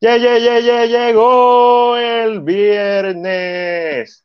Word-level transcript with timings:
¡Ye, 0.00 0.20
ye, 0.20 0.40
ye, 0.40 0.62
ye! 0.62 0.88
Llegó 0.88 1.96
el 1.96 2.40
viernes. 2.42 4.24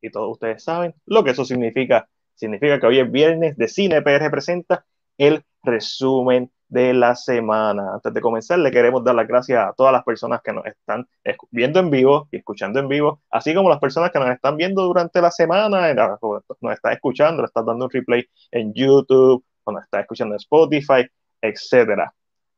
Y 0.00 0.10
todos 0.10 0.32
ustedes 0.32 0.62
saben 0.62 0.94
lo 1.06 1.24
que 1.24 1.30
eso 1.30 1.44
significa. 1.44 2.08
Significa 2.34 2.78
que 2.80 2.86
hoy 2.86 3.00
es 3.00 3.10
viernes 3.10 3.56
de 3.56 3.68
Cine 3.68 4.02
PR 4.02 4.30
presenta 4.30 4.84
el 5.16 5.44
resumen 5.62 6.50
de 6.68 6.94
la 6.94 7.14
semana. 7.16 7.94
Antes 7.94 8.12
de 8.14 8.20
comenzar, 8.20 8.58
le 8.58 8.70
queremos 8.70 9.02
dar 9.04 9.14
las 9.14 9.26
gracias 9.26 9.64
a 9.66 9.72
todas 9.72 9.92
las 9.92 10.04
personas 10.04 10.40
que 10.42 10.52
nos 10.52 10.64
están 10.66 11.08
viendo 11.50 11.80
en 11.80 11.90
vivo 11.90 12.28
y 12.30 12.36
escuchando 12.36 12.78
en 12.78 12.88
vivo, 12.88 13.22
así 13.30 13.54
como 13.54 13.70
las 13.70 13.80
personas 13.80 14.10
que 14.10 14.18
nos 14.18 14.30
están 14.30 14.56
viendo 14.56 14.82
durante 14.82 15.20
la 15.20 15.30
semana, 15.30 15.92
nos 15.92 16.74
están 16.74 16.92
escuchando, 16.92 17.42
nos 17.42 17.50
están 17.50 17.66
dando 17.66 17.86
un 17.86 17.90
replay 17.90 18.24
en 18.50 18.72
YouTube, 18.74 19.44
nos 19.66 19.82
están 19.82 20.02
escuchando 20.02 20.34
en 20.34 20.40
Spotify, 20.40 21.08
etcétera. 21.40 22.14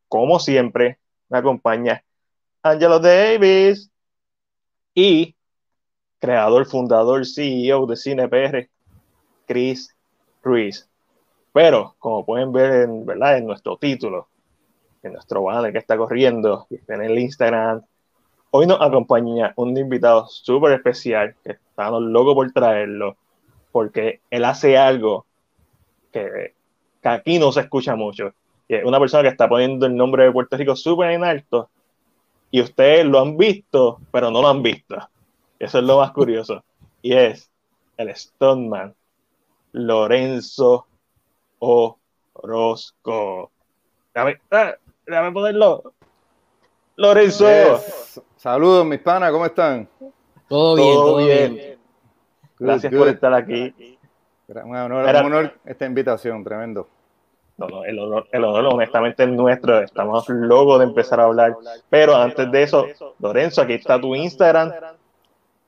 Como 0.09 0.39
siempre, 0.39 0.99
me 1.29 1.39
acompaña 1.39 2.03
Angelo 2.63 2.99
Davis 2.99 3.91
y 4.95 5.35
creador, 6.19 6.67
fundador, 6.67 7.27
CEO 7.27 7.87
de 7.87 7.97
CinePR, 7.97 8.69
Chris 9.47 9.97
Ruiz. 10.43 10.89
Pero, 11.53 11.97
como 11.99 12.25
pueden 12.25 12.53
ver 12.53 12.83
en, 12.83 13.07
¿verdad? 13.07 13.39
en 13.39 13.47
nuestro 13.47 13.77
título, 13.77 14.29
en 15.03 15.15
nuestro 15.15 15.43
banner 15.43 15.73
que 15.73 15.79
está 15.79 15.97
corriendo, 15.97 16.67
y 16.71 16.79
en 16.93 17.03
el 17.03 17.19
Instagram, 17.19 17.83
hoy 18.51 18.67
nos 18.67 18.81
acompaña 18.81 19.53
un 19.57 19.77
invitado 19.77 20.27
súper 20.29 20.73
especial, 20.73 21.35
que 21.43 21.53
estamos 21.53 22.03
locos 22.03 22.35
por 22.35 22.53
traerlo, 22.53 23.17
porque 23.73 24.21
él 24.31 24.45
hace 24.45 24.77
algo 24.77 25.25
que, 26.13 26.55
aquí 27.03 27.39
no 27.39 27.53
se 27.53 27.61
escucha 27.61 27.97
mucho. 27.97 28.35
Y 28.69 28.75
es 28.75 28.85
una 28.85 29.01
persona 29.01 29.23
que 29.23 29.31
está 29.31 29.49
poniendo 29.49 29.87
el 29.87 29.97
nombre 29.97 30.25
de 30.25 30.33
Puerto 30.33 30.57
Rico 30.57 30.77
súper 30.77 31.11
en 31.11 31.25
alto, 31.25 31.71
y 32.51 32.61
ustedes 32.61 33.05
lo 33.07 33.21
han 33.21 33.37
visto, 33.37 34.01
pero 34.11 34.31
no 34.31 34.43
lo 34.43 34.49
han 34.49 34.63
visto. 34.63 34.97
Eso 35.59 35.79
es 35.79 35.85
lo 35.85 35.99
más 35.99 36.11
curioso. 36.13 36.65
Y 37.03 37.15
es 37.15 37.51
el 37.97 38.15
Stoneman 38.15 38.95
Lorenzo 39.73 40.87
Orozco. 42.33 43.51
Déjame, 44.15 44.41
ah, 44.51 44.75
déjame 45.07 45.33
ponerlo. 45.33 45.93
Lorenzo. 46.97 47.47
Saludos, 48.37 48.87
mis 48.87 49.01
panas, 49.01 49.31
¿cómo 49.31 49.47
están? 49.47 49.89
Todo 50.49 50.75
bien, 50.75 50.95
todo, 50.95 51.17
bien. 51.19 51.79
Gracias 52.59 52.93
por 52.93 53.09
estar 53.09 53.33
aquí. 53.33 53.99
Un 54.49 54.77
honor, 54.77 55.05
un 55.05 55.17
honor 55.27 55.55
esta 55.65 55.87
invitación, 55.87 56.43
tremendo. 56.43 56.89
No, 57.61 57.69
no, 57.69 57.85
el 57.85 57.99
honor, 57.99 58.27
el 58.33 58.43
honor 58.43 58.65
honestamente 58.73 59.23
es 59.23 59.29
nuestro. 59.29 59.81
Estamos 59.81 60.27
locos 60.31 60.79
de 60.79 60.87
empezar 60.87 61.21
a 61.21 61.25
hablar. 61.25 61.55
Pero 61.91 62.17
antes 62.17 62.51
de 62.51 62.63
eso, 62.63 62.87
Lorenzo, 63.19 63.61
aquí 63.61 63.75
está 63.75 64.01
tu 64.01 64.17
Instagram. 64.17 64.73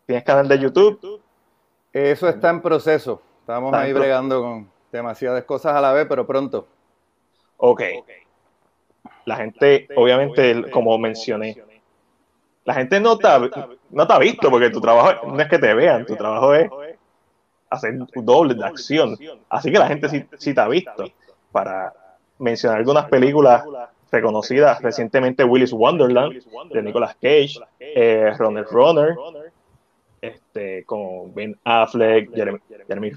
¿Tienes 0.07 0.25
canal 0.25 0.49
de 0.49 0.59
YouTube? 0.59 1.21
Eso 1.93 2.31
está 2.31 2.49
en 2.49 2.63
proceso. 2.63 3.21
Estamos 3.41 3.75
ahí 3.75 3.93
bregando 3.93 4.41
con 4.41 4.71
demasiadas 4.91 5.45
cosas 5.45 5.75
a 5.75 5.83
la 5.83 5.93
vez, 5.93 6.07
pero 6.09 6.27
pronto. 6.27 6.67
Ok. 7.59 7.83
La 9.27 9.37
gente, 9.37 9.87
obviamente, 9.95 10.71
como 10.71 10.97
mencioné, 10.97 11.63
la 12.65 12.73
gente 12.73 13.01
no 13.01 13.19
te, 13.19 13.27
ha, 13.27 13.39
no 13.91 14.07
te 14.07 14.13
ha 14.15 14.19
visto 14.19 14.49
porque 14.49 14.71
tu 14.71 14.81
trabajo 14.81 15.27
no 15.27 15.39
es 15.39 15.49
que 15.49 15.59
te 15.59 15.75
vean, 15.75 16.07
tu 16.07 16.17
trabajo 16.17 16.55
es 16.55 16.71
hacer 17.69 17.99
doble 18.15 18.55
de 18.55 18.65
acción. 18.65 19.19
Así 19.51 19.71
que 19.71 19.79
la 19.79 19.89
gente 19.89 20.09
sí, 20.09 20.25
sí 20.39 20.55
te 20.55 20.61
ha 20.63 20.69
visto 20.69 21.05
para 21.53 21.93
mencionar 22.39 22.79
algunas 22.79 23.09
películas 23.09 23.65
reconocidas 24.11 24.83
recientemente 24.83 25.45
Willis 25.45 25.73
Wonderland 25.73 26.43
de 26.71 26.83
Nicolas 26.83 27.15
Cage, 27.15 27.55
eh, 27.79 28.33
Runner 28.39 28.65
Runner, 28.65 29.15
este, 30.21 30.85
con 30.85 31.35
Ben 31.35 31.57
Affleck, 31.65 32.35
Jeremy, 32.35 32.59
Jeremy 32.89 33.13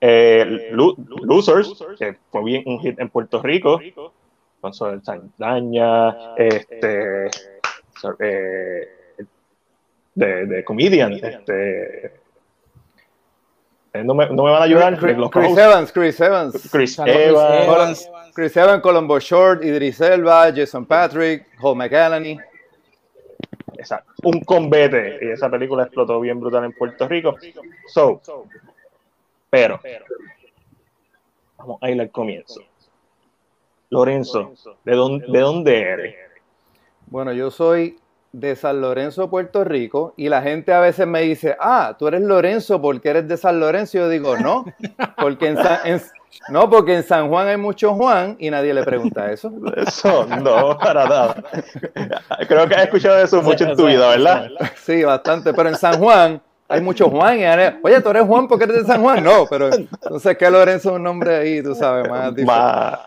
eh, 0.00 0.70
Losers, 0.72 1.84
que 1.98 2.16
fue 2.30 2.44
bien 2.44 2.62
un 2.66 2.80
hit 2.80 2.98
en 2.98 3.08
Puerto 3.08 3.40
Rico, 3.40 3.80
con 4.60 4.74
Soel 4.74 5.02
Sandaña, 5.02 6.34
este, 6.36 7.26
eh, 8.18 8.88
de, 10.14 10.46
de 10.46 10.64
Comedian, 10.64 11.12
este, 11.12 12.21
no 13.94 14.14
me, 14.14 14.26
no 14.28 14.44
me, 14.44 14.50
van 14.50 14.62
a 14.62 14.64
ayudar. 14.64 14.98
Chris, 14.98 15.16
Chris 15.30 15.58
Evans, 15.58 15.92
Chris 15.92 16.20
Evans. 16.20 16.68
Chris 16.70 16.98
Evans. 16.98 18.10
Chris 18.34 18.56
Evans, 18.56 18.82
Colombo 18.82 19.18
Short, 19.18 19.62
Idris 19.62 20.00
Elba, 20.00 20.50
Jason 20.54 20.86
Patrick, 20.86 21.46
Hall 21.60 21.76
McAlany. 21.76 22.38
Exacto. 23.74 24.12
Un 24.22 24.40
combate. 24.40 25.18
Y 25.20 25.30
esa 25.30 25.50
película 25.50 25.82
explotó 25.82 26.18
bien 26.20 26.40
brutal 26.40 26.64
en 26.64 26.72
Puerto 26.72 27.06
Rico. 27.06 27.36
So, 27.88 28.22
pero, 29.50 29.80
vamos 31.58 31.78
a 31.82 31.90
ir 31.90 32.00
al 32.00 32.10
comienzo. 32.10 32.62
Lorenzo, 33.90 34.54
¿de 34.84 34.94
dónde, 34.94 35.26
¿de 35.28 35.38
dónde 35.40 35.80
eres? 35.80 36.14
Bueno, 37.06 37.34
yo 37.34 37.50
soy 37.50 37.98
de 38.32 38.56
San 38.56 38.80
Lorenzo, 38.80 39.28
Puerto 39.28 39.62
Rico, 39.62 40.14
y 40.16 40.28
la 40.28 40.42
gente 40.42 40.72
a 40.72 40.80
veces 40.80 41.06
me 41.06 41.20
dice, 41.20 41.56
ah, 41.60 41.96
tú 41.98 42.08
eres 42.08 42.22
Lorenzo 42.22 42.80
porque 42.80 43.10
eres 43.10 43.28
de 43.28 43.36
San 43.36 43.60
Lorenzo. 43.60 43.98
Yo 43.98 44.08
digo, 44.08 44.36
no, 44.38 44.64
porque 45.16 45.48
en 45.48 45.56
San, 45.58 45.78
no, 46.48 46.68
porque 46.70 46.96
en 46.96 47.02
San 47.02 47.28
Juan 47.28 47.48
hay 47.48 47.58
mucho 47.58 47.94
Juan 47.94 48.36
y 48.38 48.50
nadie 48.50 48.72
le 48.72 48.82
pregunta 48.84 49.30
eso. 49.30 49.52
Eso, 49.76 50.26
no, 50.26 50.78
para 50.78 51.04
nada. 51.04 51.44
Creo 52.48 52.66
que 52.66 52.74
has 52.74 52.84
escuchado 52.84 53.18
eso 53.18 53.42
mucho 53.42 53.64
en 53.64 53.76
tu 53.76 53.86
vida, 53.86 54.08
¿verdad? 54.08 54.48
Sí, 54.76 55.04
bastante, 55.04 55.52
pero 55.52 55.68
en 55.68 55.76
San 55.76 55.98
Juan 55.98 56.40
hay 56.68 56.80
mucho 56.80 57.10
Juan. 57.10 57.38
Y, 57.38 57.44
Oye, 57.82 58.00
tú 58.00 58.08
eres 58.10 58.22
Juan 58.24 58.48
porque 58.48 58.64
eres 58.64 58.78
de 58.78 58.84
San 58.84 59.02
Juan. 59.02 59.22
No, 59.22 59.46
pero 59.48 59.70
entonces 59.72 60.36
que 60.38 60.50
Lorenzo 60.50 60.90
es 60.90 60.96
un 60.96 61.02
nombre 61.02 61.36
ahí, 61.36 61.62
tú 61.62 61.74
sabes, 61.74 62.08
más, 62.08 62.32
más 62.38 62.98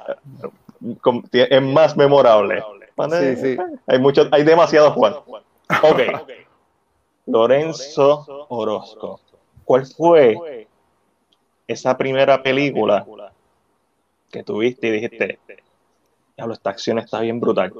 es 1.31 1.61
más 1.61 1.97
memorable. 1.97 2.63
Sí, 2.97 3.35
sí. 3.35 3.57
Hay, 3.87 3.99
mucho, 3.99 4.27
hay 4.31 4.43
demasiado 4.43 4.91
Juan. 4.91 5.15
Ok. 5.83 5.99
Lorenzo 7.25 8.45
Orozco. 8.49 9.19
¿Cuál 9.65 9.85
fue 9.85 10.67
esa 11.67 11.97
primera 11.97 12.41
película 12.41 13.05
que 14.31 14.43
tuviste 14.43 14.87
y 14.87 14.91
dijiste, 14.91 15.39
diablo, 16.37 16.53
esta 16.53 16.69
acción 16.69 16.99
está 16.99 17.19
bien 17.21 17.39
brutal? 17.39 17.73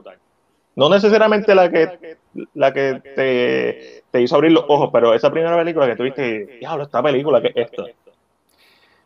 No 0.75 0.89
necesariamente 0.89 1.55
la 1.55 1.69
que, 1.69 2.17
la 2.53 2.73
que 2.73 3.01
te, 3.15 4.03
te 4.11 4.21
hizo 4.21 4.35
abrir 4.35 4.51
los 4.51 4.65
ojos, 4.67 4.89
pero 4.91 5.13
esa 5.13 5.31
primera 5.31 5.55
película 5.55 5.87
que 5.87 5.95
tuviste, 5.95 6.57
diablo, 6.59 6.83
esta 6.83 7.01
película, 7.01 7.41
¿qué 7.41 7.49
es 7.49 7.55
esto? 7.55 7.85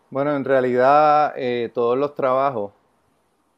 Bueno, 0.10 0.36
en 0.36 0.44
realidad 0.44 1.34
eh, 1.36 1.70
todos 1.72 1.96
los 1.98 2.16
trabajos, 2.16 2.72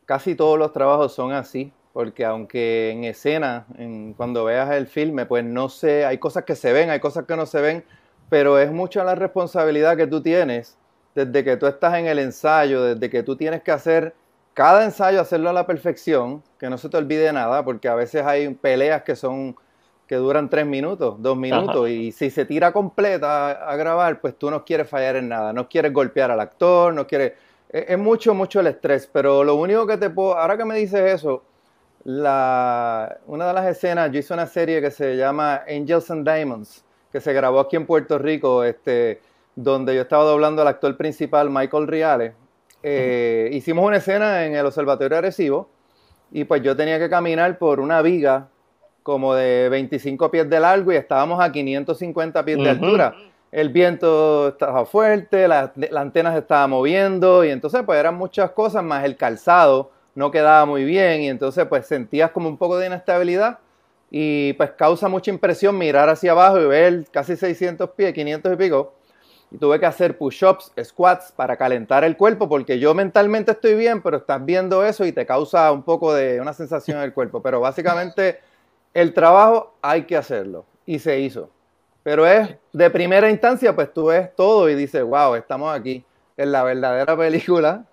casi 0.05 0.35
todos 0.35 0.59
los 0.59 0.73
trabajos 0.73 1.13
son 1.13 1.31
así 1.31 1.71
porque 1.93 2.25
aunque 2.25 2.91
en 2.91 3.03
escena, 3.03 3.65
en, 3.77 4.13
cuando 4.13 4.45
veas 4.45 4.71
el 4.71 4.87
filme, 4.87 5.25
pues 5.25 5.43
no 5.43 5.69
sé, 5.69 6.05
hay 6.05 6.17
cosas 6.17 6.45
que 6.45 6.55
se 6.55 6.71
ven, 6.73 6.89
hay 6.89 6.99
cosas 6.99 7.25
que 7.25 7.35
no 7.35 7.45
se 7.45 7.61
ven, 7.61 7.83
pero 8.29 8.59
es 8.59 8.71
mucha 8.71 9.03
la 9.03 9.15
responsabilidad 9.15 9.97
que 9.97 10.07
tú 10.07 10.21
tienes 10.21 10.77
desde 11.15 11.43
que 11.43 11.57
tú 11.57 11.67
estás 11.67 11.95
en 11.95 12.07
el 12.07 12.19
ensayo, 12.19 12.83
desde 12.83 13.09
que 13.09 13.23
tú 13.23 13.35
tienes 13.35 13.61
que 13.61 13.71
hacer 13.71 14.15
cada 14.53 14.85
ensayo, 14.85 15.19
hacerlo 15.19 15.49
a 15.49 15.53
la 15.53 15.67
perfección, 15.67 16.43
que 16.57 16.69
no 16.69 16.77
se 16.77 16.89
te 16.89 16.97
olvide 16.97 17.31
nada, 17.33 17.63
porque 17.63 17.87
a 17.87 17.95
veces 17.95 18.25
hay 18.25 18.49
peleas 18.53 19.03
que 19.03 19.15
son 19.15 19.55
que 20.07 20.17
duran 20.17 20.49
tres 20.49 20.65
minutos, 20.65 21.15
dos 21.19 21.37
minutos, 21.37 21.87
y 21.87 22.11
si 22.11 22.29
se 22.29 22.43
tira 22.43 22.73
completa 22.73 23.47
a, 23.47 23.71
a, 23.71 23.75
grabar, 23.77 24.19
pues 24.19 24.37
tú 24.37 24.51
no 24.51 24.65
quieres 24.65 24.89
fallar 24.89 25.15
en 25.15 25.29
nada, 25.29 25.53
no 25.53 25.69
quieres 25.69 25.93
golpear 25.93 26.29
al 26.31 26.41
actor, 26.41 26.93
no 26.93 27.07
quieres... 27.07 27.31
Es, 27.69 27.91
es 27.91 27.97
mucho, 27.97 28.33
mucho 28.33 28.59
el 28.59 28.67
estrés, 28.67 29.09
pero 29.11 29.41
lo 29.45 29.55
único 29.55 29.87
que 29.87 29.95
te 29.95 30.09
puedo... 30.09 30.37
Ahora 30.37 30.57
que 30.57 30.65
me 30.65 30.75
dices 30.75 31.13
eso, 31.13 31.43
la, 32.03 33.19
una 33.27 33.47
de 33.47 33.53
las 33.53 33.65
escenas, 33.67 34.11
yo 34.11 34.19
hice 34.19 34.33
una 34.33 34.47
serie 34.47 34.81
que 34.81 34.91
se 34.91 35.15
llama 35.15 35.61
Angels 35.67 36.09
and 36.09 36.27
Diamonds, 36.27 36.83
que 37.11 37.21
se 37.21 37.33
grabó 37.33 37.59
aquí 37.59 37.75
en 37.75 37.85
Puerto 37.85 38.17
Rico, 38.17 38.63
este, 38.63 39.21
donde 39.55 39.95
yo 39.95 40.01
estaba 40.01 40.23
doblando 40.23 40.61
al 40.61 40.67
actor 40.67 40.95
principal, 40.97 41.49
Michael 41.49 41.87
Riales. 41.87 42.33
Eh, 42.83 43.49
hicimos 43.53 43.85
una 43.85 43.97
escena 43.97 44.45
en 44.45 44.55
el 44.55 44.65
Observatorio 44.65 45.17
Arecibo 45.17 45.69
y 46.31 46.45
pues 46.45 46.63
yo 46.63 46.75
tenía 46.75 46.97
que 46.97 47.09
caminar 47.09 47.59
por 47.59 47.79
una 47.79 48.01
viga 48.01 48.47
como 49.03 49.35
de 49.35 49.69
25 49.69 50.31
pies 50.31 50.49
de 50.49 50.59
largo 50.59 50.91
y 50.91 50.95
estábamos 50.95 51.39
a 51.39 51.51
550 51.51 52.43
pies 52.45 52.57
de 52.57 52.69
altura. 52.69 53.15
El 53.51 53.69
viento 53.69 54.49
estaba 54.49 54.85
fuerte, 54.85 55.47
la, 55.47 55.71
la 55.75 56.01
antena 56.01 56.31
se 56.31 56.39
estaba 56.39 56.65
moviendo 56.67 57.43
y 57.43 57.49
entonces 57.49 57.83
pues 57.85 57.99
eran 57.99 58.15
muchas 58.15 58.51
cosas 58.51 58.83
más 58.83 59.03
el 59.03 59.17
calzado 59.17 59.91
no 60.15 60.31
quedaba 60.31 60.65
muy 60.65 60.83
bien 60.83 61.21
y 61.21 61.29
entonces 61.29 61.65
pues 61.67 61.85
sentías 61.85 62.31
como 62.31 62.49
un 62.49 62.57
poco 62.57 62.77
de 62.77 62.87
inestabilidad 62.87 63.59
y 64.09 64.53
pues 64.53 64.71
causa 64.71 65.07
mucha 65.07 65.31
impresión 65.31 65.77
mirar 65.77 66.09
hacia 66.09 66.31
abajo 66.31 66.59
y 66.59 66.65
ver 66.65 67.05
casi 67.11 67.37
600 67.37 67.91
pies, 67.91 68.13
500 68.13 68.53
y 68.53 68.55
pico. 68.57 68.93
y 69.51 69.57
tuve 69.57 69.79
que 69.79 69.85
hacer 69.85 70.17
push-ups, 70.17 70.71
squats 70.83 71.31
para 71.31 71.57
calentar 71.57 72.03
el 72.03 72.17
cuerpo 72.17 72.49
porque 72.49 72.79
yo 72.79 72.93
mentalmente 72.93 73.51
estoy 73.51 73.75
bien, 73.75 74.01
pero 74.01 74.17
estás 74.17 74.43
viendo 74.45 74.85
eso 74.85 75.05
y 75.05 75.11
te 75.13 75.25
causa 75.25 75.71
un 75.71 75.83
poco 75.83 76.13
de 76.13 76.41
una 76.41 76.53
sensación 76.53 76.97
en 76.97 77.03
el 77.03 77.13
cuerpo. 77.13 77.41
Pero 77.41 77.59
básicamente 77.59 78.39
el 78.93 79.13
trabajo 79.13 79.73
hay 79.81 80.03
que 80.03 80.17
hacerlo 80.17 80.65
y 80.85 80.99
se 80.99 81.19
hizo. 81.19 81.49
Pero 82.03 82.25
es 82.25 82.49
de 82.73 82.89
primera 82.89 83.29
instancia, 83.29 83.75
pues 83.75 83.93
tú 83.93 84.05
ves 84.05 84.35
todo 84.35 84.69
y 84.69 84.75
dices, 84.75 85.03
wow, 85.03 85.35
estamos 85.35 85.73
aquí 85.73 86.03
en 86.37 86.51
la 86.51 86.63
verdadera 86.63 87.15
película, 87.17 87.85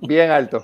bien 0.00 0.30
alto. 0.30 0.62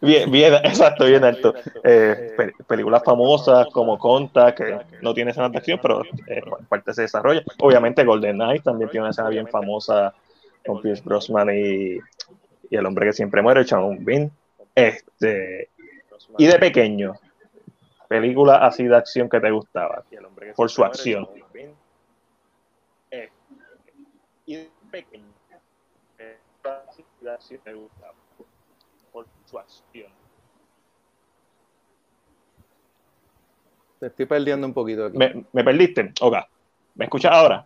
Bien, 0.00 0.30
bien, 0.30 0.54
exacto, 0.54 1.06
bien 1.06 1.24
alto. 1.24 1.54
Eh, 1.84 2.36
películas 2.66 3.02
famosas 3.04 3.66
como 3.72 3.98
Conta, 3.98 4.54
que 4.54 4.78
no 5.02 5.12
tiene 5.14 5.30
escenas 5.32 5.52
de 5.52 5.58
acción, 5.58 5.78
pero 5.82 6.02
eh, 6.26 6.42
parte 6.68 6.94
se 6.94 7.02
desarrolla. 7.02 7.42
Obviamente 7.60 8.04
Golden 8.04 8.36
Knight 8.36 8.62
también 8.62 8.90
tiene 8.90 9.04
una 9.04 9.10
escena 9.10 9.28
bien 9.28 9.48
famosa 9.48 10.14
con 10.64 10.80
Pierce 10.80 11.02
Brosnan 11.04 11.50
y, 11.50 11.98
y 12.70 12.76
el 12.76 12.86
hombre 12.86 13.06
que 13.06 13.12
siempre 13.12 13.42
muere, 13.42 13.64
Sean 13.64 14.04
Bean. 14.04 14.30
Este, 14.74 15.70
y 16.36 16.46
de 16.46 16.58
pequeño, 16.58 17.14
película 18.08 18.56
así 18.56 18.84
de 18.84 18.96
acción 18.96 19.28
que 19.28 19.40
te 19.40 19.50
gustaba, 19.50 20.04
por 20.54 20.70
su 20.70 20.84
acción. 20.84 21.28
Y 24.46 24.56
de 24.56 24.70
pequeño, 24.90 25.27
así 27.30 27.58
te 27.58 27.72
gustaba, 27.74 28.14
por 29.12 29.26
su 29.46 29.58
acción. 29.58 30.12
Te 34.00 34.06
estoy 34.06 34.26
perdiendo 34.26 34.66
un 34.66 34.72
poquito 34.74 35.06
aquí. 35.06 35.18
¿Me, 35.18 35.44
me 35.52 35.64
perdiste? 35.64 36.12
Ok. 36.20 36.36
¿Me 36.94 37.04
escuchas 37.06 37.32
ahora? 37.32 37.64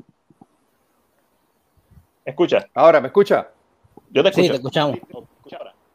¿Me 2.24 2.30
escuchas? 2.30 2.66
Ahora, 2.74 3.00
¿me 3.00 3.08
escucha? 3.08 3.50
Yo 4.10 4.22
te 4.22 4.28
escucho. 4.30 4.44
Sí, 4.44 4.50
te 4.50 4.56
escuchamos. 4.56 4.98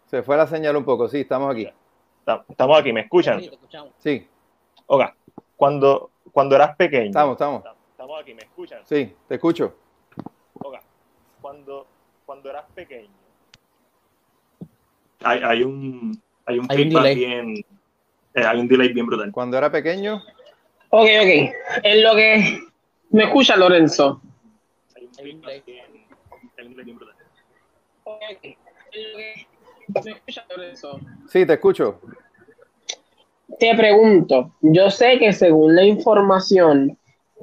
Se 0.05 0.23
fue 0.23 0.37
la 0.37 0.47
señal 0.47 0.75
un 0.77 0.85
poco, 0.85 1.09
sí, 1.09 1.21
estamos 1.21 1.51
aquí. 1.51 1.67
Estamos 2.49 2.79
aquí, 2.79 2.93
¿me 2.93 3.01
escuchan? 3.01 3.39
Sí, 3.41 3.49
te 3.49 3.55
escuchamos. 3.55 3.93
Sí, 3.97 4.27
Ok. 4.87 5.03
Cuando, 5.57 6.11
cuando 6.31 6.55
eras 6.55 6.75
pequeño. 6.75 7.07
estamos, 7.07 7.33
estamos. 7.33 7.63
Estamos 7.91 8.21
aquí, 8.21 8.33
¿me 8.33 8.43
escuchan? 8.43 8.81
Sí, 8.85 9.15
te 9.27 9.35
escucho. 9.35 9.75
Ok. 10.59 10.75
Cuando, 11.41 11.87
cuando 12.25 12.49
eras 12.49 12.65
pequeño. 12.73 13.09
Hay, 15.27 15.41
hay 15.43 15.63
un 15.63 16.21
hay 16.45 16.59
un 16.59 16.67
Hay 16.69 16.81
un 16.81 16.89
feedback 16.89 17.03
delay. 17.03 17.15
bien 17.15 17.65
eh, 18.33 18.43
hay 18.45 18.59
un 18.59 18.67
delay 18.67 18.93
bien 18.93 19.05
brutal. 19.05 19.31
Cuando 19.31 19.57
era 19.57 19.71
pequeño, 19.71 20.21
Ok, 20.89 21.03
ok. 21.21 21.53
En 21.83 22.03
lo 22.03 22.15
que 22.15 22.59
me 23.09 23.23
escucha 23.25 23.57
Lorenzo. 23.57 24.21
Hay 24.95 25.05
un 25.05 25.13
feedback 25.13 25.65
bien, 25.65 25.85
hay 26.57 26.65
un 26.65 26.71
delay 26.71 26.85
bien 26.85 26.97
brutal. 26.97 27.15
Ok, 28.05 28.21
ok. 28.37 28.43
En 28.43 29.11
lo 29.11 29.17
que 29.17 29.47
me 30.05 30.11
escucha 30.11 30.45
Lorenzo. 30.49 30.99
sí, 31.27 31.45
te 31.45 31.53
escucho. 31.53 31.99
Te 33.59 33.75
pregunto, 33.75 34.53
yo 34.61 34.89
sé 34.89 35.17
que 35.19 35.33
según 35.33 35.75
la 35.75 35.83
información 35.83 36.97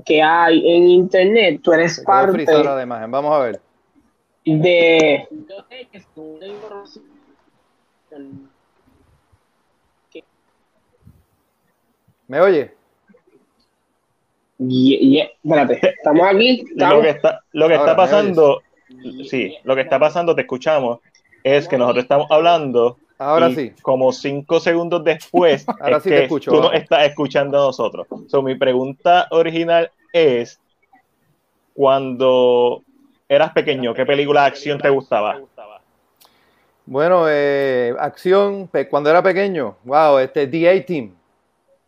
que 0.05 0.23
hay 0.23 0.77
en 0.77 0.85
internet, 0.89 1.61
tú 1.63 1.73
eres 1.73 2.01
parte 2.01 2.33
frisada 2.33 2.77
la 2.77 2.83
imagen. 2.83 3.11
Vamos 3.11 3.35
a 3.35 3.39
ver. 3.41 3.61
de... 4.45 5.27
Yo 5.49 5.65
sé 5.69 5.89
que 5.91 6.01
según 6.01 6.41
la 6.41 6.47
información... 6.47 7.14
¿Me 12.27 12.41
oye? 12.41 12.75
Espérate, 14.59 15.81
estamos 15.97 16.27
aquí. 16.27 16.65
Lo 16.75 17.03
que 17.03 17.11
está, 17.11 17.41
lo 17.53 17.69
que 17.69 17.75
Ahora, 17.75 17.91
está 17.91 17.91
¿me 17.93 17.97
pasando, 17.97 18.63
sí, 19.29 19.57
lo 19.65 19.75
que 19.75 19.83
está 19.83 19.99
pasando, 19.99 20.35
te 20.35 20.43
escuchamos, 20.43 21.01
es 21.43 21.69
que 21.69 21.77
nosotros 21.77 22.05
estamos 22.05 22.27
hablando 22.31 22.99
Ahora 23.19 23.51
y 23.51 23.55
sí. 23.55 23.73
como 23.83 24.13
cinco 24.13 24.59
segundos 24.61 25.05
después 25.05 25.67
Ahora 25.81 25.99
es 25.99 26.03
sí 26.03 26.09
te 26.09 26.17
que 26.17 26.23
escucho, 26.25 26.51
tú 26.51 26.57
nos 26.57 26.67
vamos. 26.69 26.81
estás 26.83 27.07
escuchando 27.09 27.59
a 27.59 27.67
nosotros. 27.67 28.07
So, 28.29 28.43
mi 28.43 28.55
pregunta 28.55 29.27
original 29.31 29.91
es, 30.13 30.61
cuando 31.75 32.83
eras 33.29 33.53
pequeño, 33.53 33.93
¿qué 33.93 34.07
película 34.07 34.43
de 34.43 34.47
acción 34.49 34.79
te 34.79 34.89
gustaba? 34.89 35.41
Bueno, 36.87 37.25
eh, 37.29 37.95
acción, 37.99 38.69
cuando 38.91 39.11
era 39.11 39.23
pequeño, 39.23 39.77
wow, 39.85 40.19
este 40.19 40.47
D-A-Team. 40.47 41.15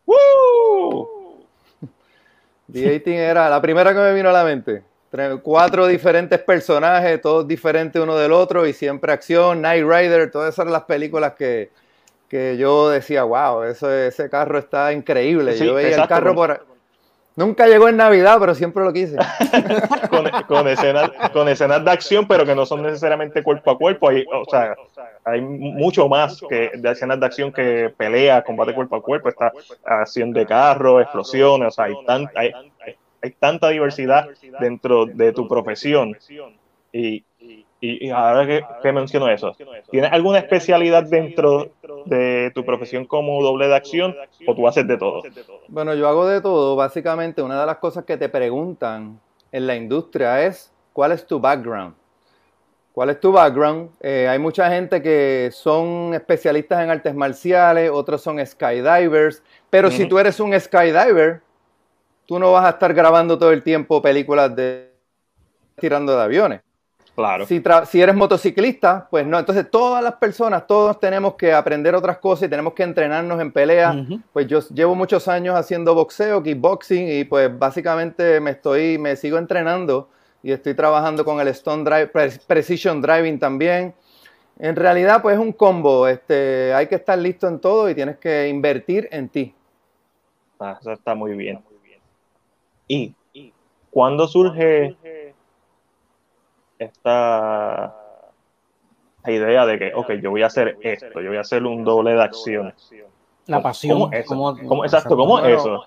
¡Woo! 0.07 1.45
D-A-Team 2.67 3.17
era 3.17 3.51
la 3.51 3.61
primera 3.61 3.93
que 3.93 4.01
me 4.01 4.15
vino 4.15 4.31
a 4.31 4.33
la 4.33 4.45
mente. 4.45 4.83
Cuatro 5.43 5.87
diferentes 5.87 6.39
personajes, 6.41 7.21
todos 7.21 7.47
diferentes 7.47 8.01
uno 8.03 8.17
del 8.17 8.33
otro 8.33 8.67
y 8.67 8.73
siempre 8.73 9.13
acción, 9.13 9.63
Night 9.63 9.85
Rider, 9.87 10.31
todas 10.31 10.53
esas 10.53 10.65
eran 10.65 10.73
las 10.73 10.83
películas 10.83 11.35
que, 11.35 11.71
que 12.29 12.57
yo 12.59 12.91
decía, 12.91 13.23
wow, 13.23 13.63
eso, 13.63 13.91
ese 13.91 14.29
carro 14.29 14.59
está 14.59 14.93
increíble. 14.93 15.57
Sí, 15.57 15.65
yo 15.65 15.75
veía 15.75 15.91
exacto, 15.91 16.15
el 16.15 16.21
carro 16.21 16.35
por... 16.35 16.76
Nunca 17.37 17.67
llegó 17.67 17.89
en 17.89 17.99
Navidad, 17.99 18.39
pero 18.41 18.55
siempre 18.55 18.83
lo 18.83 18.93
quise. 18.93 19.17
Con, 20.49 20.67
escenas, 20.69 21.11
con 21.33 21.49
escenas 21.49 21.85
de 21.85 21.91
acción, 21.91 22.27
pero 22.27 22.45
que 22.47 22.55
no 22.55 22.65
son 22.65 22.83
necesariamente 22.83 23.43
cuerpo 23.43 23.71
a 23.73 23.79
cuerpo. 23.79 24.09
Hay, 24.09 24.25
o 24.33 24.45
sea, 24.49 24.75
hay 25.25 25.41
mucho 25.43 26.09
más 26.09 26.41
que 26.49 26.71
de 26.75 26.91
escenas 26.91 27.21
de 27.21 27.27
acción 27.27 27.53
que 27.53 27.93
pelea, 27.97 28.43
combate 28.43 28.73
cuerpo 28.75 28.97
a 28.97 29.03
cuerpo. 29.03 29.29
Está 29.29 29.53
acción 29.85 30.33
de 30.33 30.47
carro, 30.47 31.01
explosiones. 31.01 31.69
O 31.69 31.71
sea, 31.73 31.85
hay, 31.87 31.95
tan- 32.07 32.31
hay- 32.35 32.53
hay 33.23 33.31
tanta 33.33 33.69
diversidad 33.69 34.29
dentro 34.61 35.05
de 35.07 35.33
tu 35.33 35.47
profesión. 35.49 36.17
Y, 36.93 37.25
y, 37.81 38.07
y 38.07 38.11
ahora 38.11 38.47
que, 38.47 38.65
que 38.83 38.93
menciono 38.93 39.29
eso, 39.29 39.55
¿tienes 39.91 40.11
alguna 40.13 40.39
especialidad 40.39 41.05
dentro 41.05 41.71
de 42.07 42.51
tu 42.55 42.65
profesión 42.65 43.05
como 43.05 43.43
doble 43.43 43.69
de 43.69 43.77
acción 43.77 44.17
o 44.47 44.55
tú 44.55 44.67
haces 44.67 44.87
de 44.87 44.97
todo? 44.97 45.23
Bueno, 45.69 45.95
yo 45.95 46.09
hago 46.09 46.27
de 46.27 46.41
todo. 46.41 46.77
Básicamente, 46.77 47.43
una 47.43 47.61
de 47.61 47.67
las 47.67 47.77
cosas 47.77 48.05
que 48.05 48.17
te 48.17 48.29
preguntan 48.29 49.21
en 49.53 49.67
la 49.67 49.77
industria 49.77 50.43
es, 50.45 50.73
¿cuál 50.93 51.13
es 51.13 51.27
tu 51.27 51.39
background? 51.39 51.95
¿Cuál 52.93 53.11
es 53.11 53.21
tu 53.21 53.31
background? 53.31 53.91
Eh, 54.01 54.27
hay 54.27 54.39
mucha 54.39 54.71
gente 54.71 55.03
que 55.03 55.51
son 55.53 56.15
especialistas 56.15 56.83
en 56.83 56.89
artes 56.89 57.15
marciales, 57.15 57.91
otros 57.91 58.23
son 58.23 58.45
skydivers, 58.45 59.43
pero 59.69 59.91
si 59.91 60.07
tú 60.07 60.19
eres 60.19 60.41
un 60.41 60.59
skydiver, 60.59 61.43
tú 62.25 62.39
no 62.39 62.53
vas 62.53 62.65
a 62.65 62.71
estar 62.71 62.95
grabando 62.95 63.39
todo 63.39 63.53
el 63.53 63.63
tiempo 63.63 64.01
películas 64.01 64.57
de 64.57 64.95
tirando 65.79 66.17
de 66.17 66.23
aviones. 66.23 66.61
Claro. 67.17 67.47
Si, 67.47 67.61
tra- 67.61 67.87
si 67.87 68.01
eres 68.01 68.15
motociclista, 68.15 69.09
pues 69.11 69.27
no. 69.27 69.39
Entonces, 69.39 69.71
todas 69.71 70.05
las 70.05 70.17
personas, 70.17 70.67
todos 70.67 71.01
tenemos 71.01 71.35
que 71.35 71.51
aprender 71.53 71.95
otras 71.95 72.19
cosas 72.19 72.47
y 72.47 72.51
tenemos 72.51 72.75
que 72.75 72.83
entrenarnos 72.83 73.41
en 73.41 73.53
pelea. 73.53 73.97
Pues 74.35 74.47
yo 74.47 74.61
llevo 74.69 74.95
muchos 74.95 75.27
años 75.27 75.55
haciendo 75.57 75.95
boxeo, 75.95 76.43
kickboxing 76.43 77.09
y 77.11 77.25
pues 77.25 77.59
básicamente 77.59 78.39
me 78.41 78.51
estoy, 78.51 78.99
me 78.99 79.17
sigo 79.17 79.39
entrenando 79.39 80.11
y 80.43 80.53
estoy 80.53 80.75
trabajando 80.75 81.25
con 81.25 81.41
el 81.41 81.49
Stone 81.49 81.85
Drive, 81.85 82.09
Pre- 82.09 82.39
Precision 82.47 83.01
Driving 83.01 83.39
también. 83.39 83.95
En 84.59 84.77
realidad, 84.77 85.23
pues 85.23 85.37
es 85.37 85.41
un 85.41 85.53
combo. 85.53 86.07
Este, 86.07 86.75
hay 86.75 86.87
que 86.87 86.97
estar 86.97 87.19
listo 87.19 87.49
en 87.49 87.61
todo 87.61 87.89
y 87.89 87.95
tienes 87.95 88.19
que 88.19 88.47
invertir 88.49 89.09
en 89.11 89.31
ti. 89.31 89.55
Ah, 90.61 90.77
eso 90.79 90.93
está 90.93 91.15
muy 91.15 91.35
bien. 91.35 91.63
¿Y 92.89 93.15
cuándo 93.91 94.29
surge 94.29 94.95
esta 96.79 97.95
idea 99.27 99.67
de 99.67 99.79
que, 99.79 99.93
ok, 99.95 100.11
yo 100.23 100.31
voy 100.31 100.43
a 100.43 100.47
hacer 100.47 100.77
esto, 100.83 101.21
yo 101.21 101.29
voy 101.29 101.37
a 101.37 101.41
hacer 101.41 101.65
un 101.65 101.85
doble 101.85 102.13
de 102.15 102.23
acción? 102.23 102.75
La 103.47 103.63
pasión. 103.63 103.99
¿Cómo 103.99 104.13
es 104.13 104.21
eso? 104.21 104.29
cómo- 104.35 104.69
¿Cómo- 104.69 104.85
exacto, 104.85 105.17
¿cómo 105.17 105.39
es 105.41 105.55
eso? 105.61 105.85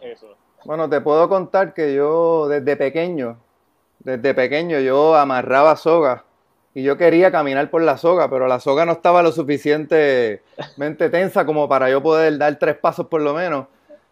Bueno, 0.66 0.90
te 0.90 1.00
puedo 1.02 1.30
contar 1.30 1.74
que 1.74 1.94
yo 1.94 2.48
desde 2.50 2.76
pequeño, 2.76 3.38
desde 4.00 4.34
pequeño 4.34 4.80
yo 4.80 5.16
amarraba 5.16 5.76
soga 5.76 6.26
y 6.74 6.84
yo 6.84 6.98
quería 6.98 7.32
caminar 7.32 7.70
por 7.70 7.82
la 7.82 7.98
soga, 7.98 8.30
pero 8.30 8.48
la 8.48 8.60
soga 8.60 8.86
no 8.86 8.92
estaba 8.94 9.22
lo 9.24 9.32
suficientemente 9.32 11.10
tensa 11.10 11.46
como 11.46 11.68
para 11.70 11.90
yo 11.90 12.02
poder 12.04 12.38
dar 12.38 12.56
tres 12.58 12.76
pasos 12.78 13.08
por 13.08 13.22
lo 13.22 13.34
menos. 13.34 13.68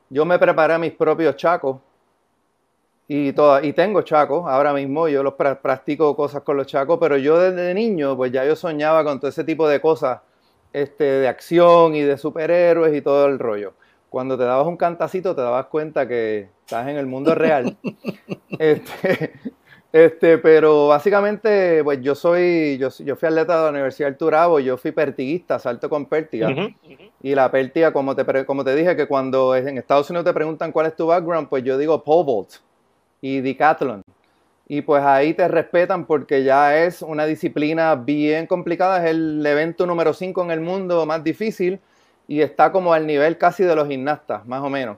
Yo 0.10 0.24
me 0.25 0.39
preparé 0.39 0.77
mis 0.77 0.93
propios 0.93 1.36
chacos 1.36 1.77
y, 3.08 3.32
toda- 3.34 3.64
y 3.66 3.74
tengo 3.74 4.02
chacos 4.02 4.44
ahora 4.48 4.74
mismo, 4.74 5.08
yo 5.08 5.24
los 5.24 5.34
pra- 5.34 5.60
practico 5.62 6.16
cosas 6.16 6.42
con 6.44 6.58
los 6.58 6.68
chacos, 6.68 6.98
pero 7.00 7.18
yo 7.18 7.40
desde 7.40 7.74
niño 7.74 8.16
pues 8.18 8.32
ya 8.32 8.46
yo 8.46 8.56
soñaba 8.56 9.04
con 9.04 9.20
todo 9.20 9.30
ese 9.30 9.44
tipo 9.44 9.68
de 9.68 9.80
cosas 9.82 10.20
este, 10.74 11.04
de 11.06 11.28
acción 11.28 11.96
y 11.96 12.02
de 12.02 12.18
superhéroes 12.18 12.94
y 12.96 13.02
todo 13.02 13.26
el 13.28 13.40
rollo. 13.40 13.74
Cuando 14.10 14.38
te 14.38 14.44
dabas 14.44 14.68
un 14.68 14.78
cantacito 14.78 15.36
te 15.36 15.42
dabas 15.42 15.68
cuenta 15.68 16.08
que 16.08 16.50
estás 16.66 16.88
en 16.88 16.98
el 16.98 17.06
mundo 17.06 17.34
real. 17.36 17.78
este, 18.60 19.34
este, 19.94 20.38
pero 20.38 20.88
básicamente, 20.88 21.84
pues 21.84 22.02
yo 22.02 22.14
soy, 22.16 22.78
yo, 22.78 22.90
yo 23.00 23.16
fui 23.16 23.28
atleta 23.28 23.58
de 23.58 23.64
la 23.64 23.70
Universidad 23.70 24.08
del 24.10 24.18
Turabo, 24.18 24.60
yo 24.60 24.78
fui 24.78 24.92
pertiguista, 24.92 25.60
salto 25.60 25.90
con 25.90 26.06
pértiga. 26.06 26.50
Y 27.24 27.36
la 27.36 27.50
pértiga, 27.52 27.92
como 27.94 28.16
te, 28.16 28.46
como 28.46 28.64
te 28.64 28.76
dije, 28.76 28.96
que 28.96 29.08
cuando 29.08 29.56
en 29.56 29.78
Estados 29.78 30.10
Unidos 30.10 30.26
te 30.26 30.34
preguntan 30.34 30.72
cuál 30.72 30.88
es 30.88 30.96
tu 30.96 31.08
background, 31.08 31.48
pues 31.50 31.64
yo 31.64 31.78
digo 31.78 32.04
pole 32.04 32.26
vault 32.26 32.50
y 33.22 33.42
decathlon. 33.42 34.04
y 34.68 34.82
pues 34.82 35.04
ahí 35.04 35.34
te 35.34 35.48
respetan 35.48 36.06
porque 36.06 36.44
ya 36.44 36.78
es 36.84 37.02
una 37.02 37.26
disciplina 37.26 37.96
bien 37.96 38.48
complicada, 38.48 39.04
es 39.04 39.12
el 39.12 39.46
evento 39.46 39.86
número 39.86 40.14
5 40.14 40.44
en 40.44 40.52
el 40.52 40.62
mundo 40.62 41.06
más 41.06 41.24
difícil 41.24 41.80
y 42.28 42.42
está 42.42 42.72
como 42.72 42.94
al 42.94 43.08
nivel 43.08 43.38
casi 43.38 43.64
de 43.64 43.76
los 43.76 43.88
gimnastas, 43.88 44.46
más 44.46 44.62
o 44.62 44.70
menos. 44.70 44.98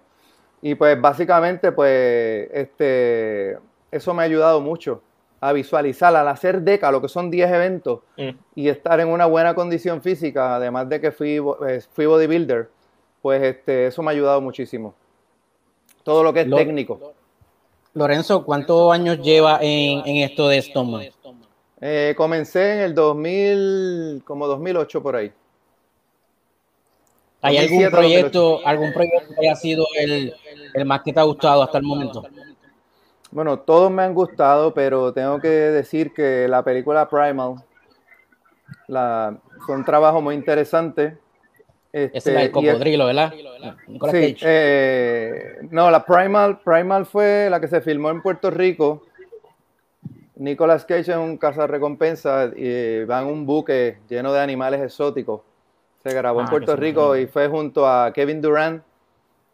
Y 0.61 0.75
pues 0.75 0.99
básicamente 0.99 1.71
pues 1.71 2.49
este, 2.51 3.57
eso 3.91 4.13
me 4.13 4.23
ha 4.23 4.25
ayudado 4.25 4.59
mucho 4.59 5.01
a 5.41 5.53
visualizar, 5.53 6.15
al 6.15 6.27
hacer 6.27 6.61
DECA, 6.61 6.91
lo 6.91 7.01
que 7.01 7.07
son 7.07 7.31
10 7.31 7.51
eventos, 7.51 8.01
mm. 8.17 8.29
y 8.55 8.69
estar 8.69 8.99
en 8.99 9.07
una 9.07 9.25
buena 9.25 9.53
condición 9.53 10.01
física, 10.01 10.55
además 10.55 10.89
de 10.89 10.99
que 10.99 11.11
fui, 11.11 11.39
pues, 11.39 11.87
fui 11.87 12.05
bodybuilder, 12.05 12.69
pues 13.21 13.41
este, 13.43 13.87
eso 13.87 14.03
me 14.03 14.09
ha 14.09 14.11
ayudado 14.11 14.41
muchísimo. 14.41 14.93
Todo 16.03 16.23
lo 16.23 16.33
que 16.33 16.41
es 16.41 16.49
técnico. 16.49 17.13
Lorenzo, 17.93 18.45
¿cuántos 18.45 18.93
años 18.93 19.19
lleva 19.21 19.59
en, 19.61 20.17
esto 20.17 20.47
de 20.47 20.61
Stoneman? 20.61 21.07
Eh, 21.81 22.13
comencé 22.17 22.73
en 22.73 22.79
el 22.79 22.95
2000, 22.95 24.23
como 24.25 24.47
2008 24.47 25.01
por 25.01 25.15
ahí. 25.15 25.31
¿Hay 27.41 27.57
algún 27.57 27.89
proyecto, 27.89 28.59
algún 28.65 28.91
proyecto 28.91 29.33
que 29.33 29.47
haya 29.47 29.55
sido 29.55 29.85
el, 29.97 30.33
el 30.73 30.85
más 30.85 31.01
que 31.01 31.13
te 31.13 31.19
ha 31.19 31.23
gustado 31.23 31.63
hasta 31.63 31.77
el 31.77 31.85
momento? 31.85 32.23
Bueno, 33.31 33.59
todos 33.59 33.91
me 33.91 34.03
han 34.03 34.13
gustado, 34.13 34.73
pero 34.73 35.13
tengo 35.13 35.39
que 35.39 35.47
decir 35.47 36.13
que 36.13 36.47
la 36.47 36.63
película 36.63 37.07
Primal 37.07 37.63
la, 38.87 39.37
fue 39.65 39.75
un 39.75 39.85
trabajo 39.85 40.21
muy 40.21 40.35
interesante. 40.35 41.17
Este, 41.91 42.17
es 42.17 42.27
el 42.27 42.51
cocodrilo, 42.51 43.07
¿verdad? 43.07 43.33
sí, 44.11 44.35
eh, 44.41 45.57
no, 45.71 45.89
la 45.89 46.05
Primal, 46.05 46.59
Primal 46.59 47.05
fue 47.05 47.47
la 47.49 47.59
que 47.59 47.67
se 47.67 47.81
filmó 47.81 48.11
en 48.11 48.21
Puerto 48.21 48.51
Rico. 48.51 49.05
Nicolas 50.35 50.85
Cage 50.85 51.11
es 51.11 51.17
un 51.17 51.37
cazarrecompensa 51.37 52.51
y 52.55 53.03
va 53.05 53.21
en 53.21 53.27
un 53.27 53.45
buque 53.45 53.97
lleno 54.07 54.31
de 54.31 54.39
animales 54.39 54.81
exóticos. 54.81 55.41
Se 56.03 56.13
grabó 56.13 56.41
en 56.41 56.47
ah, 56.47 56.49
Puerto 56.49 56.75
Rico 56.75 57.17
y 57.17 57.25
fue 57.25 57.47
junto 57.47 57.87
a 57.87 58.13
Kevin 58.13 58.41
Durant 58.41 58.83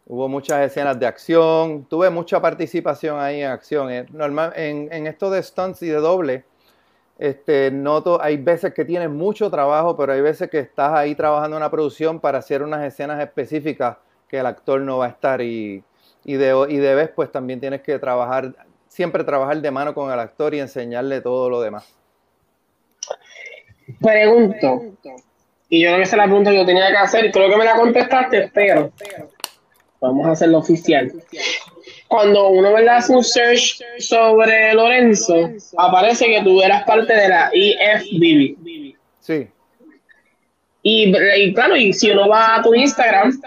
Hubo 0.08 0.28
muchas 0.28 0.64
escenas 0.64 1.00
de 1.00 1.06
acción, 1.06 1.84
tuve 1.90 2.10
mucha 2.10 2.40
participación 2.40 3.18
ahí 3.18 3.40
en 3.40 3.50
acción. 3.50 3.90
Eh, 3.90 4.06
normal, 4.12 4.52
en, 4.54 4.88
en 4.92 5.08
esto 5.08 5.30
de 5.30 5.42
stunts 5.42 5.82
y 5.82 5.88
de 5.88 5.96
doble, 5.96 6.44
este, 7.18 7.70
noto, 7.70 8.20
hay 8.20 8.36
veces 8.36 8.74
que 8.74 8.84
tienes 8.84 9.10
mucho 9.10 9.50
trabajo, 9.50 9.96
pero 9.96 10.12
hay 10.12 10.20
veces 10.20 10.50
que 10.50 10.58
estás 10.58 10.92
ahí 10.92 11.14
trabajando 11.14 11.56
en 11.56 11.62
una 11.62 11.70
producción 11.70 12.20
para 12.20 12.38
hacer 12.38 12.62
unas 12.62 12.84
escenas 12.84 13.20
específicas 13.22 13.96
que 14.28 14.38
el 14.38 14.46
actor 14.46 14.80
no 14.80 14.98
va 14.98 15.06
a 15.06 15.08
estar 15.10 15.40
y, 15.40 15.82
y, 16.24 16.34
de, 16.34 16.66
y 16.68 16.76
debes 16.76 17.08
pues 17.10 17.30
también 17.32 17.60
tienes 17.60 17.80
que 17.82 17.98
trabajar, 17.98 18.54
siempre 18.88 19.24
trabajar 19.24 19.60
de 19.60 19.70
mano 19.70 19.94
con 19.94 20.12
el 20.12 20.18
actor 20.18 20.54
y 20.54 20.60
enseñarle 20.60 21.20
todo 21.20 21.48
lo 21.48 21.60
demás. 21.60 21.94
Pregunto, 24.00 24.82
y 25.68 25.82
yo 25.82 25.88
creo 25.88 25.96
que 25.96 26.02
esa 26.02 26.16
es 26.16 26.18
la 26.18 26.24
pregunta 26.24 26.50
que 26.50 26.58
yo 26.58 26.66
tenía 26.66 26.88
que 26.90 26.96
hacer, 26.96 27.30
creo 27.30 27.48
que 27.48 27.56
me 27.56 27.64
la 27.64 27.76
contestaste, 27.76 28.50
pero 28.52 28.92
Vamos 30.00 30.26
a 30.26 30.30
hacerlo 30.32 30.58
oficial. 30.58 31.12
Cuando 32.08 32.48
uno 32.50 32.70
hace 32.90 33.12
un 33.12 33.24
search 33.24 33.82
sobre 33.98 34.72
Lorenzo, 34.74 35.50
aparece 35.76 36.26
que 36.26 36.42
tú 36.42 36.62
eras 36.62 36.84
parte 36.84 37.12
de 37.12 37.28
la 37.28 37.50
IFBB. 37.52 38.94
Sí. 39.20 39.48
Y, 40.82 41.52
claro, 41.52 41.74
y 41.76 41.92
si 41.92 42.10
uno 42.12 42.28
va 42.28 42.56
a 42.56 42.62
tu 42.62 42.74
Instagram, 42.74 43.40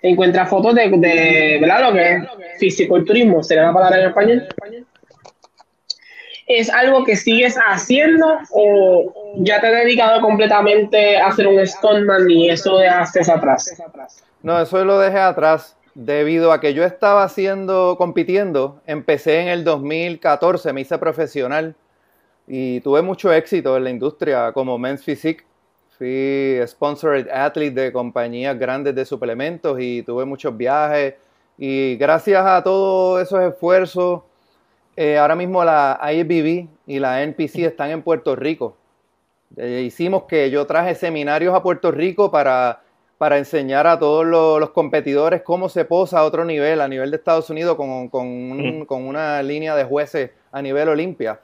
te 0.00 0.08
encuentras 0.08 0.48
fotos 0.48 0.76
de, 0.76 0.88
de 0.90 1.58
¿verdad? 1.60 1.88
Lo 1.88 1.92
que 1.92 2.12
es 2.12 2.22
fisiculturismo, 2.60 3.42
¿sería 3.42 3.64
la 3.64 3.72
palabra 3.72 4.00
en 4.00 4.08
español? 4.08 4.48
¿Es 6.46 6.70
algo 6.70 7.04
que 7.04 7.16
sigues 7.16 7.58
haciendo 7.66 8.38
o 8.52 9.34
ya 9.38 9.60
te 9.60 9.66
has 9.66 9.72
dedicado 9.84 10.20
completamente 10.20 11.18
a 11.18 11.26
hacer 11.26 11.48
un 11.48 11.66
stuntman 11.66 12.30
y 12.30 12.48
eso 12.48 12.78
dejaste 12.78 13.20
atrás? 13.30 13.76
No, 14.42 14.60
eso 14.60 14.84
lo 14.84 15.00
dejé 15.00 15.18
atrás 15.18 15.77
debido 15.98 16.52
a 16.52 16.60
que 16.60 16.74
yo 16.74 16.84
estaba 16.84 17.24
haciendo, 17.24 17.96
compitiendo, 17.98 18.80
empecé 18.86 19.40
en 19.40 19.48
el 19.48 19.64
2014, 19.64 20.72
me 20.72 20.82
hice 20.82 20.96
profesional 20.96 21.74
y 22.46 22.80
tuve 22.82 23.02
mucho 23.02 23.32
éxito 23.32 23.76
en 23.76 23.82
la 23.82 23.90
industria 23.90 24.52
como 24.52 24.78
Men's 24.78 25.02
Physique. 25.02 25.44
Fui 25.98 26.60
sponsored 26.68 27.28
athlete 27.28 27.80
de 27.80 27.92
compañías 27.92 28.56
grandes 28.56 28.94
de 28.94 29.04
suplementos 29.04 29.76
y 29.80 30.04
tuve 30.04 30.24
muchos 30.24 30.56
viajes. 30.56 31.14
Y 31.58 31.96
gracias 31.96 32.46
a 32.46 32.62
todos 32.62 33.20
esos 33.20 33.40
esfuerzos, 33.40 34.22
eh, 34.94 35.18
ahora 35.18 35.34
mismo 35.34 35.64
la 35.64 35.98
IBB 36.00 36.68
y 36.86 37.00
la 37.00 37.24
NPC 37.24 37.64
están 37.64 37.90
en 37.90 38.02
Puerto 38.02 38.36
Rico. 38.36 38.76
Eh, 39.56 39.82
hicimos 39.84 40.24
que 40.28 40.48
yo 40.48 40.64
traje 40.64 40.94
seminarios 40.94 41.52
a 41.56 41.62
Puerto 41.62 41.90
Rico 41.90 42.30
para 42.30 42.82
para 43.18 43.36
enseñar 43.36 43.86
a 43.88 43.98
todos 43.98 44.24
los, 44.24 44.70
competidores 44.70 45.42
cómo 45.42 45.68
se 45.68 45.84
posa 45.84 46.20
a 46.20 46.24
otro 46.24 46.44
nivel, 46.44 46.80
a 46.80 46.88
nivel 46.88 47.10
de 47.10 47.16
Estados 47.16 47.50
Unidos, 47.50 47.76
con, 47.76 48.08
con, 48.08 49.06
una 49.06 49.42
línea 49.42 49.74
de 49.74 49.84
jueces 49.84 50.30
a 50.52 50.62
nivel 50.62 50.88
Olimpia. 50.88 51.40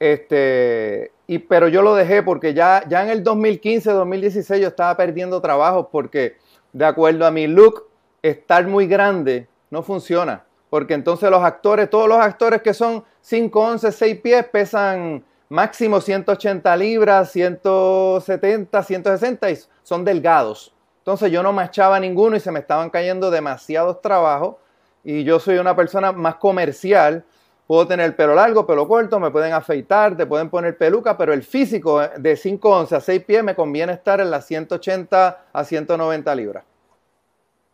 Este, 0.00 1.12
y, 1.26 1.38
pero 1.38 1.68
yo 1.68 1.82
lo 1.82 1.94
dejé 1.94 2.22
porque 2.22 2.54
ya, 2.54 2.84
ya 2.88 3.04
en 3.04 3.10
el 3.10 3.22
2015, 3.22 3.90
2016 3.90 4.60
yo 4.62 4.68
estaba 4.68 4.96
perdiendo 4.96 5.40
trabajo 5.40 5.88
porque 5.90 6.36
de 6.72 6.84
acuerdo 6.84 7.26
a 7.26 7.30
mi 7.30 7.46
look, 7.46 7.86
estar 8.22 8.66
muy 8.66 8.86
grande 8.86 9.46
no 9.70 9.82
funciona. 9.82 10.44
Porque 10.70 10.94
entonces 10.94 11.30
los 11.30 11.44
actores, 11.44 11.88
todos 11.88 12.08
los 12.08 12.18
actores 12.18 12.62
que 12.62 12.74
son 12.74 13.04
5, 13.20 13.60
11, 13.60 13.92
6 13.92 14.20
pies 14.20 14.44
pesan 14.46 15.24
máximo 15.48 16.00
180 16.00 16.76
libras, 16.76 17.30
170, 17.30 18.82
160 18.82 19.50
y 19.50 19.58
son 19.84 20.04
delgados. 20.04 20.73
Entonces 21.04 21.30
yo 21.30 21.42
no 21.42 21.52
machaba 21.52 22.00
ninguno 22.00 22.34
y 22.34 22.40
se 22.40 22.50
me 22.50 22.60
estaban 22.60 22.88
cayendo 22.88 23.30
demasiados 23.30 24.00
trabajos. 24.00 24.56
Y 25.04 25.22
yo 25.22 25.38
soy 25.38 25.58
una 25.58 25.76
persona 25.76 26.12
más 26.12 26.36
comercial. 26.36 27.22
Puedo 27.66 27.86
tener 27.86 28.16
pelo 28.16 28.34
largo, 28.34 28.66
pelo 28.66 28.88
corto, 28.88 29.20
me 29.20 29.30
pueden 29.30 29.52
afeitar, 29.52 30.16
te 30.16 30.24
pueden 30.24 30.48
poner 30.48 30.78
peluca, 30.78 31.18
pero 31.18 31.34
el 31.34 31.42
físico 31.42 32.00
de 32.00 32.36
5 32.36 32.70
once 32.70 32.96
a 32.96 33.00
6 33.00 33.22
pies 33.22 33.44
me 33.44 33.54
conviene 33.54 33.92
estar 33.92 34.18
en 34.18 34.30
las 34.30 34.46
180 34.46 35.44
a 35.52 35.64
190 35.64 36.34
libras. 36.34 36.64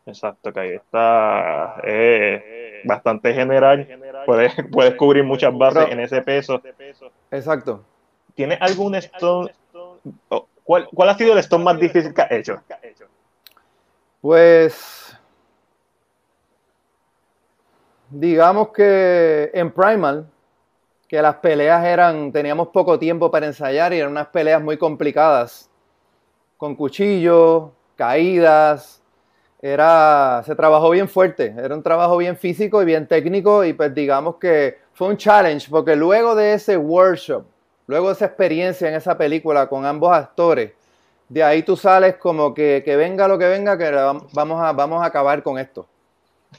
Exacto, 0.06 0.52
que 0.52 0.60
ahí 0.60 0.70
está 0.70 1.76
eh, 1.84 2.80
bastante 2.84 3.32
general. 3.32 3.86
Puedes, 4.26 4.54
puedes 4.72 4.96
cubrir 4.96 5.22
muchas 5.22 5.56
bases 5.56 5.88
en 5.88 6.00
ese 6.00 6.20
peso. 6.22 6.60
Exacto. 7.30 7.84
¿Tienes 8.34 8.60
algún 8.60 8.96
stone? 8.96 9.52
¿Cuál, 10.64 10.88
¿Cuál 10.92 11.08
ha 11.08 11.14
sido 11.14 11.32
el 11.32 11.38
stone 11.38 11.62
más 11.62 11.78
difícil 11.78 12.12
que 12.12 12.22
has 12.22 12.32
hecho? 12.32 12.60
Pues 14.20 15.16
digamos 18.10 18.68
que 18.68 19.50
en 19.54 19.72
Primal, 19.72 20.26
que 21.08 21.22
las 21.22 21.36
peleas 21.36 21.84
eran, 21.86 22.30
teníamos 22.30 22.68
poco 22.68 22.98
tiempo 22.98 23.30
para 23.30 23.46
ensayar 23.46 23.92
y 23.92 23.98
eran 23.98 24.12
unas 24.12 24.28
peleas 24.28 24.62
muy 24.62 24.76
complicadas, 24.76 25.70
con 26.58 26.74
cuchillos, 26.74 27.70
caídas, 27.96 29.02
era, 29.62 30.42
se 30.44 30.54
trabajó 30.54 30.90
bien 30.90 31.08
fuerte, 31.08 31.54
era 31.56 31.74
un 31.74 31.82
trabajo 31.82 32.16
bien 32.18 32.36
físico 32.36 32.82
y 32.82 32.84
bien 32.84 33.06
técnico 33.06 33.64
y 33.64 33.72
pues 33.72 33.94
digamos 33.94 34.36
que 34.36 34.78
fue 34.92 35.08
un 35.08 35.16
challenge 35.16 35.68
porque 35.70 35.96
luego 35.96 36.34
de 36.34 36.54
ese 36.54 36.76
workshop, 36.76 37.44
luego 37.86 38.08
de 38.08 38.12
esa 38.14 38.26
experiencia 38.26 38.88
en 38.88 38.94
esa 38.94 39.16
película 39.16 39.66
con 39.66 39.86
ambos 39.86 40.12
actores, 40.12 40.72
de 41.30 41.44
ahí 41.44 41.62
tú 41.62 41.76
sales 41.76 42.16
como 42.16 42.52
que, 42.52 42.82
venga 42.84 43.28
lo 43.28 43.38
que 43.38 43.48
venga, 43.48 43.78
que 43.78 43.88
vamos 44.32 44.60
a, 44.60 44.72
vamos 44.72 45.00
a 45.00 45.06
acabar 45.06 45.44
con 45.44 45.58
esto. 45.58 45.86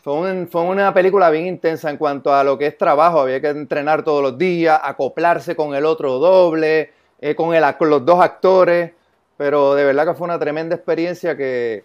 Fue, 0.02 0.48
fue, 0.48 0.62
una 0.62 0.94
película 0.94 1.30
bien 1.30 1.46
intensa 1.46 1.90
en 1.90 1.98
cuanto 1.98 2.34
a 2.34 2.42
lo 2.46 2.58
que 2.58 2.68
es 2.68 2.78
trabajo. 2.78 3.20
Había 3.20 3.42
que 3.42 3.50
entrenar 3.50 4.04
todos 4.04 4.24
los 4.24 4.38
días, 4.38 4.80
acoplarse 4.82 5.58
con 5.58 5.76
el 5.76 5.86
otro 5.86 6.20
doble, 6.20 6.94
eh, 7.20 7.36
con, 7.36 7.54
el, 7.54 7.64
con 7.76 7.90
los 7.90 8.06
dos 8.06 8.22
actores. 8.22 8.94
Pero 9.36 9.76
de 9.76 9.84
verdad 9.84 10.06
que 10.06 10.14
fue 10.14 10.24
una 10.24 10.40
tremenda 10.40 10.74
experiencia 10.74 11.36
que, 11.36 11.84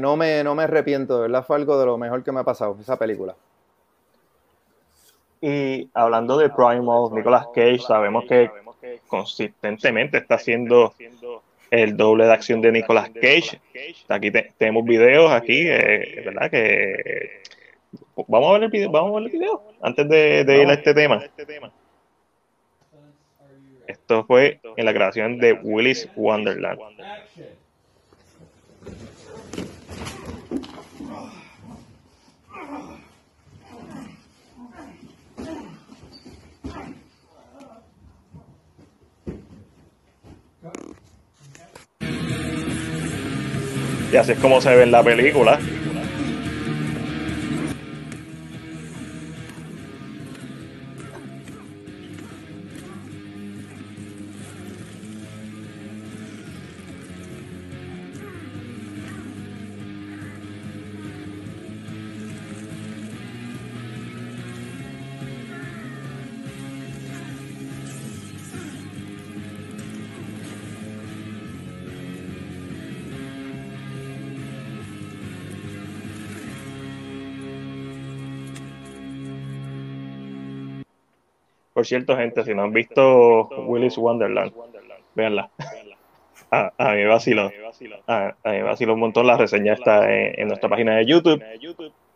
no, 0.00 0.16
me, 0.16 0.42
no 0.42 0.54
me 0.54 0.62
arrepiento. 0.62 1.16
De 1.16 1.22
verdad 1.28 1.44
fue 1.46 1.56
algo 1.56 1.78
de 1.78 1.84
lo 1.84 1.98
mejor 1.98 2.24
que 2.24 2.32
me 2.32 2.40
ha 2.40 2.44
pasado, 2.44 2.74
esa 2.80 2.98
película. 2.98 3.36
Y 5.42 5.90
hablando 5.92 6.38
de 6.38 6.48
Primal, 6.48 7.10
Nicolas 7.12 7.48
Cage, 7.54 7.80
sabemos 7.80 8.24
que 8.24 8.50
consistentemente 9.08 10.18
está 10.18 10.36
haciendo 10.36 10.94
el 11.70 11.96
doble 11.96 12.24
de 12.24 12.32
acción 12.32 12.60
de 12.60 12.72
Nicolas 12.72 13.10
Cage. 13.10 13.60
Aquí 14.08 14.30
tenemos 14.56 14.84
videos 14.84 15.30
aquí, 15.30 15.62
eh, 15.66 16.22
¿verdad? 16.24 16.50
Que 16.50 17.42
vamos 18.26 18.50
a 18.50 18.52
ver 18.54 18.62
el 18.64 18.70
video, 18.70 18.90
vamos 18.90 19.10
a 19.10 19.14
ver 19.20 19.24
el 19.24 19.38
video 19.38 19.62
antes 19.82 20.08
de, 20.08 20.44
de 20.44 20.62
ir 20.62 20.68
a 20.68 20.74
este 20.74 20.94
tema. 20.94 21.22
Esto 23.86 24.24
fue 24.24 24.60
en 24.76 24.84
la 24.84 24.92
grabación 24.92 25.38
de 25.38 25.54
Willis 25.54 26.08
Wonderland. 26.14 26.78
Y 44.12 44.16
así 44.16 44.32
es 44.32 44.38
como 44.38 44.60
se 44.60 44.74
ve 44.74 44.82
en 44.84 44.90
la 44.90 45.02
película. 45.02 45.58
Por 81.78 81.86
cierto, 81.86 82.16
gente, 82.16 82.42
si 82.42 82.52
no 82.56 82.64
han 82.64 82.72
visto 82.72 83.46
Willis 83.68 83.96
Wonderland, 83.98 84.52
véanla. 85.14 85.48
A, 86.50 86.72
a 86.76 86.90
mí 86.90 86.96
me 86.96 87.06
vaciló. 87.06 87.52
A, 88.08 88.34
a 88.42 88.50
mí 88.50 88.56
me 88.56 88.62
vaciló 88.64 88.94
un 88.94 88.98
montón. 88.98 89.28
La 89.28 89.36
reseña 89.36 89.74
está 89.74 90.12
en, 90.12 90.48
nuestra 90.48 90.68
página 90.68 90.96
de 90.96 91.06
YouTube. 91.06 91.40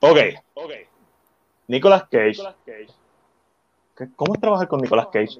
Ok. 0.00 0.18
Nicolas 1.68 2.08
Cage. 2.10 2.42
¿Qué- 3.96 4.08
¿Cómo 4.16 4.34
es 4.34 4.40
trabajar 4.40 4.66
con 4.66 4.80
Nicolas 4.80 5.06
Cage? 5.12 5.38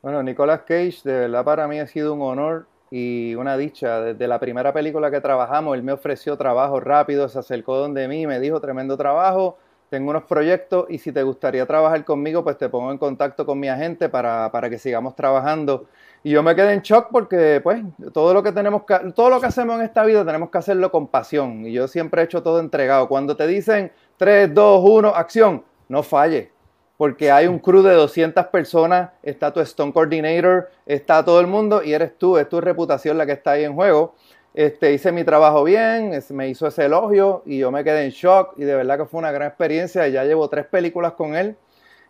Bueno, 0.00 0.22
Nicolas 0.22 0.60
Cage, 0.60 1.00
de 1.02 1.18
verdad 1.18 1.44
para 1.44 1.66
mí 1.66 1.80
ha 1.80 1.88
sido 1.88 2.14
un 2.14 2.22
honor 2.22 2.68
y 2.92 3.34
una 3.34 3.56
dicha. 3.56 4.02
Desde 4.02 4.28
la 4.28 4.38
primera 4.38 4.72
película 4.72 5.10
que 5.10 5.20
trabajamos, 5.20 5.74
él 5.76 5.82
me 5.82 5.90
ofreció 5.90 6.38
trabajo 6.38 6.78
rápido, 6.78 7.28
se 7.28 7.40
acercó 7.40 7.76
donde 7.76 8.06
mí, 8.06 8.24
me 8.28 8.38
dijo 8.38 8.60
tremendo 8.60 8.96
trabajo, 8.96 9.58
tengo 9.94 10.10
unos 10.10 10.24
proyectos 10.24 10.86
y 10.88 10.98
si 10.98 11.12
te 11.12 11.22
gustaría 11.22 11.64
trabajar 11.66 12.04
conmigo, 12.04 12.42
pues 12.42 12.58
te 12.58 12.68
pongo 12.68 12.90
en 12.90 12.98
contacto 12.98 13.46
con 13.46 13.60
mi 13.60 13.68
agente 13.68 14.08
para, 14.08 14.50
para 14.50 14.68
que 14.68 14.76
sigamos 14.76 15.14
trabajando. 15.14 15.86
Y 16.24 16.30
yo 16.30 16.42
me 16.42 16.56
quedé 16.56 16.72
en 16.72 16.80
shock 16.80 17.10
porque, 17.12 17.60
pues, 17.62 17.80
todo 18.12 18.34
lo 18.34 18.42
que 18.42 18.50
tenemos 18.50 18.82
que, 18.82 19.12
todo 19.14 19.30
lo 19.30 19.40
que 19.40 19.46
hacemos 19.46 19.76
en 19.76 19.82
esta 19.82 20.02
vida 20.04 20.24
tenemos 20.24 20.50
que 20.50 20.58
hacerlo 20.58 20.90
con 20.90 21.06
pasión. 21.06 21.64
Y 21.64 21.72
yo 21.72 21.86
siempre 21.86 22.22
he 22.22 22.24
hecho 22.24 22.42
todo 22.42 22.58
entregado. 22.58 23.06
Cuando 23.06 23.36
te 23.36 23.46
dicen 23.46 23.92
3, 24.16 24.52
2, 24.52 24.80
1, 24.84 25.08
acción, 25.10 25.62
no 25.88 26.02
falle 26.02 26.50
porque 26.96 27.30
hay 27.30 27.48
un 27.48 27.58
crew 27.58 27.82
de 27.82 27.92
200 27.92 28.46
personas, 28.46 29.10
está 29.22 29.52
tu 29.52 29.60
Stone 29.60 29.92
Coordinator, 29.92 30.70
está 30.86 31.24
todo 31.24 31.40
el 31.40 31.48
mundo 31.48 31.82
y 31.82 31.92
eres 31.92 32.16
tú, 32.16 32.38
es 32.38 32.48
tu 32.48 32.60
reputación 32.60 33.18
la 33.18 33.26
que 33.26 33.32
está 33.32 33.52
ahí 33.52 33.64
en 33.64 33.74
juego. 33.74 34.14
Este, 34.54 34.92
hice 34.92 35.10
mi 35.10 35.24
trabajo 35.24 35.64
bien, 35.64 36.12
me 36.30 36.48
hizo 36.48 36.68
ese 36.68 36.84
elogio 36.84 37.42
y 37.44 37.58
yo 37.58 37.72
me 37.72 37.82
quedé 37.82 38.04
en 38.04 38.10
shock 38.10 38.54
y 38.56 38.62
de 38.62 38.76
verdad 38.76 38.98
que 38.98 39.04
fue 39.04 39.18
una 39.18 39.32
gran 39.32 39.48
experiencia. 39.48 40.06
Ya 40.06 40.22
llevo 40.22 40.48
tres 40.48 40.64
películas 40.66 41.14
con 41.14 41.34
él. 41.34 41.56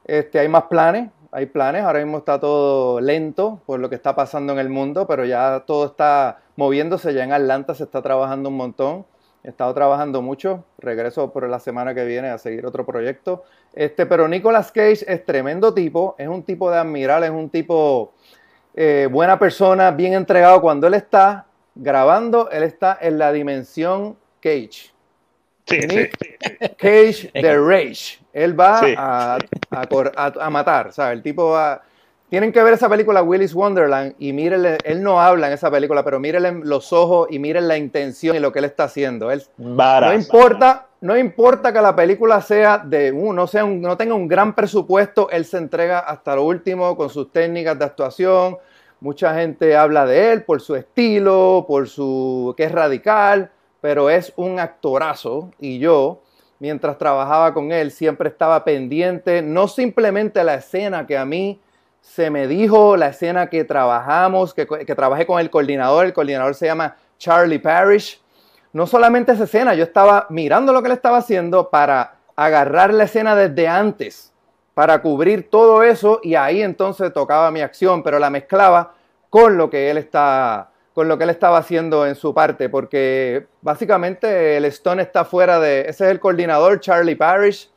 Este, 0.05 0.39
hay 0.39 0.49
más 0.49 0.65
planes, 0.65 1.09
hay 1.33 1.47
planes. 1.47 1.85
Ahora 1.85 2.01
mismo 2.01 2.19
está 2.19 2.39
todo 2.39 3.01
lento 3.01 3.63
por 3.65 3.81
lo 3.81 3.89
que 3.89 3.97
está 3.97 4.15
pasando 4.15 4.53
en 4.53 4.59
el 4.59 4.69
mundo, 4.69 5.07
pero 5.07 5.25
ya 5.25 5.65
todo 5.67 5.87
está 5.87 6.41
moviéndose. 6.57 7.15
Ya 7.15 7.25
en 7.25 7.33
Atlanta 7.33 7.75
se 7.75 7.85
está 7.85 8.03
trabajando 8.03 8.51
un 8.51 8.59
montón. 8.59 9.07
He 9.43 9.49
estado 9.49 9.73
trabajando 9.73 10.21
mucho. 10.21 10.65
Regreso 10.77 11.33
por 11.33 11.49
la 11.49 11.59
semana 11.59 11.95
que 11.95 12.05
viene 12.05 12.29
a 12.29 12.37
seguir 12.37 12.67
otro 12.67 12.85
proyecto. 12.85 13.45
Este, 13.73 14.05
pero 14.05 14.29
Nicolas 14.29 14.71
Cage 14.71 15.07
es 15.07 15.25
tremendo 15.25 15.73
tipo, 15.73 16.15
es 16.19 16.29
un 16.29 16.43
tipo 16.43 16.71
de 16.71 16.77
admirar, 16.77 17.25
es 17.25 17.31
un 17.31 17.49
tipo 17.49 18.13
eh, 18.75 19.09
buena 19.11 19.39
persona, 19.39 19.91
bien 19.93 20.13
entregado. 20.13 20.61
Cuando 20.61 20.87
él 20.87 20.95
está 20.95 21.47
grabando, 21.75 22.51
él 22.51 22.63
está 22.63 22.97
en 23.01 23.19
la 23.19 23.33
dimensión 23.33 24.17
Cage. 24.41 24.93
Sí, 25.67 25.81
sí. 25.89 26.09
Cage 26.77 27.31
de 27.33 27.59
Rage. 27.59 28.19
Él 28.33 28.59
va 28.59 28.81
Sí. 28.81 28.95
a, 28.97 29.39
a 29.71 29.83
a- 30.17 30.33
a 30.41 30.51
matar, 30.51 30.93
¿sabes? 30.93 31.15
El 31.17 31.23
tipo 31.23 31.51
va... 31.51 31.83
Tienen 32.29 32.53
que 32.53 32.63
ver 32.63 32.75
esa 32.75 32.89
película 32.89 33.23
Willis 33.23 33.55
Wonderland 33.55 34.15
y 34.19 34.33
mírenle, 34.33 34.79
él 34.85 35.03
no 35.03 35.21
habla 35.21 35.47
en 35.47 35.53
esa 35.53 35.71
película, 35.71 36.03
pero 36.03 36.19
mírenle 36.19 36.53
los 36.65 36.93
ojos 36.93 37.29
y 37.31 37.39
miren 37.39 37.69
la 37.69 37.77
intención 37.77 38.35
y 38.35 38.41
lo 38.41 38.51
que 38.51 38.59
él 38.59 38.65
está 38.65 38.85
haciendo. 38.85 39.31
Él, 39.31 39.43
no 39.57 40.13
importa, 40.13 40.87
no 41.01 41.17
importa 41.17 41.73
que 41.73 41.81
la 41.81 41.95
película 41.95 42.41
sea 42.41 42.79
de 42.79 43.13
un, 43.13 43.37
no 43.37 43.47
sea 43.47 43.65
un- 43.65 43.81
no 43.81 43.97
tenga 43.97 44.15
un 44.15 44.27
gran 44.27 44.53
presupuesto, 44.55 45.31
él 45.31 45.45
se 45.45 45.59
entrega 45.59 46.01
hasta 46.01 46.35
lo 46.35 46.43
último 46.45 46.97
con 46.97 47.09
sus 47.09 47.31
técnicas 47.31 47.79
de 47.79 47.85
actuación. 47.85 48.59
Mucha 49.05 49.35
gente 49.35 49.77
habla 49.77 50.07
de 50.07 50.33
él 50.33 50.45
por 50.45 50.63
su 50.63 50.77
estilo, 50.77 51.67
por 51.69 51.91
su 51.91 52.55
que 52.57 52.65
es 52.65 52.73
radical, 52.73 53.51
pero 53.83 54.09
es 54.09 54.33
un 54.37 54.59
actorazo. 54.59 55.51
Y 55.61 55.79
yo 55.79 56.23
mientras 56.59 56.97
trabajaba 56.97 57.53
con 57.53 57.71
él 57.71 57.91
siempre 57.91 58.31
estaba 58.31 58.65
pendiente 58.65 59.43
no 59.43 59.69
simplemente 59.69 60.43
la 60.43 60.55
escena 60.55 61.07
que 61.07 61.19
a 61.19 61.27
mí 61.27 61.61
se 62.01 62.31
me 62.31 62.47
dijo, 62.49 62.97
la 62.97 63.09
escena 63.09 63.51
que 63.51 63.65
trabajamos, 63.65 64.55
que, 64.55 64.67
que 64.67 64.95
trabajé 64.95 65.27
con 65.27 65.39
el 65.39 65.51
coordinador, 65.51 66.07
el 66.07 66.15
coordinador 66.15 66.55
se 66.55 66.65
llama 66.65 66.97
Charlie 67.19 67.59
Parrish, 67.59 68.23
no 68.73 68.87
solamente 68.87 69.33
esa 69.33 69.45
escena, 69.45 69.75
yo 69.75 69.85
estaba 69.85 70.27
mirando 70.31 70.73
lo 70.73 70.81
que 70.81 70.89
él 70.89 70.95
estaba 70.95 71.19
haciendo 71.19 71.69
para 71.69 72.15
agarrar 72.37 72.95
la 72.95 73.05
escena 73.05 73.37
desde 73.37 73.69
antes, 73.69 74.33
para 74.73 75.03
cubrir 75.03 75.51
todo 75.51 75.83
eso 75.83 76.21
y 76.23 76.37
ahí 76.37 76.63
entonces 76.63 77.13
tocaba 77.13 77.51
mi 77.51 77.61
acción, 77.61 78.03
pero 78.03 78.19
la 78.19 78.31
mezclaba 78.31 78.94
con 79.35 79.57
lo 79.57 79.69
que 79.69 79.91
él 79.91 79.99
está 79.99 80.71
con 80.93 81.09
lo 81.09 81.19
que 81.19 81.25
él 81.25 81.31
estaba 81.31 81.59
haciendo 81.59 82.07
en 82.07 82.15
su 82.15 82.33
parte, 82.33 82.69
porque 82.69 83.49
básicamente 83.63 84.57
el 84.57 84.65
Stone 84.67 85.03
está 85.03 85.25
fuera 85.25 85.59
de, 85.59 85.81
ese 85.81 86.05
es 86.05 86.13
el 86.13 86.21
coordinador 86.21 86.79
Charlie 86.79 87.17
Parrish, 87.17 87.69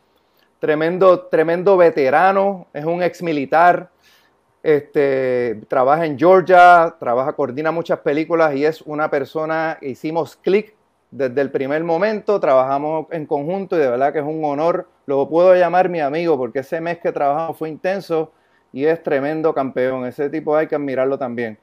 tremendo, 0.60 1.22
tremendo 1.22 1.76
veterano, 1.76 2.68
es 2.74 2.86
un 2.86 3.02
ex 3.02 3.24
militar, 3.24 3.90
este, 4.62 5.62
trabaja 5.68 6.06
en 6.06 6.20
Georgia, 6.20 6.96
trabaja, 7.00 7.34
coordina 7.34 7.72
muchas 7.72 8.02
películas 8.02 8.54
y 8.54 8.64
es 8.64 8.84
una 8.84 9.10
persona, 9.10 9.80
hicimos 9.82 10.36
clic 10.36 10.76
desde 11.10 11.42
el 11.42 11.50
primer 11.50 11.84
momento, 11.84 12.40
trabajamos 12.40 13.08
en 13.10 13.26
conjunto 13.26 13.76
y 13.78 13.80
de 13.80 13.90
verdad 13.90 14.14
que 14.14 14.20
es 14.20 14.26
un 14.26 14.46
honor, 14.46 14.88
lo 15.08 15.28
puedo 15.28 15.56
llamar 15.56 15.90
mi 15.90 16.02
amigo 16.02 16.38
porque 16.38 16.60
ese 16.60 16.80
mes 16.82 17.00
que 17.00 17.12
trabajamos 17.12 17.58
fue 17.58 17.68
intenso 17.70 18.32
y 18.72 18.86
es 18.86 19.02
tremendo 19.04 19.54
campeón, 19.54 20.06
ese 20.06 20.30
tipo 20.30 20.56
hay 20.56 20.68
que 20.68 20.76
admirarlo 20.76 21.18
también. 21.18 21.58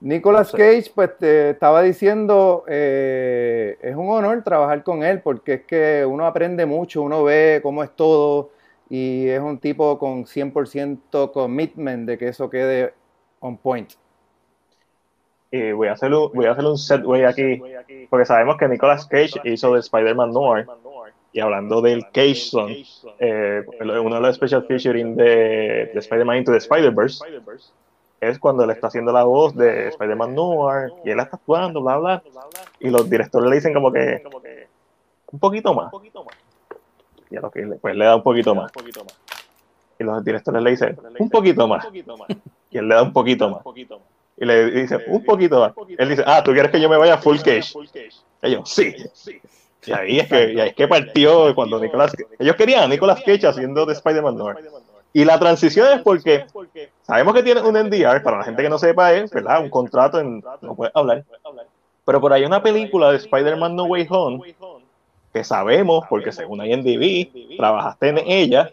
Nicolas 0.00 0.52
Cage, 0.52 0.92
pues 0.94 1.18
te 1.18 1.50
estaba 1.50 1.82
diciendo, 1.82 2.64
eh, 2.68 3.76
es 3.82 3.96
un 3.96 4.08
honor 4.10 4.44
trabajar 4.44 4.84
con 4.84 5.02
él 5.02 5.20
porque 5.20 5.54
es 5.54 5.64
que 5.64 6.06
uno 6.06 6.24
aprende 6.24 6.66
mucho, 6.66 7.02
uno 7.02 7.24
ve 7.24 7.58
cómo 7.62 7.82
es 7.82 7.90
todo 7.96 8.50
y 8.88 9.26
es 9.26 9.40
un 9.40 9.58
tipo 9.58 9.98
con 9.98 10.24
100% 10.24 11.32
commitment 11.32 12.08
de 12.08 12.16
que 12.16 12.28
eso 12.28 12.48
quede 12.48 12.94
on 13.40 13.56
point. 13.56 13.92
Y 15.50 15.72
voy 15.72 15.88
a 15.88 15.92
hacer 15.92 16.12
un, 16.12 16.30
voy 16.32 16.46
a 16.46 16.52
hacer 16.52 16.64
un 16.64 16.76
setway 16.76 17.24
aquí, 17.24 17.60
porque 18.08 18.26
sabemos 18.26 18.56
que 18.56 18.68
Nicolas 18.68 19.06
Cage 19.06 19.40
hizo 19.44 19.72
de 19.74 19.80
Spider-Man 19.80 20.30
Noir. 20.30 20.66
Y 21.32 21.40
hablando 21.40 21.80
del 21.82 22.04
Cage 22.06 22.34
Song, 22.34 22.72
eh, 23.18 23.62
uno 23.80 24.14
de 24.14 24.20
los 24.20 24.36
special 24.36 24.64
featuring 24.64 25.14
de, 25.14 25.90
de 25.92 25.98
Spider-Man 25.98 26.38
Into 26.38 26.52
the 26.52 26.58
Spider-Verse 26.58 27.24
es 28.20 28.38
cuando 28.38 28.64
él 28.64 28.70
está 28.70 28.88
haciendo 28.88 29.12
la 29.12 29.24
voz 29.24 29.54
de 29.54 29.88
Spider-Man 29.88 30.34
Noir 30.34 30.92
y 31.04 31.10
él 31.10 31.20
está 31.20 31.36
actuando, 31.36 31.82
bla, 31.82 31.98
bla. 31.98 32.22
Y 32.80 32.90
los 32.90 33.08
directores 33.08 33.48
le 33.48 33.56
dicen 33.56 33.74
como 33.74 33.92
que 33.92 34.22
un 35.30 35.38
poquito 35.38 35.74
más. 35.74 35.92
Y 37.30 37.36
a 37.36 37.40
lo 37.40 37.50
que 37.50 37.62
pues 37.80 37.94
le 37.94 38.04
da 38.04 38.16
un 38.16 38.22
poquito 38.22 38.54
más. 38.54 38.72
Y 39.98 40.04
los 40.04 40.24
directores 40.24 40.62
le 40.62 40.70
dicen 40.70 40.98
un 41.18 41.30
poquito 41.30 41.68
más. 41.68 41.86
Y 42.70 42.78
él 42.78 42.88
le 42.88 42.94
da 42.94 43.02
un 43.02 43.12
poquito 43.12 43.50
más. 43.50 43.62
Y 44.36 44.44
le 44.44 44.70
dice 44.70 44.98
un 45.06 45.24
poquito 45.24 45.60
más. 45.60 45.72
Él 45.98 46.08
dice, 46.08 46.24
ah, 46.26 46.42
¿tú 46.42 46.52
quieres 46.52 46.70
que 46.70 46.80
yo 46.80 46.88
me 46.88 46.96
vaya 46.96 47.18
full 47.18 47.38
cage? 47.38 47.74
Ellos, 48.42 48.70
sí. 48.70 48.94
Y 49.86 49.92
ahí 49.92 50.18
es 50.18 50.28
que, 50.28 50.52
y 50.52 50.60
ahí 50.60 50.68
es 50.68 50.74
que 50.74 50.88
partió 50.88 51.54
cuando 51.54 51.80
Nicolas 51.80 52.12
Ellos 52.38 52.56
querían 52.56 52.84
a 52.84 52.88
Nicolas 52.88 53.20
Cage 53.24 53.46
haciendo 53.46 53.86
de 53.86 53.92
Spider-Man 53.94 54.36
Noir. 54.36 54.56
Y 55.12 55.24
la 55.24 55.38
transición 55.38 55.92
es 55.92 56.02
porque 56.02 56.44
sabemos 57.02 57.34
que 57.34 57.42
tiene 57.42 57.62
un 57.62 57.74
NDR, 57.74 58.22
para 58.22 58.38
la 58.38 58.44
gente 58.44 58.62
que 58.62 58.68
no 58.68 58.78
sepa, 58.78 59.12
es 59.14 59.30
¿verdad? 59.30 59.62
un 59.62 59.70
contrato 59.70 60.20
en. 60.20 60.44
No 60.60 60.74
puede 60.74 60.90
hablar. 60.94 61.24
Pero 62.04 62.20
por 62.20 62.32
ahí 62.32 62.44
una 62.44 62.62
película 62.62 63.10
de 63.10 63.16
Spider-Man 63.18 63.76
No 63.76 63.84
Way 63.84 64.06
Home 64.10 64.54
que 65.32 65.44
sabemos, 65.44 66.04
porque 66.08 66.32
según 66.32 66.64
IMDb, 66.64 67.56
trabajaste 67.56 68.08
en 68.08 68.18
ella. 68.18 68.70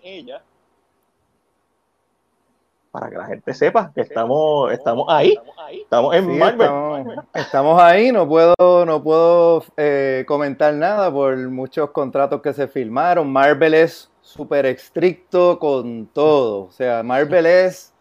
Para 2.96 3.10
que 3.10 3.18
la 3.18 3.26
gente 3.26 3.54
sepa 3.54 3.92
que 3.94 4.02
estamos, 4.02 4.72
estamos 4.72 5.06
ahí. 5.10 5.38
Estamos 5.82 6.16
en 6.16 6.26
Sí, 6.26 6.32
Marvel. 6.32 6.62
estamos, 6.62 7.08
estamos 7.34 7.82
ahí, 7.82 8.12
no 8.14 8.26
puedo, 8.26 8.56
no 8.86 9.04
puedo 9.04 9.64
eh, 9.76 10.24
comentar 10.26 10.74
nada 10.74 11.12
por 11.12 11.36
muchos 11.50 11.90
contratos 11.90 12.42
que 12.42 12.54
se 12.54 12.70
firmaron. 12.70 13.30
Marvel 13.30 13.74
es 13.74 14.10
súper 14.22 14.66
estricto 14.66 15.60
con 15.60 16.08
todo. 16.08 16.68
O 16.68 16.72
sea, 16.72 17.04
Marvel 17.04 17.46
es 17.46 17.94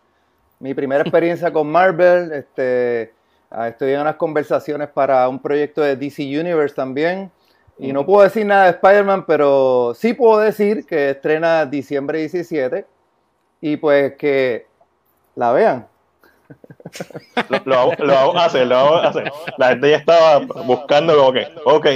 mi 0.60 0.74
primera 0.74 1.02
experiencia 1.02 1.52
con 1.52 1.66
Marvel. 1.72 2.30
Este, 2.30 3.12
Ah, 3.56 3.68
estoy 3.68 3.92
en 3.92 4.00
unas 4.00 4.16
conversaciones 4.16 4.88
para 4.88 5.28
un 5.28 5.40
proyecto 5.40 5.80
de 5.80 5.94
DC 5.94 6.22
Universe 6.24 6.74
también. 6.74 7.30
Y 7.78 7.92
no 7.92 8.04
puedo 8.06 8.22
decir 8.22 8.46
nada 8.46 8.64
de 8.64 8.70
Spider-Man, 8.70 9.26
pero 9.26 9.94
sí 9.94 10.12
puedo 10.14 10.38
decir 10.40 10.86
que 10.86 11.10
estrena 11.10 11.66
diciembre 11.66 12.18
17 12.18 12.86
y 13.60 13.76
pues 13.76 14.14
que 14.16 14.66
la 15.36 15.52
vean. 15.52 15.86
Lo, 17.64 17.94
vamos 17.98 18.36
a 18.36 18.44
hacer, 18.44 18.66
lo 18.66 18.74
vamos 18.74 19.04
a 19.04 19.08
hacer. 19.08 19.32
La 19.58 19.68
gente 19.68 19.90
ya 19.90 19.96
estaba 19.96 20.38
buscando 20.38 21.16
como 21.16 21.32
que, 21.32 21.48
ok, 21.64 21.86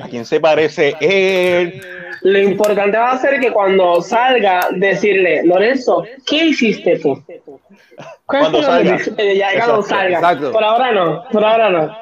¿a 0.00 0.08
quién 0.08 0.24
se 0.24 0.40
parece 0.40 0.94
él? 1.00 1.82
Lo 2.22 2.38
importante 2.38 2.96
va 2.96 3.12
a 3.12 3.18
ser 3.18 3.40
que 3.40 3.52
cuando 3.52 4.00
salga, 4.00 4.68
decirle, 4.72 5.44
Lorenzo, 5.44 6.04
¿qué 6.24 6.46
hiciste 6.46 6.98
tú? 6.98 7.22
Cuando 8.24 8.62
salga. 8.62 8.98
Ya 9.34 9.56
cuando 9.56 9.82
salga. 9.82 10.50
Por 10.52 10.64
ahora 10.64 10.92
no, 10.92 11.24
por 11.30 11.44
ahora 11.44 11.70
no. 11.70 11.96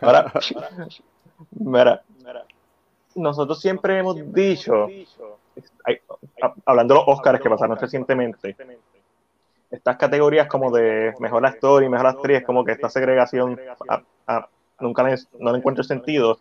Ahora, 0.00 0.32
mira, 1.50 2.02
nosotros 3.14 3.60
siempre 3.60 3.98
hemos 3.98 4.32
dicho, 4.32 4.86
hablando 6.64 6.94
de 6.94 7.00
los 7.00 7.08
Oscars 7.08 7.40
que 7.40 7.50
pasaron 7.50 7.76
recientemente, 7.76 8.56
estas 9.74 9.96
categorías 9.96 10.46
como 10.46 10.70
de 10.70 11.12
mejor 11.18 11.44
actor 11.44 11.82
y 11.82 11.88
mejor 11.88 12.06
actriz, 12.06 12.42
como 12.44 12.64
que 12.64 12.72
esta 12.72 12.88
segregación 12.88 13.58
nunca 14.80 15.02
no 15.38 15.52
le 15.52 15.58
encuentro 15.58 15.84
sentido. 15.84 16.38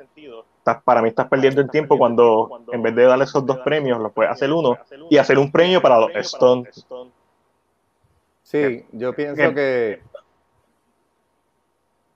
para 0.85 1.01
mí 1.01 1.09
estás 1.09 1.27
perdiendo 1.27 1.61
el 1.61 1.69
tiempo 1.69 1.97
cuando 1.97 2.63
en 2.71 2.81
vez 2.81 2.95
de 2.95 3.03
darle 3.03 3.25
esos 3.25 3.45
dos 3.45 3.59
premios, 3.59 3.99
lo 3.99 4.11
puedes 4.11 4.31
hacer 4.31 4.51
uno 4.51 4.77
y 5.09 5.17
hacer 5.17 5.37
un 5.37 5.51
premio 5.51 5.81
para 5.81 5.99
los 5.99 6.15
Stones. 6.15 6.85
Sí, 8.43 8.85
yo 8.91 9.13
pienso 9.13 9.53
que 9.53 10.01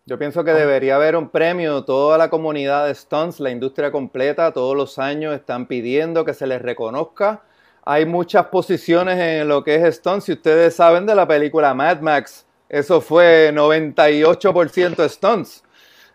yo 0.06 0.17
pienso 0.17 0.45
que 0.45 0.53
debería 0.53 0.95
haber 0.95 1.17
un 1.17 1.27
premio. 1.27 1.84
Toda 1.84 2.17
la 2.17 2.30
comunidad 2.30 2.86
de 2.86 2.91
Stones, 2.91 3.41
la 3.41 3.49
industria 3.49 3.91
completa, 3.91 4.53
todos 4.53 4.75
los 4.75 4.99
años 4.99 5.36
están 5.36 5.65
pidiendo 5.65 6.23
que 6.23 6.34
se 6.34 6.47
les 6.47 6.62
reconozca 6.62 7.43
hay 7.89 8.06
muchas 8.06 8.47
posiciones 8.47 9.17
en 9.17 9.47
lo 9.47 9.63
que 9.63 9.76
es 9.76 9.84
Stones. 9.84 10.26
Si 10.26 10.34
ustedes 10.34 10.76
saben 10.76 11.06
de 11.06 11.15
la 11.15 11.26
película 11.26 11.73
Mad 11.73 12.02
Max, 12.02 12.45
eso 12.67 13.00
fue 13.00 13.50
98% 13.54 15.06
Stones. 15.06 15.63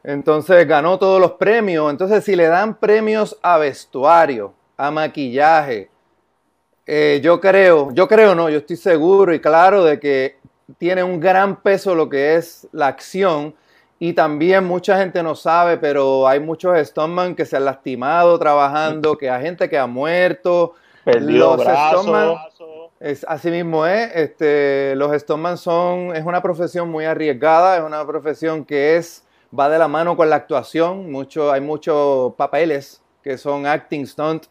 Entonces 0.04 0.68
ganó 0.68 0.98
todos 0.98 1.18
los 1.18 1.32
premios. 1.32 1.90
Entonces, 1.90 2.24
si 2.24 2.36
le 2.36 2.48
dan 2.48 2.74
premios 2.74 3.38
a 3.40 3.56
vestuario, 3.56 4.52
a 4.76 4.90
maquillaje, 4.90 5.88
eh, 6.84 7.20
yo 7.24 7.40
creo, 7.40 7.90
yo 7.94 8.06
creo 8.06 8.34
no, 8.34 8.50
yo 8.50 8.58
estoy 8.58 8.76
seguro 8.76 9.32
y 9.32 9.40
claro 9.40 9.82
de 9.82 9.98
que 9.98 10.36
tiene 10.76 11.02
un 11.02 11.20
gran 11.20 11.62
peso 11.62 11.94
lo 11.94 12.06
que 12.10 12.34
es 12.34 12.68
la 12.72 12.88
acción. 12.88 13.54
Y 13.98 14.12
también 14.12 14.64
mucha 14.64 14.98
gente 14.98 15.22
no 15.22 15.34
sabe, 15.34 15.78
pero 15.78 16.28
hay 16.28 16.38
muchos 16.38 16.76
Stoneman 16.86 17.34
que 17.34 17.46
se 17.46 17.56
han 17.56 17.64
lastimado 17.64 18.38
trabajando, 18.38 19.16
que 19.16 19.30
hay 19.30 19.42
gente 19.42 19.70
que 19.70 19.78
ha 19.78 19.86
muerto, 19.86 20.74
Perdido 21.04 21.56
los 21.56 21.66
Stoneman, 21.66 22.36
es, 23.00 23.26
así 23.28 23.50
mismo 23.50 23.84
es, 23.86 24.14
este, 24.14 24.94
los 24.94 25.12
Stoneman 25.20 25.58
son, 25.58 26.14
es 26.14 26.24
una 26.24 26.40
profesión 26.40 26.88
muy 26.88 27.04
arriesgada, 27.04 27.76
es 27.76 27.82
una 27.82 28.06
profesión 28.06 28.64
que 28.64 28.96
es, 28.96 29.24
va 29.58 29.68
de 29.68 29.78
la 29.78 29.88
mano 29.88 30.16
con 30.16 30.30
la 30.30 30.36
actuación, 30.36 31.10
mucho, 31.10 31.50
hay 31.50 31.60
muchos 31.60 32.34
papeles 32.34 33.02
que 33.22 33.36
son 33.36 33.66
acting 33.66 34.06
stunt. 34.06 34.44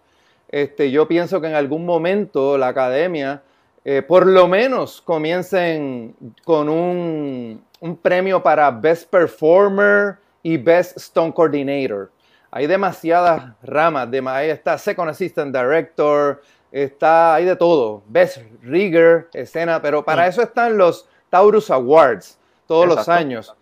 Este, 0.49 0.91
yo 0.91 1.07
pienso 1.07 1.39
que 1.39 1.47
en 1.47 1.55
algún 1.55 1.85
momento 1.85 2.57
la 2.57 2.67
academia, 2.67 3.41
eh, 3.85 4.01
por 4.01 4.27
lo 4.27 4.49
menos 4.49 5.01
comiencen 5.01 6.13
con 6.43 6.67
un, 6.67 7.63
un 7.79 7.95
premio 7.95 8.43
para 8.43 8.69
Best 8.71 9.09
Performer 9.09 10.17
y 10.43 10.57
Best 10.57 10.99
Stunt 10.99 11.33
Coordinator 11.33 12.11
hay 12.51 12.67
demasiadas 12.67 13.53
ramas, 13.63 14.11
de, 14.11 14.21
ahí 14.27 14.49
está 14.49 14.77
Second 14.77 15.09
Assistant 15.09 15.55
Director, 15.55 16.41
está, 16.71 17.35
hay 17.35 17.45
de 17.45 17.55
todo, 17.55 18.03
Best 18.07 18.39
Rigger, 18.61 19.29
escena, 19.33 19.81
pero 19.81 20.03
para 20.03 20.27
eso 20.27 20.41
están 20.41 20.77
los 20.77 21.07
Taurus 21.29 21.71
Awards 21.71 22.37
todos 22.67 22.85
los 22.87 23.07
años. 23.07 23.55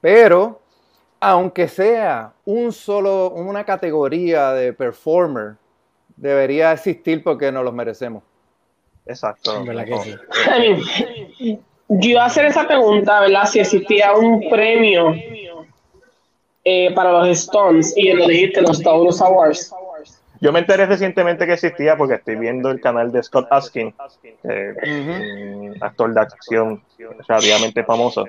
Pero, 0.00 0.60
aunque 1.20 1.68
sea 1.68 2.32
un 2.44 2.72
solo, 2.72 3.30
una 3.30 3.64
categoría 3.64 4.52
de 4.52 4.72
performer, 4.72 5.54
debería 6.16 6.72
existir 6.72 7.22
porque 7.22 7.52
nos 7.52 7.64
los 7.64 7.72
merecemos. 7.72 8.24
Exacto. 9.06 9.64
Yo 11.88 12.10
iba 12.10 12.22
a 12.22 12.26
hacer 12.26 12.46
esa 12.46 12.66
pregunta, 12.66 13.20
¿verdad? 13.20 13.44
Si 13.46 13.60
existía 13.60 14.14
un 14.14 14.48
premio 14.48 15.14
eh, 16.64 16.92
para 16.94 17.12
los 17.12 17.28
Stones 17.28 17.92
y 17.96 18.12
lo 18.12 18.26
dijiste, 18.26 18.62
los 18.62 18.82
Taurus 18.82 19.20
Awards. 19.20 19.74
Yo 20.40 20.52
me 20.52 20.58
enteré 20.58 20.86
recientemente 20.86 21.46
que 21.46 21.52
existía 21.52 21.96
porque 21.96 22.14
estoy 22.14 22.34
viendo 22.34 22.70
el 22.70 22.80
canal 22.80 23.12
de 23.12 23.22
Scott 23.22 23.46
Askin, 23.50 23.94
actor 25.80 26.14
de 26.14 26.20
acción 26.20 26.82
relativamente 27.28 27.84
famoso. 27.84 28.24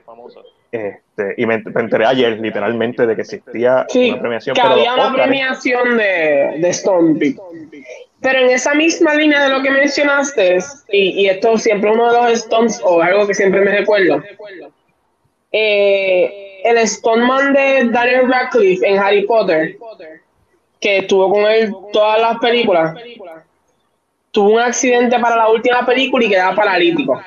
Este, 0.71 1.35
y 1.37 1.45
me, 1.45 1.55
enteré 1.55 2.05
ayer, 2.05 2.39
literalmente, 2.39 3.05
de 3.05 3.15
que 3.15 3.21
existía 3.21 3.85
una 3.93 4.19
premiación. 4.19 4.55
Que 4.55 4.61
había 4.61 4.95
una 4.95 5.13
premiación 5.13 5.97
de, 5.97 6.57
de 6.59 6.69
Stone 6.69 7.19
Pero 8.19 8.39
en 8.39 8.49
esa 8.49 8.73
misma 8.73 9.13
línea 9.13 9.43
de 9.43 9.49
lo 9.49 9.61
que 9.61 9.69
mencionaste, 9.69 10.57
y, 10.89 11.21
y 11.21 11.29
esto 11.29 11.59
siempre 11.59 11.91
uno 11.91 12.11
de 12.11 12.17
los 12.17 12.31
Stones, 12.39 12.81
o 12.83 13.03
algo 13.03 13.27
que 13.27 13.35
siempre 13.35 13.61
me 13.61 13.71
recuerdo, 13.71 14.23
eh, 15.51 16.52
el 16.63 16.87
Stoneman 16.87 17.53
de 17.53 17.89
Daniel 17.91 18.29
Radcliffe 18.29 18.87
en 18.87 18.97
Harry 18.97 19.25
Potter, 19.25 19.77
que 20.79 20.99
estuvo 20.99 21.29
con 21.29 21.45
él 21.45 21.73
todas 21.91 22.19
las 22.19 22.37
películas, 22.39 22.95
tuvo 24.31 24.53
un 24.53 24.59
accidente 24.59 25.19
para 25.19 25.35
la 25.35 25.49
última 25.49 25.85
película 25.85 26.25
y 26.25 26.29
quedaba 26.29 26.55
paralítico. 26.55 27.21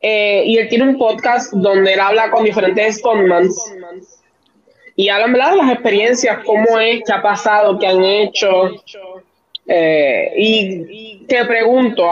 Eh, 0.00 0.42
y 0.46 0.58
él 0.58 0.68
tiene 0.68 0.84
un 0.84 0.98
podcast 0.98 1.52
donde 1.52 1.94
él 1.94 2.00
habla 2.00 2.30
con 2.30 2.44
diferentes 2.44 2.98
Stonemans 2.98 3.74
y 4.94 5.08
hablan 5.08 5.32
de 5.32 5.38
las 5.38 5.72
experiencias, 5.72 6.38
cómo 6.44 6.78
es, 6.78 7.02
qué 7.06 7.12
ha 7.12 7.22
pasado, 7.22 7.78
qué 7.78 7.86
han 7.86 8.04
hecho. 8.04 8.70
Eh, 9.66 10.32
y 10.36 11.24
te 11.26 11.44
pregunto, 11.44 12.08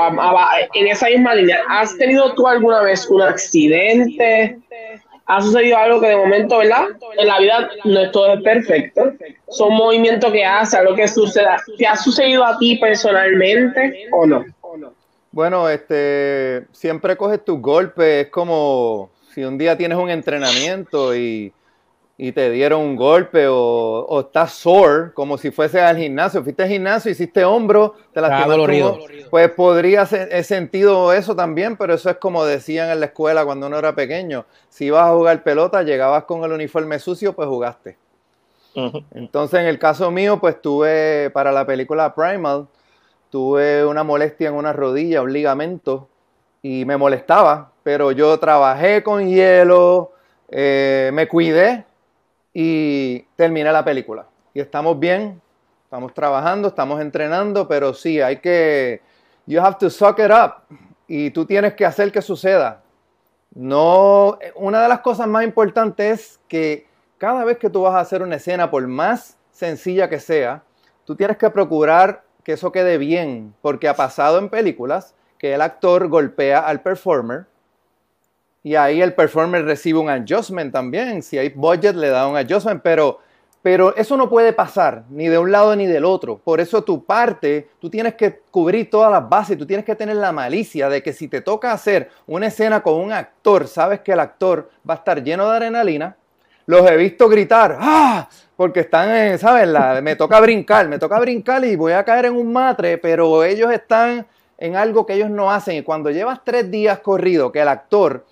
en 0.74 0.86
esa 0.86 1.08
misma 1.08 1.34
línea, 1.34 1.60
¿has 1.68 1.96
tenido 1.96 2.34
tú 2.34 2.46
alguna 2.46 2.82
vez 2.82 3.08
un 3.08 3.22
accidente? 3.22 4.58
¿Ha 5.26 5.40
sucedido 5.40 5.78
algo 5.78 6.00
que 6.00 6.08
de 6.08 6.16
momento, 6.16 6.58
¿verdad? 6.58 6.84
En 7.16 7.26
la 7.26 7.38
vida 7.38 7.70
no 7.84 8.00
es 8.00 8.12
todo 8.12 8.42
perfecto. 8.42 9.12
Son 9.48 9.72
movimientos 9.72 10.30
que 10.30 10.44
hace, 10.44 10.76
algo 10.76 10.94
que 10.94 11.08
suceda. 11.08 11.56
¿Te 11.78 11.86
ha 11.86 11.96
sucedido 11.96 12.44
a 12.44 12.58
ti 12.58 12.76
personalmente 12.76 14.08
o 14.12 14.26
no? 14.26 14.44
Bueno, 15.32 15.68
este, 15.68 16.66
siempre 16.72 17.16
coges 17.16 17.44
tus 17.44 17.60
golpes. 17.60 18.26
Es 18.26 18.30
como 18.30 19.10
si 19.34 19.42
un 19.44 19.58
día 19.58 19.76
tienes 19.76 19.98
un 19.98 20.10
entrenamiento 20.10 21.16
y 21.16 21.52
y 22.16 22.30
te 22.30 22.48
dieron 22.50 22.80
un 22.80 22.96
golpe 22.96 23.48
o, 23.48 23.54
o, 23.56 24.20
estás 24.20 24.52
sore, 24.52 25.12
como 25.14 25.36
si 25.36 25.50
fuese 25.50 25.80
al 25.80 25.96
gimnasio, 25.96 26.44
fuiste 26.44 26.62
al 26.62 26.68
gimnasio, 26.68 27.10
hiciste 27.10 27.44
hombro, 27.44 27.94
te 28.12 28.20
lastimaste, 28.20 29.26
pues 29.30 29.50
podría 29.50 30.06
ser 30.06 30.44
sentido 30.44 31.12
eso 31.12 31.34
también, 31.34 31.76
pero 31.76 31.94
eso 31.94 32.08
es 32.10 32.16
como 32.18 32.44
decían 32.44 32.90
en 32.90 33.00
la 33.00 33.06
escuela 33.06 33.44
cuando 33.44 33.66
uno 33.66 33.78
era 33.78 33.96
pequeño, 33.96 34.44
si 34.68 34.86
ibas 34.86 35.08
a 35.08 35.12
jugar 35.12 35.42
pelota, 35.42 35.82
llegabas 35.82 36.24
con 36.24 36.44
el 36.44 36.52
uniforme 36.52 36.98
sucio, 37.00 37.32
pues 37.32 37.48
jugaste. 37.48 37.98
Entonces, 39.12 39.60
en 39.60 39.66
el 39.66 39.78
caso 39.78 40.10
mío, 40.10 40.40
pues 40.40 40.60
tuve 40.60 41.30
para 41.30 41.52
la 41.52 41.64
película 41.64 42.12
Primal, 42.12 42.66
tuve 43.30 43.84
una 43.84 44.02
molestia 44.02 44.48
en 44.48 44.54
una 44.54 44.72
rodilla, 44.72 45.22
un 45.22 45.32
ligamento, 45.32 46.08
y 46.60 46.84
me 46.84 46.96
molestaba, 46.96 47.72
pero 47.82 48.10
yo 48.10 48.36
trabajé 48.38 49.02
con 49.02 49.28
hielo, 49.28 50.12
eh, 50.48 51.10
me 51.12 51.28
cuidé, 51.28 51.84
y 52.54 53.22
termina 53.36 53.72
la 53.72 53.84
película. 53.84 54.26
Y 54.54 54.60
estamos 54.60 54.98
bien, 54.98 55.42
estamos 55.82 56.14
trabajando, 56.14 56.68
estamos 56.68 57.00
entrenando, 57.00 57.66
pero 57.68 57.92
sí, 57.92 58.20
hay 58.20 58.38
que, 58.38 59.02
you 59.46 59.60
have 59.60 59.76
to 59.78 59.90
suck 59.90 60.20
it 60.20 60.30
up 60.30 60.76
y 61.08 61.30
tú 61.30 61.44
tienes 61.44 61.74
que 61.74 61.84
hacer 61.84 62.12
que 62.12 62.22
suceda. 62.22 62.82
No, 63.54 64.38
una 64.54 64.82
de 64.82 64.88
las 64.88 65.00
cosas 65.00 65.26
más 65.26 65.44
importantes 65.44 66.20
es 66.20 66.40
que 66.48 66.86
cada 67.18 67.44
vez 67.44 67.58
que 67.58 67.70
tú 67.70 67.82
vas 67.82 67.94
a 67.94 68.00
hacer 68.00 68.22
una 68.22 68.36
escena, 68.36 68.70
por 68.70 68.86
más 68.86 69.36
sencilla 69.50 70.08
que 70.08 70.20
sea, 70.20 70.62
tú 71.04 71.14
tienes 71.16 71.36
que 71.36 71.50
procurar 71.50 72.24
que 72.42 72.52
eso 72.52 72.72
quede 72.72 72.98
bien, 72.98 73.54
porque 73.62 73.88
ha 73.88 73.94
pasado 73.94 74.38
en 74.38 74.48
películas 74.48 75.14
que 75.38 75.54
el 75.54 75.60
actor 75.60 76.08
golpea 76.08 76.60
al 76.60 76.82
performer 76.82 77.46
y 78.64 78.74
ahí 78.74 79.00
el 79.00 79.14
performer 79.14 79.64
recibe 79.64 80.00
un 80.00 80.10
adjustment 80.10 80.72
también. 80.72 81.22
Si 81.22 81.38
hay 81.38 81.50
budget, 81.50 81.94
le 81.94 82.08
da 82.08 82.26
un 82.26 82.36
adjustment, 82.36 82.82
pero 82.82 83.20
Pero 83.64 83.96
eso 83.96 84.18
no 84.18 84.28
puede 84.28 84.52
pasar 84.52 85.04
ni 85.08 85.26
de 85.26 85.38
un 85.38 85.50
lado 85.50 85.74
ni 85.74 85.86
del 85.86 86.04
otro. 86.04 86.36
Por 86.36 86.60
eso 86.60 86.84
tu 86.84 87.02
parte, 87.02 87.70
tú 87.80 87.88
tienes 87.88 88.14
que 88.14 88.40
cubrir 88.50 88.90
todas 88.90 89.10
las 89.10 89.26
bases, 89.26 89.56
tú 89.56 89.64
tienes 89.64 89.86
que 89.86 89.94
tener 89.94 90.16
la 90.16 90.32
malicia 90.32 90.90
de 90.90 91.02
que 91.02 91.14
si 91.14 91.28
te 91.28 91.40
toca 91.40 91.72
hacer 91.72 92.10
una 92.26 92.48
escena 92.48 92.82
con 92.82 92.96
un 93.00 93.10
actor, 93.10 93.66
sabes 93.66 94.00
que 94.00 94.12
el 94.12 94.20
actor 94.20 94.68
va 94.86 94.94
a 94.94 94.96
estar 94.98 95.22
lleno 95.24 95.48
de 95.48 95.56
adrenalina. 95.56 96.14
Los 96.66 96.90
he 96.90 96.94
visto 96.98 97.26
gritar, 97.26 97.78
¡ah! 97.80 98.28
Porque 98.54 98.80
están, 98.80 99.08
en, 99.10 99.38
¿sabes? 99.38 99.66
La, 99.66 100.02
me 100.02 100.14
toca 100.14 100.40
brincar, 100.40 100.86
me 100.86 100.98
toca 100.98 101.18
brincar 101.18 101.64
y 101.64 101.74
voy 101.74 101.92
a 101.92 102.04
caer 102.04 102.26
en 102.26 102.36
un 102.36 102.52
matre, 102.52 102.98
pero 102.98 103.44
ellos 103.44 103.72
están 103.72 104.26
en 104.58 104.76
algo 104.76 105.06
que 105.06 105.14
ellos 105.14 105.30
no 105.30 105.50
hacen. 105.50 105.76
Y 105.76 105.82
cuando 105.82 106.10
llevas 106.10 106.40
tres 106.44 106.70
días 106.70 106.98
corrido, 106.98 107.50
que 107.50 107.60
el 107.62 107.68
actor 107.68 108.26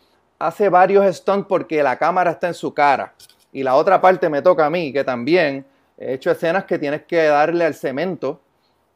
hace 0.46 0.68
varios 0.68 1.16
stunts 1.16 1.46
porque 1.48 1.82
la 1.82 1.96
cámara 1.98 2.32
está 2.32 2.48
en 2.48 2.54
su 2.54 2.72
cara, 2.74 3.14
y 3.52 3.62
la 3.62 3.74
otra 3.76 4.00
parte 4.00 4.28
me 4.28 4.42
toca 4.42 4.66
a 4.66 4.70
mí, 4.70 4.92
que 4.92 5.04
también 5.04 5.64
he 5.98 6.14
hecho 6.14 6.30
escenas 6.30 6.64
que 6.64 6.78
tienes 6.78 7.02
que 7.02 7.24
darle 7.24 7.64
al 7.64 7.74
cemento 7.74 8.40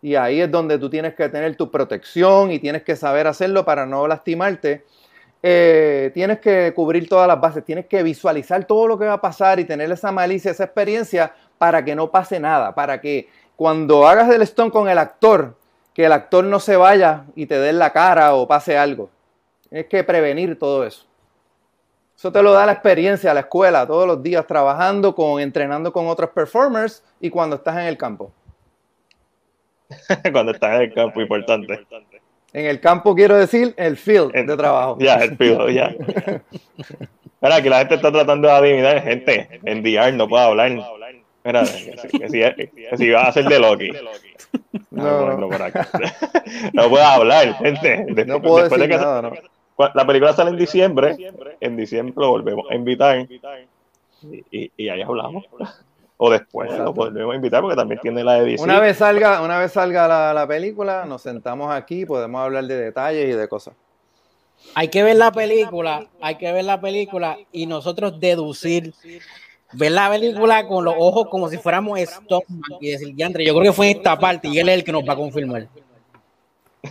y 0.02 0.14
ahí 0.14 0.40
es 0.40 0.50
donde 0.50 0.78
tú 0.78 0.88
tienes 0.88 1.14
que 1.14 1.28
tener 1.28 1.56
tu 1.56 1.70
protección 1.70 2.52
y 2.52 2.58
tienes 2.58 2.82
que 2.82 2.96
saber 2.96 3.26
hacerlo 3.26 3.64
para 3.64 3.86
no 3.86 4.06
lastimarte. 4.06 4.84
Eh, 5.42 6.10
tienes 6.14 6.38
que 6.38 6.72
cubrir 6.74 7.08
todas 7.08 7.26
las 7.26 7.40
bases, 7.40 7.64
tienes 7.64 7.86
que 7.86 8.02
visualizar 8.02 8.64
todo 8.64 8.86
lo 8.86 8.98
que 8.98 9.06
va 9.06 9.14
a 9.14 9.20
pasar 9.20 9.58
y 9.60 9.64
tener 9.64 9.90
esa 9.90 10.12
malicia, 10.12 10.50
esa 10.50 10.64
experiencia 10.64 11.34
para 11.58 11.84
que 11.84 11.94
no 11.94 12.10
pase 12.10 12.40
nada, 12.40 12.74
para 12.74 13.00
que 13.00 13.28
cuando 13.56 14.06
hagas 14.06 14.30
el 14.30 14.42
stone 14.42 14.70
con 14.70 14.88
el 14.88 14.98
actor, 14.98 15.56
que 15.94 16.04
el 16.04 16.12
actor 16.12 16.44
no 16.44 16.60
se 16.60 16.76
vaya 16.76 17.24
y 17.34 17.46
te 17.46 17.58
dé 17.58 17.72
la 17.72 17.92
cara 17.92 18.34
o 18.34 18.46
pase 18.46 18.76
algo. 18.76 19.10
Tienes 19.68 19.86
que 19.88 20.04
prevenir 20.04 20.58
todo 20.58 20.84
eso. 20.84 21.06
Eso 22.16 22.32
te 22.32 22.42
lo 22.42 22.52
da 22.52 22.64
la 22.64 22.72
experiencia, 22.72 23.34
la 23.34 23.40
escuela, 23.40 23.86
todos 23.86 24.06
los 24.06 24.22
días 24.22 24.46
trabajando, 24.46 25.14
con, 25.14 25.38
entrenando 25.38 25.92
con 25.92 26.06
otros 26.06 26.30
performers 26.30 27.04
y 27.20 27.28
cuando 27.28 27.56
estás 27.56 27.76
en 27.76 27.84
el 27.84 27.98
campo. 27.98 28.32
cuando 30.32 30.52
estás 30.52 30.76
en 30.76 30.82
el 30.82 30.94
campo, 30.94 31.20
importante. 31.20 31.86
En 32.54 32.64
el 32.64 32.80
campo 32.80 33.14
quiero 33.14 33.36
decir 33.36 33.74
el 33.76 33.98
field 33.98 34.32
de 34.32 34.56
trabajo. 34.56 34.96
Ya, 34.98 35.16
el 35.16 35.36
field, 35.36 35.68
ya. 35.68 35.94
Mira, 37.42 37.62
que 37.62 37.68
la 37.68 37.78
gente 37.80 37.96
está 37.96 38.10
tratando 38.10 38.48
de 38.48 38.54
adivinar, 38.54 39.02
gente, 39.02 39.60
en 39.64 39.82
DR 39.82 40.10
no 40.14 40.26
puedo 40.26 40.42
hablar. 40.42 40.70
Mira, 41.44 41.64
que, 41.64 42.28
si, 42.30 42.96
si, 42.96 43.10
vas 43.10 43.24
a 43.24 43.28
hacer 43.28 43.44
de 43.44 43.58
Loki. 43.58 43.92
No, 44.90 45.36
no, 45.36 45.36
no, 45.36 45.48
no 46.72 46.88
puedo 46.88 47.04
hablar, 47.04 47.54
gente. 47.58 48.06
no 48.24 48.40
puedo 48.40 48.64
decir 48.64 48.78
de 48.78 48.88
que 48.88 48.96
nada, 48.96 49.20
no 49.20 49.32
la 49.78 50.06
película 50.06 50.32
sale 50.32 50.50
en 50.50 50.56
diciembre, 50.56 51.16
en 51.60 51.76
diciembre 51.76 52.14
lo 52.16 52.30
volvemos 52.30 52.66
a 52.70 52.74
invitar 52.74 53.18
y, 53.20 54.70
y, 54.76 54.88
ahí 54.88 55.02
hablamos. 55.02 55.44
O 56.18 56.30
después 56.30 56.72
lo 56.78 56.94
volvemos 56.94 57.34
a 57.34 57.36
invitar 57.36 57.60
porque 57.60 57.76
también 57.76 58.00
tiene 58.00 58.24
la 58.24 58.38
edición. 58.38 58.70
Una 58.70 58.80
vez 58.80 58.96
salga, 58.96 59.42
una 59.42 59.58
vez 59.58 59.72
salga 59.72 60.08
la, 60.08 60.32
la 60.32 60.46
película, 60.46 61.04
nos 61.04 61.20
sentamos 61.20 61.70
aquí, 61.70 62.06
podemos 62.06 62.40
hablar 62.40 62.64
de 62.64 62.76
detalles 62.76 63.28
y 63.28 63.32
de 63.32 63.48
cosas. 63.48 63.74
Hay 64.74 64.88
que 64.88 65.02
ver 65.02 65.16
la 65.16 65.30
película, 65.30 66.06
hay 66.20 66.36
que 66.36 66.50
ver 66.52 66.64
la 66.64 66.80
película 66.80 67.36
y 67.52 67.66
nosotros 67.66 68.18
deducir, 68.18 68.94
ver 69.72 69.92
la 69.92 70.08
película 70.10 70.66
con 70.66 70.84
los 70.84 70.94
ojos 70.96 71.28
como 71.28 71.48
si 71.48 71.58
fuéramos 71.58 72.00
Stockman 72.00 72.62
y 72.80 72.90
decir, 72.90 73.14
Yandre, 73.14 73.44
yo 73.44 73.52
creo 73.52 73.64
que 73.64 73.72
fue 73.72 73.90
en 73.90 73.98
esta 73.98 74.18
parte 74.18 74.48
y 74.48 74.58
él 74.58 74.68
es 74.70 74.76
el 74.76 74.84
que 74.84 74.92
nos 74.92 75.02
va 75.06 75.12
a 75.12 75.16
confirmar. 75.16 75.68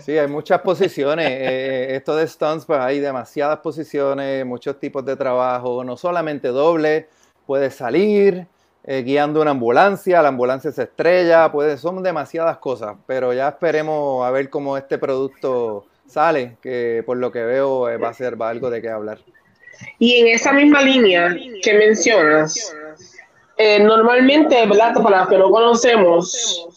Sí, 0.03 0.17
hay 0.17 0.27
muchas 0.27 0.61
posiciones. 0.61 1.27
Eh, 1.27 1.37
eh, 1.41 1.95
esto 1.95 2.15
de 2.15 2.27
stunts, 2.27 2.65
pues 2.65 2.79
hay 2.79 2.99
demasiadas 2.99 3.59
posiciones, 3.59 4.45
muchos 4.45 4.79
tipos 4.79 5.05
de 5.05 5.15
trabajo, 5.15 5.83
no 5.83 5.97
solamente 5.97 6.49
doble, 6.49 7.07
puede 7.45 7.69
salir 7.71 8.47
eh, 8.83 9.03
guiando 9.03 9.41
una 9.41 9.51
ambulancia, 9.51 10.21
la 10.21 10.29
ambulancia 10.29 10.71
se 10.71 10.83
estrella, 10.83 11.51
puede, 11.51 11.77
son 11.77 12.03
demasiadas 12.03 12.57
cosas, 12.57 12.95
pero 13.05 13.33
ya 13.33 13.49
esperemos 13.49 14.25
a 14.25 14.31
ver 14.31 14.49
cómo 14.49 14.77
este 14.77 14.97
producto 14.97 15.85
sale, 16.07 16.57
que 16.61 17.03
por 17.05 17.17
lo 17.17 17.31
que 17.31 17.43
veo 17.43 17.81
va 17.99 18.09
a 18.09 18.13
ser 18.13 18.37
algo 18.39 18.69
de 18.69 18.81
qué 18.81 18.89
hablar. 18.89 19.19
Y 19.99 20.15
en 20.15 20.27
esa 20.27 20.53
misma 20.53 20.81
línea 20.81 21.35
que 21.61 21.73
mencionas, 21.73 22.73
normalmente, 23.81 24.65
¿verdad? 24.67 24.93
Para 25.01 25.19
los 25.19 25.29
que 25.29 25.37
no 25.37 25.49
conocemos, 25.49 26.75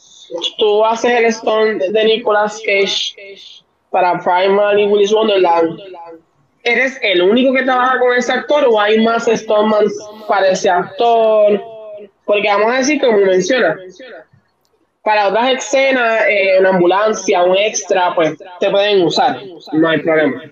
tú 0.58 0.84
haces 0.84 1.10
el 1.10 1.24
stone 1.26 1.78
de 1.78 2.04
Nicolas 2.04 2.60
Cage 2.64 3.62
para 3.90 4.18
Primal 4.18 4.78
y 4.78 4.86
Willis 4.86 5.12
Wonderland, 5.12 5.80
¿eres 6.62 6.98
el 7.02 7.22
único 7.22 7.52
que 7.52 7.62
trabaja 7.62 7.98
con 7.98 8.14
ese 8.14 8.32
actor 8.32 8.66
o 8.68 8.80
hay 8.80 9.02
más 9.02 9.26
Stoneman 9.26 9.86
para 10.26 10.48
ese 10.48 10.68
actor? 10.68 11.62
Porque 12.24 12.48
vamos 12.48 12.72
a 12.72 12.78
decir, 12.78 13.00
como 13.00 13.18
menciona, 13.18 13.76
para 15.02 15.28
otras 15.28 15.52
escenas, 15.52 16.24
eh, 16.28 16.56
una 16.60 16.70
ambulancia, 16.70 17.42
un 17.42 17.56
extra, 17.56 18.14
pues 18.14 18.36
te 18.60 18.70
pueden 18.70 19.02
usar, 19.02 19.40
no 19.72 19.88
hay 19.88 20.00
problema. 20.02 20.42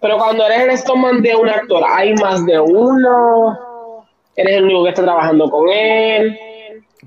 Pero 0.00 0.16
cuando 0.16 0.46
eres 0.46 0.60
el 0.60 0.78
Stoneman 0.78 1.20
de 1.20 1.36
un 1.36 1.48
actor, 1.48 1.84
¿hay 1.86 2.14
más 2.14 2.46
de 2.46 2.58
uno? 2.58 4.06
¿Eres 4.34 4.56
el 4.56 4.64
único 4.64 4.84
que 4.84 4.88
está 4.90 5.02
trabajando 5.02 5.50
con 5.50 5.68
él? 5.68 6.38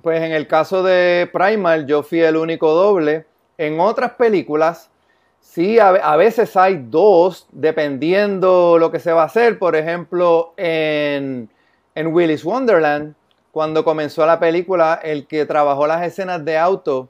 Pues 0.03 0.21
en 0.21 0.33
el 0.33 0.47
caso 0.47 0.83
de 0.83 1.29
Primal, 1.31 1.87
yo 1.87 2.03
fui 2.03 2.19
el 2.19 2.35
único 2.35 2.73
doble. 2.73 3.25
En 3.57 3.79
otras 3.79 4.11
películas, 4.11 4.91
sí, 5.39 5.79
a, 5.79 6.17
veces 6.17 6.57
hay 6.57 6.85
dos, 6.89 7.47
dependiendo 7.53 8.77
lo 8.77 8.91
que 8.91 8.99
se 8.99 9.13
va 9.13 9.21
a 9.21 9.27
hacer. 9.27 9.57
Por 9.57 9.77
ejemplo, 9.77 10.53
en, 10.57 11.49
en 11.95 12.07
Willis 12.07 12.43
Wonderland, 12.43 13.15
cuando 13.53 13.85
comenzó 13.85 14.25
la 14.25 14.41
película, 14.41 14.99
el 15.01 15.25
que 15.25 15.45
trabajó 15.45 15.87
las 15.87 16.05
escenas 16.05 16.43
de 16.43 16.57
auto 16.57 17.07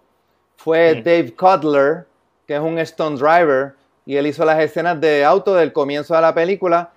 fue 0.56 1.01
Dave 1.01 1.34
Cutler, 1.36 2.06
que 2.45 2.53
es 2.53 2.62
un 2.62 2.77
stunt 2.86 3.19
driver, 3.19 3.73
y 4.06 4.17
él 4.17 4.27
hizo 4.27 4.45
las 4.45 4.60
escenas 4.60 5.01
de 5.01 5.25
auto 5.25 5.56
del 5.56 5.73
comienzo 5.73 6.13
de 6.13 6.21
la 6.21 6.36
película 6.36 6.91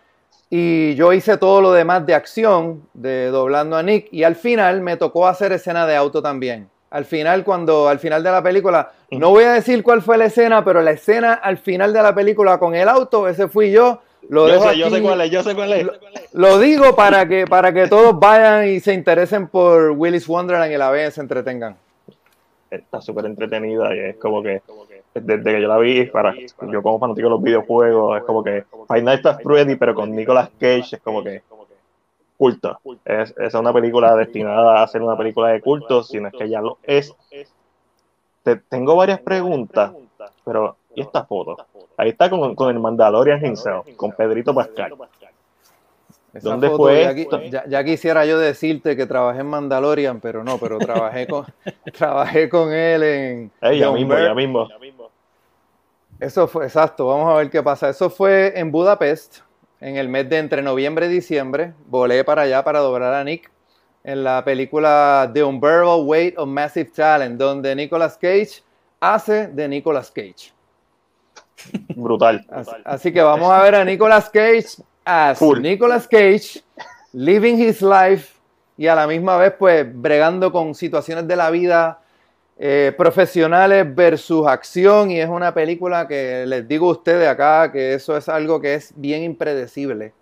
y 0.48 0.94
yo 0.94 1.12
hice 1.12 1.36
todo 1.38 1.60
lo 1.60 1.72
demás 1.72 2.06
de 2.06 2.14
acción, 2.14 2.82
de 2.94 3.26
doblando 3.26 3.76
a 3.76 3.82
Nick, 3.82 4.08
y 4.12 4.22
al 4.22 4.36
final 4.36 4.80
me 4.80 4.96
tocó 4.96 5.26
hacer 5.26 5.52
escena 5.52 5.86
de 5.86 5.96
auto 5.96 6.22
también. 6.22 6.68
Al 6.90 7.04
final, 7.04 7.44
cuando 7.44 7.88
al 7.88 7.98
final 7.98 8.22
de 8.22 8.30
la 8.30 8.42
película, 8.42 8.92
no 9.10 9.30
voy 9.30 9.44
a 9.44 9.52
decir 9.52 9.82
cuál 9.82 10.02
fue 10.02 10.16
la 10.16 10.26
escena, 10.26 10.64
pero 10.64 10.82
la 10.82 10.92
escena 10.92 11.34
al 11.34 11.58
final 11.58 11.92
de 11.92 12.02
la 12.02 12.14
película 12.14 12.58
con 12.58 12.74
el 12.74 12.88
auto, 12.88 13.28
ese 13.28 13.48
fui 13.48 13.72
yo. 13.72 14.00
Lo 14.28 14.48
yo, 14.48 14.60
sé, 14.60 14.78
yo 14.78 14.90
sé 14.90 15.02
cuál 15.02 15.20
es, 15.20 15.30
yo 15.30 15.42
sé 15.42 15.54
cuál 15.54 15.72
es. 15.72 15.86
Lo, 16.32 16.58
digo 16.58 16.96
para 16.96 17.28
que, 17.28 17.46
para 17.46 17.72
que 17.72 17.86
todos 17.86 18.18
vayan 18.18 18.68
y 18.68 18.80
se 18.80 18.92
interesen 18.92 19.48
por 19.48 19.90
Willis 19.90 20.28
Wonderland 20.28 20.72
y 20.72 20.76
la 20.76 20.90
vean, 20.90 21.12
se 21.12 21.20
entretengan. 21.20 21.76
Está 22.70 23.00
súper 23.00 23.26
entretenida 23.26 23.94
y 23.94 23.98
es 24.00 24.16
como 24.16 24.42
que 24.42 24.62
desde 25.22 25.52
que 25.52 25.62
yo 25.62 25.68
la 25.68 25.78
vi, 25.78 26.04
para 26.06 26.34
yo 26.34 26.82
como 26.82 26.98
fanático 26.98 27.26
de 27.26 27.30
los 27.30 27.42
videojuegos, 27.42 28.18
es 28.18 28.24
como 28.24 28.42
que 28.42 28.64
Final 28.88 29.20
Fantasy 29.20 29.42
Freddy, 29.42 29.76
pero 29.76 29.94
con 29.94 30.14
Nicolas 30.14 30.50
Cage, 30.58 30.96
es 30.96 31.00
como 31.02 31.22
que 31.22 31.42
culto. 32.36 32.78
Es, 33.04 33.34
es 33.38 33.54
una 33.54 33.72
película 33.72 34.14
destinada 34.14 34.82
a 34.82 34.86
ser 34.88 35.02
una 35.02 35.16
película 35.16 35.48
de 35.48 35.60
culto, 35.60 36.02
sino 36.02 36.28
es 36.28 36.34
que 36.34 36.48
ya 36.48 36.60
lo 36.60 36.78
es. 36.82 37.14
Te, 38.42 38.56
tengo 38.56 38.94
varias 38.94 39.20
preguntas, 39.20 39.92
pero 40.44 40.76
¿y 40.94 41.00
esta 41.00 41.24
foto? 41.24 41.56
Ahí 41.96 42.10
está 42.10 42.30
con, 42.30 42.54
con 42.54 42.70
el 42.70 42.80
Mandalorian 42.80 43.44
himself, 43.44 43.86
con 43.96 44.12
Pedrito 44.12 44.54
Pascal. 44.54 44.94
¿Dónde 46.42 46.70
fue 46.70 47.26
ya, 47.68 47.84
quisiera 47.84 48.26
yo 48.26 48.38
decirte 48.38 48.96
que 48.96 49.06
trabajé 49.06 49.40
en 49.40 49.46
Mandalorian, 49.46 50.20
pero 50.20 50.44
no, 50.44 50.58
pero 50.58 50.78
trabajé 50.78 51.26
con, 51.26 51.46
trabajé 51.96 52.48
con 52.48 52.72
él 52.72 53.02
en... 53.02 53.50
ya 53.62 53.90
mismo, 53.90 54.18
ya 54.18 54.34
mismo. 54.34 54.68
Eso 56.18 56.48
fue, 56.48 56.64
exacto, 56.64 57.06
vamos 57.06 57.30
a 57.30 57.36
ver 57.36 57.50
qué 57.50 57.62
pasa. 57.62 57.88
Eso 57.88 58.08
fue 58.08 58.58
en 58.58 58.72
Budapest, 58.72 59.38
en 59.80 59.96
el 59.96 60.08
mes 60.08 60.28
de 60.28 60.38
entre 60.38 60.62
noviembre 60.62 61.06
y 61.06 61.10
diciembre. 61.10 61.74
Volé 61.86 62.24
para 62.24 62.42
allá 62.42 62.64
para 62.64 62.80
doblar 62.80 63.12
a 63.14 63.24
Nick 63.24 63.50
en 64.02 64.24
la 64.24 64.44
película 64.44 65.30
The 65.34 65.42
Unbearable 65.42 66.04
Weight 66.04 66.38
of 66.38 66.48
Massive 66.48 66.90
Talent, 66.94 67.38
donde 67.38 67.74
Nicolas 67.74 68.16
Cage 68.16 68.62
hace 69.00 69.48
de 69.48 69.68
Nicolas 69.68 70.10
Cage. 70.10 70.52
Brutal. 71.96 72.46
Así, 72.84 73.12
que 73.12 73.20
vamos 73.20 73.50
a 73.50 73.62
ver 73.62 73.74
a 73.74 73.84
Nicolas 73.84 74.30
Cage 74.30 74.82
as 75.04 75.40
Nicolas 75.60 76.06
Cage, 76.08 76.62
living 77.12 77.54
his 77.54 77.82
life 77.82 78.36
y 78.76 78.86
a 78.86 78.94
la 78.94 79.06
misma 79.06 79.36
vez 79.38 79.54
pues 79.58 79.86
bregando 79.92 80.52
con 80.52 80.74
situaciones 80.74 81.26
de 81.26 81.36
la 81.36 81.50
vida 81.50 82.00
eh, 82.58 82.94
profesionales 82.96 83.94
versus 83.94 84.46
acción 84.46 85.10
y 85.10 85.20
es 85.20 85.28
una 85.28 85.52
película 85.52 86.08
que 86.08 86.46
les 86.46 86.66
digo 86.66 86.88
a 86.88 86.92
ustedes 86.92 87.28
acá 87.28 87.70
que 87.70 87.92
eso 87.92 88.16
es 88.16 88.30
algo 88.30 88.60
que 88.60 88.74
es 88.74 88.94
bien 88.96 89.22
impredecible. 89.22 90.14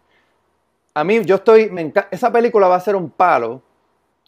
A 0.94 1.04
mí 1.04 1.24
yo 1.24 1.36
estoy, 1.36 1.70
me 1.70 1.92
esa 2.10 2.32
película 2.32 2.66
va 2.66 2.76
a 2.76 2.80
ser 2.80 2.96
un 2.96 3.08
palo, 3.08 3.62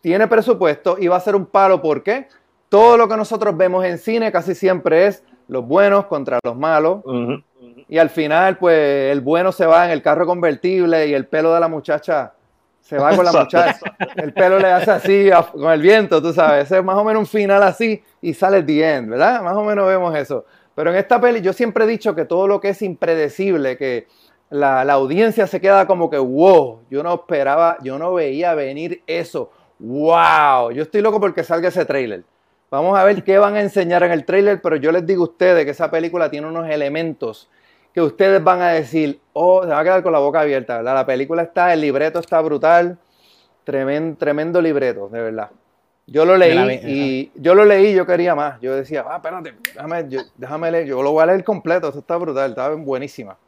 tiene 0.01 0.29
presupuesto 0.29 0.97
y 1.01 1.09
va 1.09 1.16
a 1.16 1.21
ser 1.21 1.35
un 1.35 1.47
palo 1.47 1.83
porque 1.83 2.29
todo 2.69 2.97
lo 2.97 3.09
que 3.09 3.16
nosotros 3.16 3.57
vemos 3.57 3.85
en 3.85 3.99
cine 3.99 4.31
casi 4.31 4.55
siempre 4.55 5.07
es 5.07 5.25
los 5.49 5.66
buenos 5.66 6.07
contra 6.07 6.38
los 6.45 6.57
malos. 6.57 7.03
Y 7.88 7.99
al 7.99 8.11
final, 8.11 8.59
pues 8.59 9.12
el 9.12 9.21
bueno 9.21 9.51
se 9.51 9.66
va 9.66 9.85
en 9.85 9.90
el 9.90 10.03
carro 10.03 10.27
convertible 10.27 11.07
y 11.09 11.14
el 11.14 11.27
pelo 11.27 11.55
de 11.55 11.61
la 11.61 11.69
muchacha 11.69 12.35
Se 12.87 12.96
va 12.99 13.16
con 13.16 13.25
la 13.25 13.33
muchacha, 13.33 13.81
el 14.14 14.33
pelo 14.33 14.61
le 14.61 14.68
hace 14.68 14.92
así 14.92 15.29
con 15.51 15.72
el 15.72 15.83
viento, 15.83 16.22
tú 16.22 16.33
sabes. 16.33 16.66
Ese 16.66 16.79
es 16.79 16.85
más 16.85 16.96
o 16.96 17.03
menos 17.03 17.18
un 17.18 17.27
final 17.27 17.61
así 17.64 18.01
y 18.22 18.33
sale 18.33 18.59
el 18.59 18.66
the 18.66 18.94
end, 18.94 19.11
¿verdad? 19.11 19.42
Más 19.42 19.57
o 19.57 19.64
menos 19.64 19.88
vemos 19.88 20.16
eso. 20.16 20.44
Pero 20.77 20.90
en 20.90 20.96
esta 20.96 21.20
peli 21.20 21.40
yo 21.40 21.53
siempre 21.53 21.83
he 21.83 21.88
dicho 21.88 22.14
que 22.14 22.27
todo 22.27 22.46
lo 22.46 22.61
que 22.61 22.68
es 22.68 22.83
impredecible, 22.83 23.77
que 23.77 24.07
la, 24.51 24.85
la, 24.85 24.92
audiencia 24.92 25.49
se 25.49 25.61
queda 25.61 25.88
como 25.88 26.09
que, 26.09 26.18
wow, 26.18 26.83
yo 26.88 27.03
no 27.03 27.12
esperaba, 27.12 27.77
yo 27.83 27.99
no 27.99 28.14
veía 28.14 28.55
venir 28.55 29.03
eso. 29.09 29.51
Wow, 29.81 30.70
yo 30.70 30.85
estoy 30.85 31.01
loco 31.01 31.18
porque 31.18 31.42
salga 31.42 31.70
ese 31.70 31.85
trailer. 31.87 32.22
Vamos 32.70 32.96
a 32.96 33.03
ver 33.03 33.25
qué 33.25 33.37
van 33.38 33.57
a 33.57 33.62
enseñar 33.62 34.05
en 34.05 34.12
el 34.12 34.25
trailer, 34.25 34.62
pero 34.62 34.77
yo 34.77 34.92
les 34.92 35.05
digo 35.05 35.22
a 35.22 35.29
ustedes 35.29 35.64
que 35.64 35.72
esa 35.72 35.90
película 35.90 36.31
tiene 36.31 36.46
unos 36.46 36.68
elementos 36.68 37.51
que 37.97 38.03
ustedes 38.03 38.45
van 38.45 38.61
a 38.61 38.73
decir, 38.73 39.19
oh, 39.33 39.63
se 39.63 39.71
va 39.71 39.81
a 39.81 39.83
quedar 39.83 40.03
con 40.03 40.13
la 40.13 40.19
boca 40.19 40.41
abierta, 40.41 40.77
¿verdad? 40.77 40.97
La 40.97 41.07
película 41.07 41.41
está, 41.41 41.73
el 41.73 41.81
libreto 41.81 42.19
está 42.19 42.43
brutal, 42.43 42.99
tremendo, 43.65 44.19
tremendo 44.19 44.61
libreto, 44.61 45.09
de 45.09 45.23
verdad. 45.23 45.49
Yo 46.07 46.27
lo 46.27 46.37
leí 46.37 46.79
y 46.85 47.33
yo 47.37 47.55
lo 47.55 47.65
leí, 47.65 47.95
yo 47.95 48.05
quería 48.05 48.35
más. 48.35 48.61
Yo 48.61 48.75
decía, 48.75 49.03
ah, 49.09 49.17
espérate, 49.17 49.55
déjame, 49.75 50.07
déjame 50.37 50.71
leer, 50.73 50.87
yo 50.89 51.03
lo 51.03 51.13
voy 51.13 51.23
a 51.23 51.27
leer 51.27 51.43
completo, 51.43 51.87
esto 51.87 52.01
está 52.01 52.19
brutal, 52.19 52.51
está 52.51 52.69
buenísima. 52.75 53.39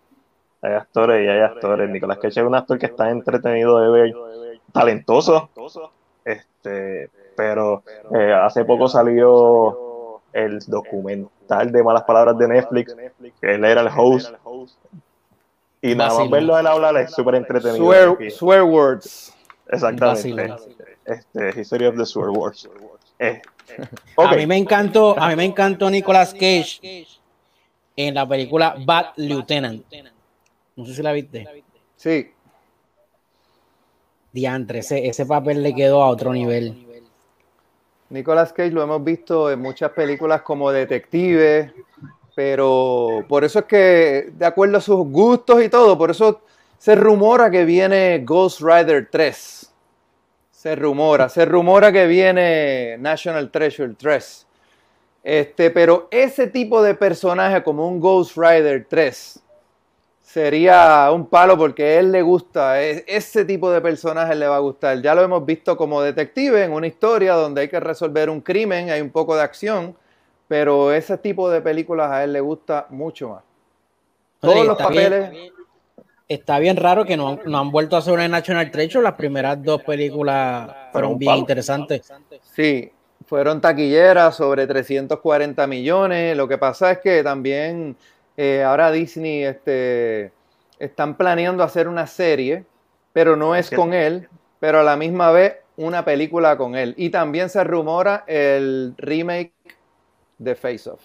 Hay 0.62 0.72
actores 0.72 1.26
y 1.26 1.28
hay 1.28 1.40
actores. 1.40 1.90
Nicolás 1.90 2.16
Cage 2.16 2.40
es 2.40 2.46
un 2.46 2.54
actor 2.54 2.78
que 2.78 2.86
está 2.86 3.10
entretenido 3.10 3.78
de 3.78 3.90
ver, 3.90 4.14
talentoso, 4.72 5.50
este, 6.24 7.10
pero 7.36 7.82
eh, 8.14 8.32
hace 8.32 8.64
poco 8.64 8.88
salió 8.88 9.87
el 10.32 10.58
documental 10.60 11.72
de 11.72 11.82
malas 11.82 12.04
palabras 12.04 12.38
de 12.38 12.48
Netflix, 12.48 12.94
que 13.40 13.54
él 13.54 13.64
era 13.64 13.80
el 13.80 13.88
host. 13.94 14.32
Y 15.80 15.94
nada 15.94 16.18
más 16.18 16.30
verlo 16.30 16.58
él 16.58 16.66
hablar 16.66 16.96
es 16.96 17.12
súper 17.12 17.36
entretenido. 17.36 18.16
Swear, 18.30 18.62
words. 18.64 19.34
Exactamente. 19.68 20.54
Este, 21.04 21.60
History 21.60 21.86
of 21.86 21.96
the 21.96 22.04
Swear 22.04 22.30
Words. 22.30 22.68
Eh, 23.18 23.40
a 24.16 24.34
mí 24.34 24.46
me 24.46 24.56
encantó, 24.56 25.18
a 25.18 25.28
mí 25.28 25.36
me 25.36 25.44
encantó 25.44 25.90
Nicolas 25.90 26.32
Cage 26.32 27.06
en 27.96 28.14
la 28.14 28.28
película 28.28 28.76
Bad 28.84 29.06
Lieutenant. 29.16 29.84
No 30.76 30.84
sé 30.84 30.94
si 30.94 31.02
la 31.02 31.12
viste. 31.12 31.64
Sí. 31.96 32.30
Diantre, 34.32 34.80
ese, 34.80 35.08
ese 35.08 35.26
papel 35.26 35.62
le 35.62 35.74
quedó 35.74 36.02
a 36.02 36.08
otro 36.08 36.32
nivel. 36.32 36.87
Nicolas 38.10 38.52
Cage 38.52 38.70
lo 38.70 38.82
hemos 38.82 39.04
visto 39.04 39.50
en 39.50 39.60
muchas 39.60 39.90
películas 39.90 40.42
como 40.42 40.70
detective, 40.70 41.74
pero 42.34 43.24
por 43.28 43.44
eso 43.44 43.60
es 43.60 43.64
que, 43.66 44.30
de 44.32 44.46
acuerdo 44.46 44.78
a 44.78 44.80
sus 44.80 45.06
gustos 45.08 45.62
y 45.62 45.68
todo, 45.68 45.98
por 45.98 46.10
eso 46.10 46.40
se 46.78 46.94
rumora 46.94 47.50
que 47.50 47.64
viene 47.64 48.22
Ghost 48.24 48.60
Rider 48.60 49.08
3. 49.10 49.72
Se 50.50 50.74
rumora, 50.74 51.28
se 51.28 51.44
rumora 51.44 51.92
que 51.92 52.06
viene 52.06 52.96
National 52.98 53.50
Treasure 53.50 53.94
3. 53.94 54.46
Este, 55.22 55.70
pero 55.70 56.08
ese 56.10 56.46
tipo 56.46 56.82
de 56.82 56.94
personaje 56.94 57.62
como 57.62 57.86
un 57.86 58.00
Ghost 58.00 58.36
Rider 58.36 58.86
3 58.88 59.42
sería 60.28 61.10
un 61.10 61.26
palo 61.26 61.56
porque 61.56 61.82
a 61.82 62.00
él 62.00 62.12
le 62.12 62.20
gusta, 62.20 62.82
ese 62.82 63.46
tipo 63.46 63.70
de 63.70 63.80
personaje 63.80 64.34
le 64.34 64.46
va 64.46 64.56
a 64.56 64.60
gustar. 64.60 65.00
Ya 65.00 65.14
lo 65.14 65.22
hemos 65.22 65.44
visto 65.46 65.74
como 65.74 66.02
detective 66.02 66.64
en 66.64 66.72
una 66.72 66.86
historia 66.86 67.32
donde 67.32 67.62
hay 67.62 67.68
que 67.68 67.80
resolver 67.80 68.28
un 68.28 68.42
crimen, 68.42 68.90
hay 68.90 69.00
un 69.00 69.08
poco 69.08 69.34
de 69.34 69.42
acción, 69.42 69.96
pero 70.46 70.92
ese 70.92 71.16
tipo 71.16 71.48
de 71.50 71.62
películas 71.62 72.10
a 72.10 72.24
él 72.24 72.34
le 72.34 72.40
gusta 72.40 72.86
mucho 72.90 73.30
más. 73.30 73.42
Todos 74.38 74.66
los 74.66 74.76
papeles... 74.76 75.30
está 76.28 76.58
bien 76.58 76.76
raro 76.76 77.06
que 77.06 77.16
no, 77.16 77.40
han 77.42 77.70
vuelto 77.70 77.96
a 77.96 78.00
hacer 78.00 78.12
una 78.12 78.28
National 78.28 78.70
Treasure, 78.70 79.02
las 79.02 79.14
primeras 79.14 79.62
dos 79.62 79.82
películas 79.82 80.70
fueron 80.92 81.18
bien 81.18 81.36
interesantes. 81.36 82.12
Sí, 82.54 82.92
fueron 83.24 83.62
taquilleras 83.62 84.36
sobre 84.36 84.66
340 84.66 85.66
millones, 85.66 86.36
lo 86.36 86.46
que 86.46 86.58
pasa 86.58 86.90
es 86.90 86.98
que 86.98 87.22
también 87.22 87.96
eh, 88.40 88.62
ahora 88.62 88.92
Disney 88.92 89.42
este, 89.42 90.30
están 90.78 91.16
planeando 91.16 91.64
hacer 91.64 91.88
una 91.88 92.06
serie, 92.06 92.64
pero 93.12 93.34
no 93.34 93.56
es 93.56 93.68
con 93.68 93.92
él, 93.92 94.28
pero 94.60 94.78
a 94.78 94.84
la 94.84 94.96
misma 94.96 95.32
vez 95.32 95.56
una 95.76 96.04
película 96.04 96.56
con 96.56 96.76
él. 96.76 96.94
Y 96.96 97.10
también 97.10 97.48
se 97.48 97.64
rumora 97.64 98.22
el 98.28 98.94
remake 98.96 99.52
de 100.38 100.54
Face 100.54 100.88
Off. 100.88 101.00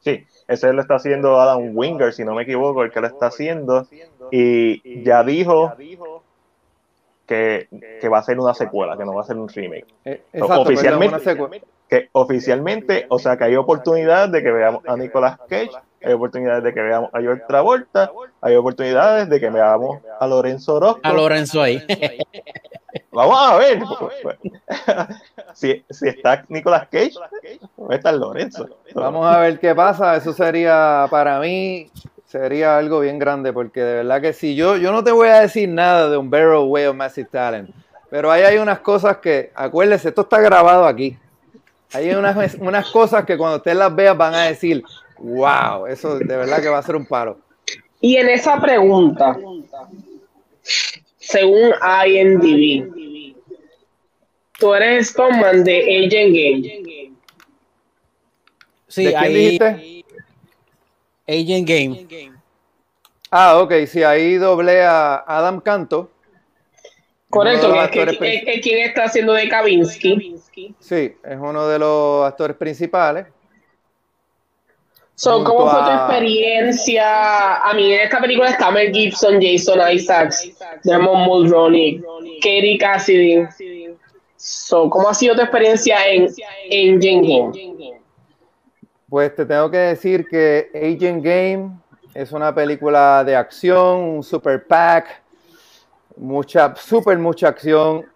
Sí, 0.00 0.26
ese 0.46 0.70
lo 0.74 0.82
está 0.82 0.96
haciendo 0.96 1.40
Adam 1.40 1.74
Winger, 1.74 2.12
si 2.12 2.26
no 2.26 2.34
me 2.34 2.42
equivoco, 2.42 2.82
el 2.82 2.92
que 2.92 3.00
lo 3.00 3.06
está 3.06 3.28
haciendo. 3.28 3.88
Y 4.30 5.02
ya 5.02 5.24
dijo 5.24 5.72
que, 7.26 7.68
va 8.12 8.18
a 8.18 8.22
ser 8.22 8.38
una 8.38 8.52
secuela, 8.52 8.98
que 8.98 9.04
no 9.06 9.14
va 9.14 9.22
a 9.22 9.24
ser 9.24 9.38
un 9.38 9.48
remake. 9.48 9.86
Eh, 10.04 10.22
oficialmente, 10.42 11.64
que 11.88 12.10
oficialmente, 12.12 13.06
o 13.08 13.18
sea 13.18 13.38
que 13.38 13.44
hay 13.44 13.56
oportunidad 13.56 14.28
de 14.28 14.42
que 14.42 14.50
veamos 14.50 14.82
a 14.86 14.94
Nicolas 14.94 15.38
Cage 15.48 15.70
hay 16.02 16.12
oportunidades 16.12 16.64
de 16.64 16.74
que 16.74 16.80
veamos 16.80 17.10
a 17.12 17.20
George 17.20 17.42
Travolta, 17.48 18.10
hay 18.40 18.56
oportunidades 18.56 19.28
de 19.28 19.40
que 19.40 19.50
veamos 19.50 20.00
a 20.20 20.26
Lorenzo 20.26 20.74
Orozco. 20.76 21.00
A 21.02 21.12
Lorenzo 21.12 21.62
ahí. 21.62 21.84
Vamos 23.12 23.38
a 23.38 23.56
ver. 23.56 23.82
si, 25.54 25.84
si 25.90 26.08
está 26.08 26.44
Nicolas 26.48 26.88
Cage, 26.88 27.14
¿dónde 27.76 27.96
está 27.96 28.12
Lorenzo? 28.12 28.68
Vamos 28.94 29.26
a 29.26 29.40
ver 29.40 29.58
qué 29.58 29.74
pasa. 29.74 30.16
Eso 30.16 30.32
sería 30.32 31.06
para 31.10 31.40
mí 31.40 31.90
sería 32.26 32.76
algo 32.76 33.00
bien 33.00 33.18
grande 33.18 33.52
porque 33.52 33.80
de 33.80 33.94
verdad 33.96 34.20
que 34.20 34.32
si 34.34 34.54
yo 34.54 34.76
yo 34.76 34.92
no 34.92 35.02
te 35.02 35.10
voy 35.10 35.28
a 35.28 35.40
decir 35.40 35.68
nada 35.68 36.10
de 36.10 36.16
un 36.18 36.30
Barrel 36.30 36.68
Way 36.68 36.86
of 36.86 36.96
Massive 36.96 37.28
Talent, 37.30 37.70
pero 38.10 38.30
ahí 38.30 38.42
hay 38.42 38.58
unas 38.58 38.80
cosas 38.80 39.18
que 39.18 39.50
acuérdese, 39.54 40.08
esto 40.08 40.22
está 40.22 40.40
grabado 40.40 40.86
aquí. 40.86 41.18
Hay 41.94 42.10
unas, 42.10 42.54
unas 42.60 42.90
cosas 42.90 43.24
que 43.24 43.38
cuando 43.38 43.56
usted 43.56 43.74
las 43.74 43.94
vea 43.94 44.12
van 44.12 44.34
a 44.34 44.42
decir, 44.42 44.82
Wow, 45.18 45.86
eso 45.86 46.18
de 46.18 46.36
verdad 46.36 46.62
que 46.62 46.68
va 46.68 46.78
a 46.78 46.82
ser 46.82 46.96
un 46.96 47.06
paro. 47.06 47.38
Y 48.00 48.16
en 48.16 48.28
esa 48.28 48.60
pregunta, 48.60 49.36
según 51.18 51.72
IMDb, 52.06 53.34
tú 54.58 54.74
eres 54.74 55.08
Stoneman 55.08 55.64
de 55.64 55.80
Agent 55.80 56.34
Game. 56.34 57.12
Sí, 58.86 59.04
¿De 59.04 59.14
quién 59.14 59.32
dijiste? 59.34 60.04
Agent 61.26 61.68
Game. 61.68 62.32
Ah, 63.30 63.58
ok, 63.58 63.72
sí, 63.86 64.02
ahí 64.02 64.36
doblé 64.36 64.82
a 64.82 65.16
Adam 65.26 65.60
Canto. 65.60 66.10
Correcto, 67.28 67.70
que, 67.92 68.60
quien 68.62 68.88
está 68.88 69.04
haciendo 69.04 69.34
de 69.34 69.48
Kavinsky. 69.48 70.36
Sí, 70.78 71.14
es 71.22 71.38
uno 71.38 71.68
de 71.68 71.78
los 71.78 72.26
actores 72.26 72.56
principales. 72.56 73.26
So, 75.18 75.42
¿Cómo 75.42 75.68
fue 75.68 75.80
tu 75.82 75.90
experiencia? 75.90 77.56
A 77.56 77.74
mí 77.74 77.92
en 77.92 78.02
esta 78.02 78.20
película 78.20 78.50
está 78.50 78.70
Mel 78.70 78.92
Gibson, 78.92 79.40
Jason 79.42 79.80
Isaacs, 79.92 80.52
Demon 80.84 81.22
Mulroney, 81.22 82.00
Katie 82.36 82.78
Cassidy. 82.78 83.44
So, 84.36 84.88
¿Cómo 84.88 85.08
ha 85.08 85.14
sido 85.14 85.34
tu 85.34 85.40
experiencia 85.40 86.06
en 86.06 86.26
Agent 86.70 87.02
Game? 87.02 88.00
Pues 89.08 89.34
te 89.34 89.44
tengo 89.44 89.68
que 89.68 89.78
decir 89.78 90.24
que 90.28 90.70
Agent 90.72 91.24
Game 91.24 91.70
es 92.14 92.30
una 92.30 92.54
película 92.54 93.24
de 93.24 93.34
acción, 93.34 93.98
un 93.98 94.22
super 94.22 94.68
pack, 94.68 95.20
mucha, 96.16 96.76
super 96.76 97.18
mucha 97.18 97.48
acción. 97.48 98.06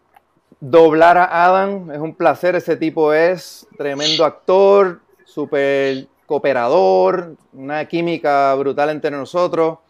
Doblar 0.61 1.19
a 1.19 1.47
Adam 1.47 1.91
es 1.91 1.99
un 1.99 2.15
placer, 2.15 2.55
ese 2.55 2.77
tipo 2.77 3.13
es 3.13 3.67
tremendo 3.77 4.25
actor, 4.25 5.01
super 5.25 6.07
cooperador, 6.33 7.37
una 7.53 7.85
química 7.85 8.55
brutal 8.55 8.89
entre 8.89 9.11
nosotros 9.11 9.81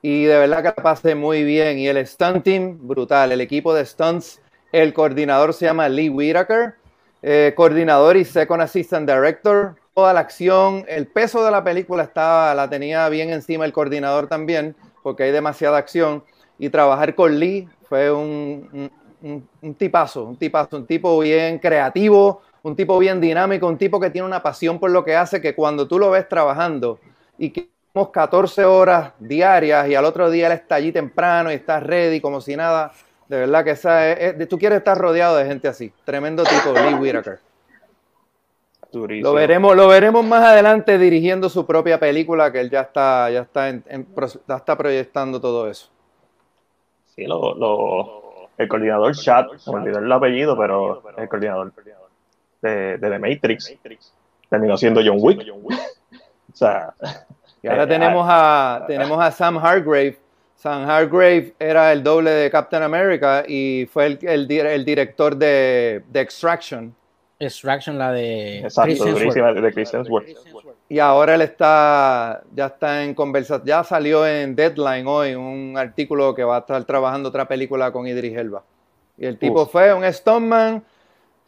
y 0.00 0.22
de 0.22 0.38
verdad 0.38 0.58
que 0.58 0.72
la 0.76 0.84
pasé 0.84 1.16
muy 1.16 1.42
bien. 1.42 1.80
Y 1.80 1.88
el 1.88 2.06
stunt 2.06 2.44
team, 2.44 2.78
brutal. 2.80 3.32
El 3.32 3.40
equipo 3.40 3.74
de 3.74 3.84
stunts, 3.84 4.40
el 4.70 4.94
coordinador 4.94 5.52
se 5.52 5.64
llama 5.64 5.88
Lee 5.88 6.08
Whitaker, 6.08 6.76
eh, 7.22 7.54
coordinador 7.56 8.16
y 8.16 8.24
second 8.24 8.62
assistant 8.62 9.10
director. 9.10 9.74
Toda 9.92 10.12
la 10.12 10.20
acción, 10.20 10.84
el 10.86 11.08
peso 11.08 11.44
de 11.44 11.50
la 11.50 11.64
película 11.64 12.04
estaba, 12.04 12.54
la 12.54 12.70
tenía 12.70 13.08
bien 13.08 13.30
encima 13.30 13.64
el 13.64 13.72
coordinador 13.72 14.28
también, 14.28 14.76
porque 15.02 15.24
hay 15.24 15.32
demasiada 15.32 15.76
acción. 15.76 16.22
Y 16.56 16.68
trabajar 16.68 17.16
con 17.16 17.36
Lee 17.36 17.68
fue 17.88 18.12
un, 18.12 18.92
un, 19.22 19.48
un 19.60 19.74
tipazo, 19.74 20.22
un 20.22 20.36
tipazo, 20.36 20.76
un 20.76 20.86
tipo 20.86 21.18
bien 21.18 21.58
creativo, 21.58 22.42
un 22.62 22.76
tipo 22.76 22.98
bien 22.98 23.20
dinámico, 23.20 23.66
un 23.66 23.78
tipo 23.78 24.00
que 24.00 24.10
tiene 24.10 24.26
una 24.26 24.42
pasión 24.42 24.78
por 24.78 24.90
lo 24.90 25.04
que 25.04 25.16
hace, 25.16 25.40
que 25.40 25.54
cuando 25.54 25.88
tú 25.88 25.98
lo 25.98 26.10
ves 26.10 26.28
trabajando 26.28 26.98
y 27.38 27.50
que 27.50 27.70
tenemos 27.92 28.10
14 28.12 28.64
horas 28.64 29.12
diarias 29.18 29.88
y 29.88 29.94
al 29.94 30.04
otro 30.04 30.30
día 30.30 30.46
él 30.46 30.52
está 30.52 30.76
allí 30.76 30.92
temprano 30.92 31.50
y 31.50 31.54
está 31.54 31.80
ready 31.80 32.20
como 32.20 32.40
si 32.40 32.56
nada, 32.56 32.92
de 33.28 33.38
verdad 33.38 33.64
que 33.64 33.70
esa 33.70 34.10
es, 34.12 34.48
tú 34.48 34.58
quieres 34.58 34.78
estar 34.78 34.98
rodeado 34.98 35.36
de 35.36 35.46
gente 35.46 35.68
así, 35.68 35.92
tremendo 36.04 36.44
tipo, 36.44 36.72
Lee 36.72 36.94
Whitaker. 36.94 37.38
Lo 38.92 39.34
veremos, 39.34 39.76
lo 39.76 39.86
veremos 39.86 40.24
más 40.24 40.42
adelante 40.42 40.98
dirigiendo 40.98 41.48
su 41.48 41.64
propia 41.64 42.00
película, 42.00 42.50
que 42.50 42.60
él 42.60 42.70
ya 42.70 42.80
está, 42.80 43.30
ya 43.30 43.42
está, 43.42 43.68
está 43.68 44.76
proyectando 44.76 45.40
todo 45.40 45.68
eso. 45.68 45.88
Sí, 47.14 47.24
lo, 47.24 48.48
el 48.58 48.68
coordinador 48.68 49.14
me 49.66 49.72
olvidó 49.72 49.98
el 49.98 50.12
apellido, 50.12 50.58
pero 50.58 51.02
el 51.16 51.28
coordinador 51.28 51.72
de, 52.62 52.98
de 52.98 53.10
The 53.10 53.18
Matrix 53.18 53.76
terminó 54.50 54.76
siendo 54.76 55.00
John 55.04 55.18
Wick. 55.20 55.40
o 56.52 56.56
sea, 56.56 56.92
Y 57.62 57.68
ahora 57.68 57.84
eh, 57.84 57.86
tenemos 57.86 58.26
a, 58.28 58.84
tenemos 58.86 59.18
a 59.18 59.30
Sam 59.30 59.58
Hargrave. 59.58 60.18
Sam 60.56 60.90
Hargrave 60.90 61.54
era 61.58 61.90
el 61.92 62.02
doble 62.02 62.30
de 62.30 62.50
Captain 62.50 62.82
America 62.82 63.44
y 63.48 63.88
fue 63.90 64.06
el, 64.06 64.18
el 64.22 64.50
el 64.50 64.84
director 64.84 65.34
de, 65.36 66.02
de 66.08 66.20
Extraction. 66.20 66.94
Extraction, 67.38 67.96
la 67.96 68.12
de 68.12 68.58
exacto, 68.58 69.04
Chris 69.14 69.34
de 69.34 69.72
Chris 69.72 69.94
Hemsworth. 69.94 70.28
Y 70.90 70.98
ahora 70.98 71.36
él 71.36 71.40
está, 71.40 72.42
ya 72.54 72.66
está 72.66 73.02
en 73.02 73.14
conversación, 73.14 73.66
ya 73.66 73.82
salió 73.82 74.26
en 74.26 74.54
Deadline 74.54 75.06
hoy 75.06 75.34
un 75.34 75.78
artículo 75.78 76.34
que 76.34 76.44
va 76.44 76.56
a 76.56 76.60
estar 76.60 76.84
trabajando 76.84 77.30
otra 77.30 77.48
película 77.48 77.92
con 77.92 78.06
Idris 78.06 78.36
Elba. 78.36 78.62
Y 79.16 79.24
el 79.24 79.38
tipo 79.38 79.62
Uf. 79.62 79.72
fue 79.72 79.94
un 79.94 80.04
stuntman, 80.12 80.84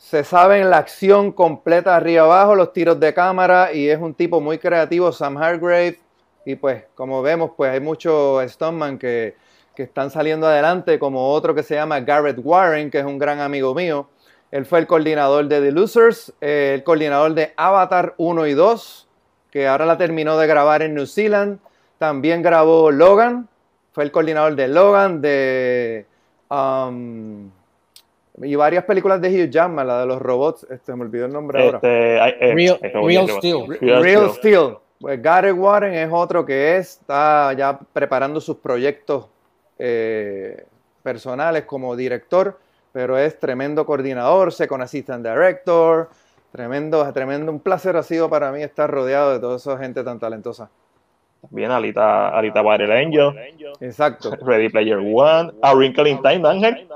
se 0.02 0.24
sabe 0.24 0.60
en 0.60 0.68
la 0.68 0.78
acción 0.78 1.30
completa 1.30 1.94
arriba 1.94 2.24
abajo, 2.24 2.56
los 2.56 2.72
tiros 2.72 2.98
de 2.98 3.14
cámara 3.14 3.72
y 3.72 3.88
es 3.88 4.00
un 4.00 4.14
tipo 4.14 4.40
muy 4.40 4.58
creativo, 4.58 5.12
Sam 5.12 5.36
Hargrave. 5.36 6.00
Y 6.44 6.56
pues, 6.56 6.84
como 6.96 7.22
vemos, 7.22 7.52
pues 7.56 7.70
hay 7.70 7.78
muchos 7.80 8.50
stuntman 8.50 8.98
que, 8.98 9.36
que 9.76 9.84
están 9.84 10.10
saliendo 10.10 10.48
adelante, 10.48 10.98
como 10.98 11.30
otro 11.30 11.54
que 11.54 11.62
se 11.62 11.76
llama 11.76 12.00
Garrett 12.00 12.40
Warren, 12.42 12.90
que 12.90 12.98
es 12.98 13.04
un 13.04 13.16
gran 13.16 13.38
amigo 13.38 13.76
mío. 13.76 14.08
Él 14.50 14.66
fue 14.66 14.80
el 14.80 14.88
coordinador 14.88 15.46
de 15.46 15.60
The 15.60 15.70
Losers, 15.70 16.34
eh, 16.40 16.72
el 16.74 16.82
coordinador 16.82 17.34
de 17.34 17.54
Avatar 17.56 18.14
1 18.16 18.48
y 18.48 18.54
2, 18.54 19.08
que 19.52 19.68
ahora 19.68 19.86
la 19.86 19.98
terminó 19.98 20.36
de 20.36 20.48
grabar 20.48 20.82
en 20.82 20.94
New 20.94 21.06
Zealand. 21.06 21.60
También 21.98 22.42
grabó 22.42 22.90
Logan, 22.90 23.48
fue 23.92 24.02
el 24.02 24.10
coordinador 24.10 24.56
de 24.56 24.66
Logan, 24.66 25.22
de... 25.22 26.06
um, 26.50 27.50
y 28.40 28.54
varias 28.54 28.84
películas 28.84 29.20
de 29.20 29.28
Hugh 29.28 29.50
Jackman, 29.50 29.86
la 29.86 30.00
de 30.00 30.06
los 30.06 30.20
robots, 30.20 30.66
este, 30.70 30.94
me 30.96 31.02
olvidó 31.02 31.26
el 31.26 31.32
nombre 31.32 31.62
ahora. 31.62 31.76
Este, 31.78 32.16
eh, 32.16 32.54
Real- 32.54 32.80
no, 32.94 33.06
Real. 33.06 33.28
Steel. 33.28 33.78
Real 33.80 34.02
Real 34.02 34.30
Steel. 34.30 34.36
Steel. 34.36 34.76
Pues 35.00 35.20
Gareth 35.20 35.56
Warren 35.56 35.94
es 35.94 36.08
otro 36.12 36.46
que 36.46 36.76
es, 36.76 36.98
está 37.00 37.52
ya 37.54 37.78
preparando 37.92 38.40
sus 38.40 38.56
proyectos 38.58 39.26
eh, 39.78 40.64
personales 41.02 41.64
como 41.64 41.96
director, 41.96 42.58
pero 42.92 43.18
es 43.18 43.38
tremendo 43.38 43.84
coordinador, 43.84 44.52
second 44.52 44.82
assistant 44.82 45.26
director, 45.26 46.08
tremendo, 46.52 47.12
tremendo, 47.12 47.50
un 47.50 47.58
placer 47.60 47.96
ha 47.96 48.02
sido 48.04 48.30
para 48.30 48.52
mí 48.52 48.62
estar 48.62 48.88
rodeado 48.88 49.32
de 49.32 49.40
toda 49.40 49.56
esa 49.56 49.76
gente 49.76 50.04
tan 50.04 50.20
talentosa. 50.20 50.70
Bien, 51.50 51.72
Alita, 51.72 52.28
Alita 52.28 52.62
Battle 52.62 52.96
Angel, 52.96 53.32
Exacto. 53.80 54.30
Ready 54.46 54.68
Player 54.68 54.98
One, 54.98 55.52
A 55.62 55.74
Wrinkle 55.74 56.08
in 56.08 56.22
Time, 56.22 56.48
Ángel. 56.48 56.88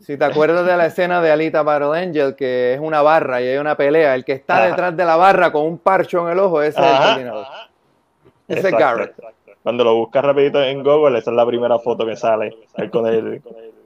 Si 0.00 0.16
te 0.18 0.24
acuerdas 0.24 0.66
de 0.66 0.76
la 0.76 0.86
escena 0.86 1.20
de 1.22 1.30
Alita 1.32 1.62
Battle 1.62 1.98
Angel, 1.98 2.34
que 2.36 2.74
es 2.74 2.80
una 2.80 3.00
barra 3.02 3.40
y 3.40 3.46
hay 3.48 3.56
una 3.56 3.76
pelea, 3.76 4.14
el 4.14 4.24
que 4.24 4.32
está 4.32 4.58
Ajá. 4.58 4.66
detrás 4.66 4.96
de 4.96 5.04
la 5.04 5.16
barra 5.16 5.50
con 5.50 5.62
un 5.64 5.78
parcho 5.78 6.26
en 6.26 6.32
el 6.32 6.38
ojo, 6.38 6.60
ese 6.62 6.78
es 6.80 6.86
el 6.86 6.96
coordinador. 6.98 7.46
Ese 8.48 8.58
es 8.60 8.64
Exacto. 8.66 8.78
Garrett. 8.78 9.14
Cuando 9.62 9.82
lo 9.84 9.94
buscas 9.96 10.24
rapidito 10.24 10.62
en 10.62 10.82
Google, 10.84 11.18
esa 11.18 11.30
es 11.30 11.36
la 11.36 11.46
primera 11.46 11.78
foto 11.78 12.04
que 12.06 12.14
sale 12.16 12.56
ahí 12.76 12.88
con 12.90 13.06
el, 13.06 13.42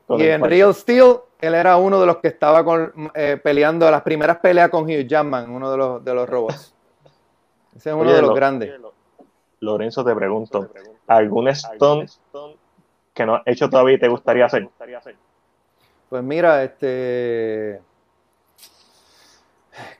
con 0.07 0.21
Y 0.21 0.25
el 0.25 0.31
en. 0.33 0.45
Real 0.45 0.75
Steel, 0.75 1.15
él 1.41 1.55
era 1.55 1.77
uno 1.79 1.99
de 2.01 2.07
los 2.07 2.17
que 2.19 2.29
estaba 2.29 2.65
con, 2.65 2.93
eh, 3.15 3.41
peleando 3.43 3.91
las 3.91 4.03
primeras 4.03 4.39
peleas 4.39 4.69
con 4.69 4.85
Hugh 4.85 5.07
Jackman, 5.07 5.49
uno 5.51 5.71
de 5.71 5.77
los, 5.79 6.05
de 6.05 6.13
los 6.15 6.29
robots. 6.29 6.75
Ese 7.75 7.89
es 7.91 7.95
uno 7.95 8.03
Oye, 8.05 8.15
de 8.15 8.21
los 8.21 8.31
lo- 8.31 8.35
grandes. 8.35 8.73
Lorenzo, 9.61 10.05
te 10.05 10.15
pregunto, 10.15 10.69
¿algún 11.07 11.55
stunt 11.55 12.11
que 13.15 13.25
no 13.27 13.37
has 13.37 13.43
hecho 13.47 13.71
todavía 13.71 13.95
y 13.95 13.99
te 14.01 14.09
gustaría 14.09 14.47
hacer? 14.47 14.69
Pues 16.11 16.25
mira, 16.25 16.65
este. 16.65 17.81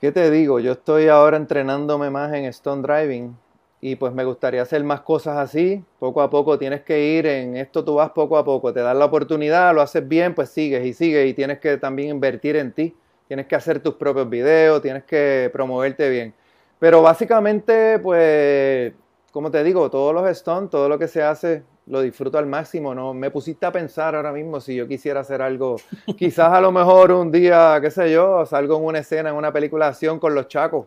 ¿Qué 0.01 0.11
te 0.11 0.29
digo? 0.33 0.59
Yo 0.59 0.73
estoy 0.73 1.07
ahora 1.07 1.37
entrenándome 1.37 2.11
más 2.11 2.33
en 2.33 2.47
Stone 2.47 2.83
Driving 2.83 3.37
y 3.81 3.95
pues 3.95 4.13
me 4.13 4.25
gustaría 4.25 4.61
hacer 4.63 4.83
más 4.83 5.03
cosas 5.03 5.37
así. 5.39 5.85
Poco 6.01 6.21
a 6.21 6.29
poco 6.29 6.59
tienes 6.59 6.83
que 6.83 7.01
ir 7.01 7.27
en 7.27 7.57
esto, 7.57 7.85
tú 7.85 7.95
vas 7.95 8.11
poco 8.11 8.37
a 8.37 8.45
poco, 8.45 8.73
te 8.73 8.81
das 8.81 8.97
la 8.97 9.05
oportunidad, 9.05 9.73
lo 9.73 9.83
haces 9.83 10.07
bien, 10.09 10.35
pues 10.35 10.51
sigues 10.51 10.85
y 10.85 10.93
sigues 10.95 11.31
y 11.31 11.33
tienes 11.33 11.61
que 11.61 11.77
también 11.77 12.09
invertir 12.09 12.57
en 12.57 12.73
ti. 12.73 12.97
Tienes 13.29 13.47
que 13.47 13.55
hacer 13.55 13.81
tus 13.81 13.95
propios 13.95 14.29
videos, 14.29 14.83
tienes 14.83 15.05
que 15.05 15.49
promoverte 15.53 16.09
bien. 16.11 16.35
Pero 16.81 17.03
básicamente, 17.03 18.01
pues, 18.01 18.93
como 19.31 19.53
te 19.53 19.63
digo, 19.63 19.89
todos 19.89 20.13
los 20.13 20.37
stunts, 20.37 20.71
todo 20.71 20.89
lo 20.89 20.99
que 20.99 21.07
se 21.07 21.23
hace, 21.23 21.63
lo 21.91 22.01
disfruto 22.01 22.39
al 22.39 22.47
máximo. 22.47 22.95
No 22.95 23.13
me 23.13 23.31
pusiste 23.31 23.67
a 23.67 23.73
pensar 23.73 24.15
ahora 24.15 24.33
mismo 24.33 24.61
si 24.61 24.75
yo 24.75 24.87
quisiera 24.87 25.21
hacer 25.21 25.43
algo, 25.43 25.77
quizás 26.17 26.53
a 26.53 26.61
lo 26.61 26.73
mejor 26.73 27.13
un 27.13 27.31
día, 27.31 27.79
qué 27.83 27.91
sé 27.91 28.11
yo, 28.11 28.47
salgo 28.47 28.79
en 28.79 28.85
una 28.85 28.99
escena, 29.01 29.31
en 29.31 29.37
una 29.37 29.53
película 29.53 29.87
de 29.87 29.91
acción 29.91 30.19
con 30.19 30.35
los 30.35 30.49
chacos. 30.49 30.87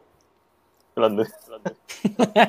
Grande. 0.95 1.25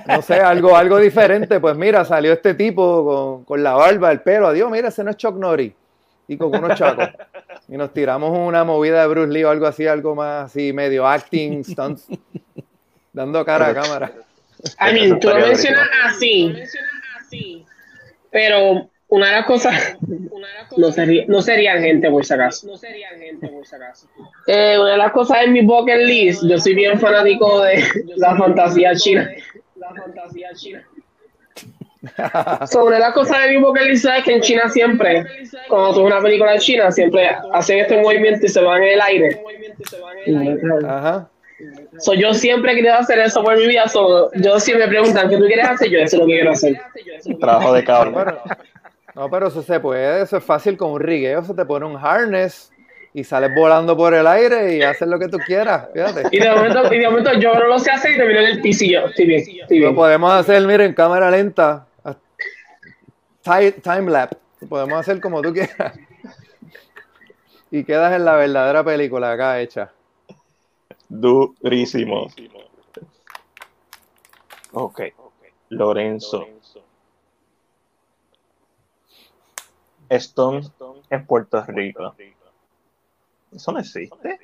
No 0.07 0.23
sé, 0.23 0.35
algo, 0.35 0.77
algo 0.77 0.99
diferente. 0.99 1.61
Pues 1.61 1.77
mira, 1.77 2.05
salió 2.05 2.33
este 2.33 2.55
tipo 2.55 3.05
con, 3.05 3.45
con 3.45 3.63
la 3.63 3.73
barba, 3.73 4.13
el 4.13 4.21
pelo. 4.21 4.49
Adiós, 4.49 4.71
mira, 4.71 4.89
ese 4.89 5.03
no 5.03 5.11
es 5.11 5.17
Chuck 5.17 5.37
Norris. 5.37 5.73
Y 6.29 6.37
con 6.37 6.55
unos 6.55 6.79
chacos. 6.79 7.09
Y 7.69 7.77
nos 7.77 7.93
tiramos 7.93 8.37
una 8.37 8.63
movida 8.65 9.01
de 9.01 9.07
Bruce 9.09 9.33
Lee 9.33 9.45
o 9.45 9.51
algo 9.51 9.67
así, 9.67 9.87
algo 9.87 10.15
más 10.15 10.47
así, 10.47 10.73
medio 10.73 11.07
acting, 11.07 11.65
stunts, 11.65 12.07
dando 13.13 13.45
cara 13.45 13.69
a 13.69 13.75
cámara. 13.75 14.13
I 14.81 14.93
mean, 14.93 15.21
tú 15.21 15.29
lo 15.29 15.37
Estaría 15.37 15.47
mencionas 15.47 15.89
así, 16.07 17.65
pero 18.35 18.91
una 19.07 19.29
de 19.29 19.33
las 19.33 19.47
cosas 19.47 19.97
no 20.77 20.91
sería, 20.91 21.25
no 21.29 21.41
serían 21.41 21.81
gente 21.81 22.11
por 22.11 22.25
si 22.25 22.35
acaso. 22.35 22.67
No 22.67 22.77
serían 22.77 23.17
gente 23.17 23.47
por 23.47 23.65
si 23.65 23.77
acaso. 23.77 24.09
Eh, 24.49 24.77
una 24.77 24.91
de 24.91 24.99
las 24.99 25.13
cosas 25.13 25.45
en 25.45 25.53
mi 25.53 25.61
bucket 25.65 25.99
list, 25.99 26.43
yo 26.45 26.59
soy 26.59 26.75
bien 26.75 26.99
fanático 26.99 27.63
de 27.63 27.85
la 28.17 28.37
fantasía 28.37 28.93
china. 28.97 29.31
La 29.77 29.95
fantasía 29.95 30.53
china. 30.55 30.85
So, 32.67 32.85
una 32.85 32.97
de 32.97 33.03
las 33.03 33.15
cosas 33.15 33.45
de 33.45 33.51
mi 33.51 33.59
bucket 33.59 33.85
list 33.85 34.05
es 34.05 34.25
que 34.25 34.35
en 34.35 34.41
China 34.41 34.69
siempre, 34.69 35.25
cuando 35.69 35.95
tú 35.95 36.03
ves 36.03 36.13
una 36.13 36.21
película 36.21 36.53
de 36.53 36.59
China, 36.59 36.91
siempre 36.91 37.31
hacen 37.53 37.79
este 37.79 38.03
movimiento 38.03 38.45
y 38.45 38.49
se 38.49 38.61
van 38.61 38.83
en 38.83 38.95
el 38.95 39.01
aire. 39.01 39.41
Ajá. 40.89 41.31
So, 41.99 42.15
yo 42.15 42.35
siempre 42.35 42.73
he 42.73 42.75
querido 42.77 42.95
hacer 42.95 43.19
eso 43.19 43.43
por 43.43 43.57
mi 43.57 43.67
vida. 43.67 43.89
So, 43.89 44.31
yo 44.35 44.59
si 44.61 44.75
me 44.75 44.89
preguntan 44.89 45.29
qué 45.29 45.37
tú 45.37 45.45
quieres 45.47 45.67
hacer, 45.67 45.89
yo 45.91 45.99
eso 45.99 46.17
es 46.17 46.21
lo 46.21 46.27
que 46.27 46.33
quiero 46.35 46.51
hacer. 46.53 46.81
Trabajo 47.41 47.73
de. 47.73 47.83
Bueno, 47.83 48.39
no, 49.15 49.31
pero 49.31 49.47
eso 49.47 49.63
se 49.63 49.79
puede, 49.79 50.23
eso 50.23 50.37
es 50.39 50.45
fácil 50.45 50.77
con 50.77 50.91
un 50.91 51.01
rigueo, 51.01 51.45
se 51.45 51.55
te 51.55 51.65
pone 51.65 51.87
un 51.87 51.97
harness 51.97 52.73
y 53.13 53.23
sales 53.23 53.55
volando 53.55 53.97
por 53.97 54.13
el 54.13 54.27
aire 54.27 54.77
y 54.77 54.83
haces 54.83 55.07
lo 55.07 55.21
que 55.21 55.29
tú 55.29 55.39
quieras, 55.39 55.87
fíjate. 55.95 56.25
Y 56.33 56.41
de 56.41 56.51
momento, 56.51 56.93
y 56.93 56.99
de 56.99 57.09
momento 57.09 57.33
yo 57.39 57.55
no 57.55 57.67
lo 57.69 57.79
sé 57.79 57.93
hacer 57.93 58.13
y 58.13 58.17
termino 58.17 58.41
en 58.41 58.47
el 58.47 58.61
pisillo. 58.61 59.07
Estoy 59.07 59.27
bien, 59.27 59.45
estoy 59.61 59.79
Lo 59.79 59.95
podemos 59.95 60.33
hacer, 60.33 60.61
mira, 60.67 60.85
en 60.85 60.95
cámara 60.95 61.31
lenta, 61.31 61.87
time, 63.43 63.73
time 63.73 64.11
lapse, 64.11 64.37
lo 64.61 64.69
podemos 64.69 64.99
hacer 64.99 65.21
como 65.21 65.41
tú 65.41 65.53
quieras. 65.53 65.97
Y 67.71 67.85
quedas 67.85 68.15
en 68.15 68.25
la 68.25 68.35
verdadera 68.35 68.83
película 68.83 69.33
acá 69.33 69.61
hecha. 69.61 69.91
Durísimo. 71.21 72.27
Ok. 74.73 75.01
Lorenzo. 75.69 76.45
Stone 80.09 80.63
en 81.11 81.27
Puerto 81.27 81.63
Rico. 81.67 82.15
¿Eso 83.53 83.73
no 83.73 83.79
existe? 83.79 84.39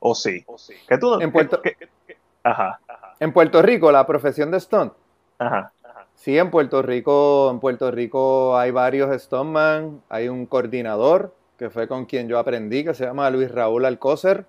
¿O 0.00 0.14
sí? 0.14 0.44
¿Qué 0.88 0.98
tú, 0.98 1.20
En 1.20 1.30
Puerto- 1.30 1.60
qué- 1.62 1.74
qué- 1.78 1.88
qué- 2.06 2.16
Ajá, 2.42 2.80
En 3.20 3.32
Puerto 3.32 3.62
Rico, 3.62 3.90
la 3.92 4.06
profesión 4.06 4.50
de 4.50 4.60
stunt. 4.60 4.92
ajá. 5.38 5.72
Sí, 6.14 6.38
en 6.38 6.50
Puerto 6.50 6.80
Rico, 6.80 7.50
en 7.50 7.58
Puerto 7.60 7.90
Rico 7.90 8.56
hay 8.56 8.70
varios 8.70 9.20
stuntman, 9.22 10.02
hay 10.08 10.28
un 10.28 10.46
coordinador 10.46 11.34
que 11.58 11.70
fue 11.70 11.88
con 11.88 12.06
quien 12.06 12.28
yo 12.28 12.38
aprendí, 12.38 12.84
que 12.84 12.94
se 12.94 13.04
llama 13.04 13.28
Luis 13.30 13.50
Raúl 13.50 13.84
Alcócer. 13.84 14.46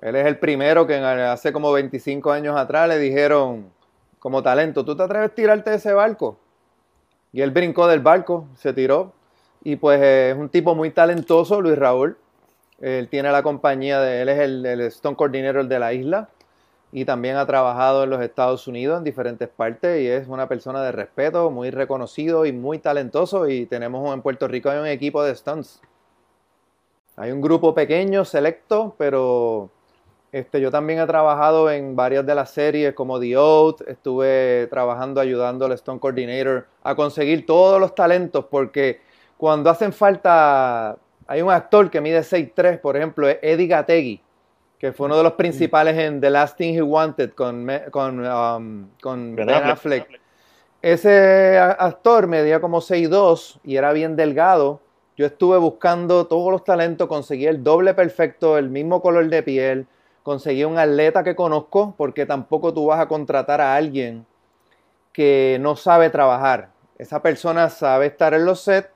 Él 0.00 0.16
es 0.16 0.26
el 0.26 0.38
primero 0.38 0.86
que 0.86 0.96
hace 0.96 1.52
como 1.52 1.72
25 1.72 2.32
años 2.32 2.56
atrás 2.56 2.88
le 2.88 2.98
dijeron 2.98 3.70
como 4.18 4.42
talento, 4.42 4.84
¿tú 4.84 4.96
te 4.96 5.02
atreves 5.02 5.30
a 5.30 5.34
tirarte 5.34 5.70
de 5.70 5.76
ese 5.76 5.92
barco? 5.92 6.38
Y 7.32 7.42
él 7.42 7.50
brincó 7.50 7.86
del 7.86 8.00
barco, 8.00 8.46
se 8.56 8.72
tiró. 8.72 9.12
Y 9.62 9.76
pues 9.76 10.00
eh, 10.00 10.30
es 10.30 10.36
un 10.36 10.48
tipo 10.48 10.74
muy 10.74 10.90
talentoso, 10.90 11.60
Luis 11.60 11.78
Raúl. 11.78 12.16
Él 12.80 13.08
tiene 13.08 13.30
la 13.30 13.42
compañía 13.42 14.00
de, 14.00 14.22
él 14.22 14.28
es 14.30 14.38
el, 14.40 14.64
el 14.64 14.90
stunt 14.90 15.16
coordinator 15.16 15.66
de 15.66 15.78
la 15.78 15.92
isla 15.92 16.28
y 16.92 17.04
también 17.04 17.36
ha 17.36 17.46
trabajado 17.46 18.04
en 18.04 18.10
los 18.10 18.22
Estados 18.22 18.66
Unidos 18.66 18.98
en 18.98 19.04
diferentes 19.04 19.48
partes 19.48 20.00
y 20.00 20.08
es 20.08 20.26
una 20.28 20.48
persona 20.48 20.82
de 20.82 20.92
respeto, 20.92 21.50
muy 21.50 21.70
reconocido 21.70 22.46
y 22.46 22.52
muy 22.52 22.78
talentoso 22.78 23.48
y 23.48 23.66
tenemos 23.66 24.12
en 24.12 24.22
Puerto 24.22 24.48
Rico 24.48 24.70
hay 24.70 24.78
un 24.78 24.86
equipo 24.86 25.22
de 25.22 25.34
stunts. 25.34 25.80
Hay 27.16 27.32
un 27.32 27.42
grupo 27.42 27.74
pequeño, 27.74 28.24
selecto, 28.24 28.94
pero 28.96 29.68
este, 30.32 30.60
yo 30.60 30.70
también 30.70 31.00
he 31.00 31.06
trabajado 31.06 31.70
en 31.70 31.96
varias 31.96 32.24
de 32.24 32.34
las 32.34 32.50
series 32.50 32.94
como 32.94 33.18
The 33.18 33.36
Oath, 33.36 33.82
estuve 33.88 34.68
trabajando 34.68 35.20
ayudando 35.20 35.66
al 35.66 35.76
Stunt 35.76 36.00
Coordinator 36.00 36.66
a 36.82 36.94
conseguir 36.94 37.46
todos 37.46 37.80
los 37.80 37.94
talentos 37.94 38.44
porque 38.48 39.00
cuando 39.36 39.70
hacen 39.70 39.92
falta 39.92 40.96
hay 41.26 41.42
un 41.42 41.50
actor 41.50 41.90
que 41.90 42.00
mide 42.00 42.20
6'3, 42.20 42.80
por 42.80 42.96
ejemplo, 42.96 43.28
Eddie 43.28 43.66
Gategui, 43.66 44.20
que 44.78 44.92
fue 44.92 45.06
uno 45.06 45.16
de 45.16 45.22
los 45.22 45.32
principales 45.34 45.96
en 45.96 46.20
The 46.20 46.30
Last 46.30 46.56
Thing 46.56 46.74
He 46.74 46.82
Wanted 46.82 47.34
con, 47.34 47.68
con, 47.90 48.26
um, 48.26 48.88
con 49.00 49.36
Ben, 49.36 49.48
Affleck. 49.48 50.20
Ese 50.82 51.58
actor 51.58 52.26
medía 52.26 52.60
como 52.60 52.80
6'2 52.80 53.60
y 53.62 53.76
era 53.76 53.92
bien 53.92 54.16
delgado. 54.16 54.80
Yo 55.16 55.26
estuve 55.26 55.58
buscando 55.58 56.26
todos 56.26 56.50
los 56.50 56.64
talentos, 56.64 57.06
conseguí 57.06 57.46
el 57.46 57.62
doble 57.62 57.94
perfecto, 57.94 58.58
el 58.58 58.70
mismo 58.70 59.02
color 59.02 59.28
de 59.28 59.42
piel, 59.42 59.86
conseguí 60.22 60.64
un 60.64 60.78
atleta 60.78 61.24
que 61.24 61.34
conozco, 61.34 61.94
porque 61.96 62.26
tampoco 62.26 62.72
tú 62.72 62.86
vas 62.86 63.00
a 63.00 63.08
contratar 63.08 63.60
a 63.60 63.74
alguien 63.74 64.26
que 65.12 65.58
no 65.60 65.76
sabe 65.76 66.10
trabajar. 66.10 66.70
Esa 66.98 67.22
persona 67.22 67.68
sabe 67.70 68.06
estar 68.06 68.34
en 68.34 68.44
los 68.44 68.60
sets, 68.60 68.90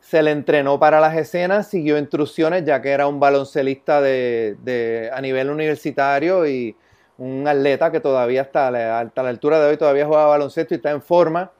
se 0.00 0.22
le 0.22 0.30
entrenó 0.30 0.78
para 0.78 1.00
las 1.00 1.16
escenas, 1.16 1.68
siguió 1.68 1.98
instrucciones 1.98 2.64
ya 2.64 2.80
que 2.80 2.90
era 2.90 3.08
un 3.08 3.18
baloncelista 3.18 4.00
de, 4.00 5.10
a 5.12 5.20
nivel 5.20 5.50
universitario 5.50 6.46
y 6.46 6.76
un 7.18 7.48
atleta 7.48 7.90
que 7.90 8.00
todavía 8.00 8.42
está 8.42 8.68
a 8.68 8.70
la, 8.70 8.98
altura 9.00 9.58
de 9.58 9.70
hoy 9.70 9.76
todavía 9.76 10.06
juega 10.06 10.26
baloncesto 10.26 10.74
y 10.74 10.76
está 10.76 10.90
en 10.90 11.02
forma 11.02 11.50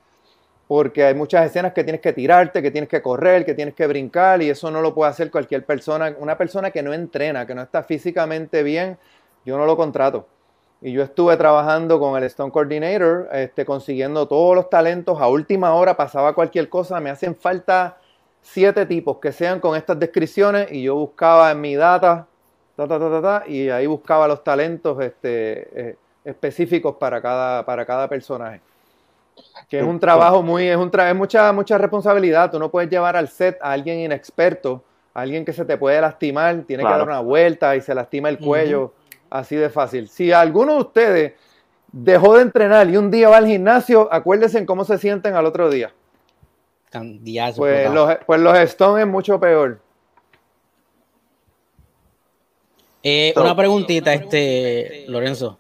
porque 0.69 1.05
hay 1.05 1.15
muchas 1.15 1.47
escenas 1.47 1.73
que 1.73 1.85
tienes 1.85 2.01
que 2.01 2.13
tirarte, 2.13 2.61
que 2.61 2.71
tienes 2.71 2.89
que 2.89 3.01
correr, 3.01 3.45
que 3.45 3.55
tienes 3.55 3.75
que 3.75 3.87
brincar 3.87 4.43
y 4.43 4.51
eso 4.51 4.71
no 4.71 4.81
lo 4.81 4.95
puede 4.95 5.11
hacer 5.11 5.31
cualquier 5.31 5.65
persona. 5.65 6.15
Una 6.19 6.37
persona 6.37 6.71
que 6.71 6.83
no 6.83 6.93
entrena, 6.93 7.47
que 7.47 7.55
no 7.55 7.63
está 7.63 7.83
físicamente 7.83 8.63
bien, 8.63 8.99
yo 9.45 9.57
no 9.59 9.67
lo 9.67 9.77
contrato. 9.77 10.27
Y 10.83 10.93
yo 10.93 11.03
estuve 11.03 11.37
trabajando 11.37 11.99
con 11.99 12.17
el 12.19 12.25
Stone 12.25 12.53
Coordinator, 12.53 13.29
este, 13.33 13.65
consiguiendo 13.65 14.27
todos 14.27 14.55
los 14.55 14.69
talentos. 14.69 15.21
A 15.21 15.29
última 15.29 15.73
hora 15.75 15.97
pasaba 15.97 16.35
cualquier 16.35 16.69
cosa. 16.69 17.01
Me 17.01 17.11
hacen 17.11 17.35
falta 17.35 17.99
siete 18.43 18.87
tipos 18.87 19.19
que 19.19 19.33
sean 19.33 19.61
con 19.61 19.77
estas 19.77 19.99
descripciones 19.99 20.71
y 20.71 20.83
yo 20.83 20.95
buscaba 20.95 21.51
en 21.51 21.61
mi 21.61 21.75
data, 21.77 22.27
y 23.47 23.69
ahí 23.71 23.87
buscaba 23.87 24.29
los 24.29 24.45
talentos 24.45 25.03
este, 25.03 25.91
eh, 25.91 25.97
específicos 26.25 26.97
para 26.97 27.23
cada, 27.23 27.65
para 27.65 27.87
cada 27.87 28.09
personaje. 28.09 28.61
Que 29.69 29.79
es 29.79 29.85
un 29.85 29.99
trabajo 29.99 30.43
muy, 30.43 30.69
es, 30.69 30.77
un 30.77 30.91
es 30.95 31.15
mucha, 31.15 31.53
mucha 31.53 31.79
responsabilidad. 31.79 32.51
Tú 32.51 32.59
no 32.59 32.71
puedes 32.71 32.89
llevar 32.89 33.17
al 33.17 33.29
set 33.29 33.59
a 33.61 33.73
alguien 33.73 33.99
inexperto, 34.01 34.85
a 35.13 35.23
alguien 35.23 35.45
que 35.45 35.53
se 35.53 35.65
te 35.65 35.77
puede 35.77 36.01
lastimar, 36.01 36.63
tiene 36.63 36.85
que 36.85 36.89
dar 36.89 37.03
una 37.03 37.21
vuelta 37.21 37.75
y 37.75 37.81
se 37.81 37.95
lastima 37.95 38.29
el 38.29 38.39
cuello. 38.39 38.93
Así 39.29 39.57
de 39.57 39.71
fácil. 39.71 40.09
Si 40.09 40.31
alguno 40.31 40.75
de 40.75 40.81
ustedes 40.81 41.33
dejó 41.91 42.37
de 42.37 42.43
entrenar 42.43 42.89
y 42.89 42.97
un 42.97 43.11
día 43.11 43.29
va 43.29 43.39
al 43.39 43.47
gimnasio, 43.47 44.09
acuérdense 44.13 44.59
en 44.59 44.67
cómo 44.67 44.85
se 44.85 44.99
sienten 44.99 45.35
al 45.35 45.47
otro 45.47 45.69
día. 45.69 45.93
Pues 47.57 47.91
los, 47.91 48.17
pues 48.27 48.41
los 48.41 48.59
Stones 48.59 49.05
es 49.05 49.11
mucho 49.11 49.41
peor. 49.41 49.81
Eh, 53.03 53.33
una 53.37 53.55
preguntita, 53.55 54.13
este, 54.15 55.05
Lorenzo. 55.09 55.59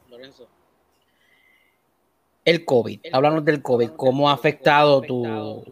El 2.47 2.64
COVID, 2.64 3.01
háblanos 3.12 3.44
del 3.44 3.61
COVID, 3.61 3.90
¿cómo 3.97 4.30
ha 4.30 4.32
afectado 4.32 5.01
tu, 5.01 5.64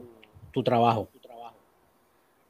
tu 0.50 0.64
trabajo? 0.64 1.06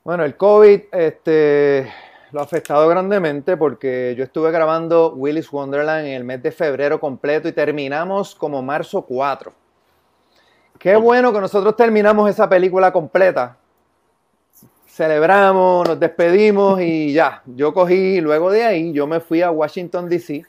Bueno, 0.03 0.25
el 0.25 0.35
COVID, 0.35 0.81
este, 0.93 1.93
lo 2.33 2.41
ha 2.41 2.45
afectado 2.45 2.89
grandemente 2.89 3.59
porque 3.59 4.15
yo 4.17 4.25
estuve 4.25 4.51
grabando 4.51 5.13
Willis 5.15 5.53
Wonderland 5.53 6.07
en 6.07 6.15
el 6.15 6.25
mes 6.25 6.43
de 6.43 6.53
febrero 6.53 6.99
completo 6.99 7.49
y 7.49 7.53
terminamos 7.53 8.35
como 8.35 8.63
marzo 8.63 9.03
4. 9.03 9.53
Qué 10.79 10.97
bueno 10.97 11.31
que 11.31 11.41
nosotros 11.43 11.77
terminamos 11.77 12.31
esa 12.31 12.49
película 12.49 12.91
completa. 12.95 13.59
Celebramos, 14.87 15.87
nos 15.87 16.01
despedimos 16.01 16.81
y 16.81 17.13
ya. 17.13 17.43
Yo 17.45 17.75
cogí, 17.75 18.23
luego 18.23 18.51
de 18.51 18.65
ahí, 18.65 18.91
yo 18.95 19.07
me 19.07 19.21
fui 19.21 19.43
a 19.43 19.51
Washington, 19.51 20.09
D.C. 20.09 20.47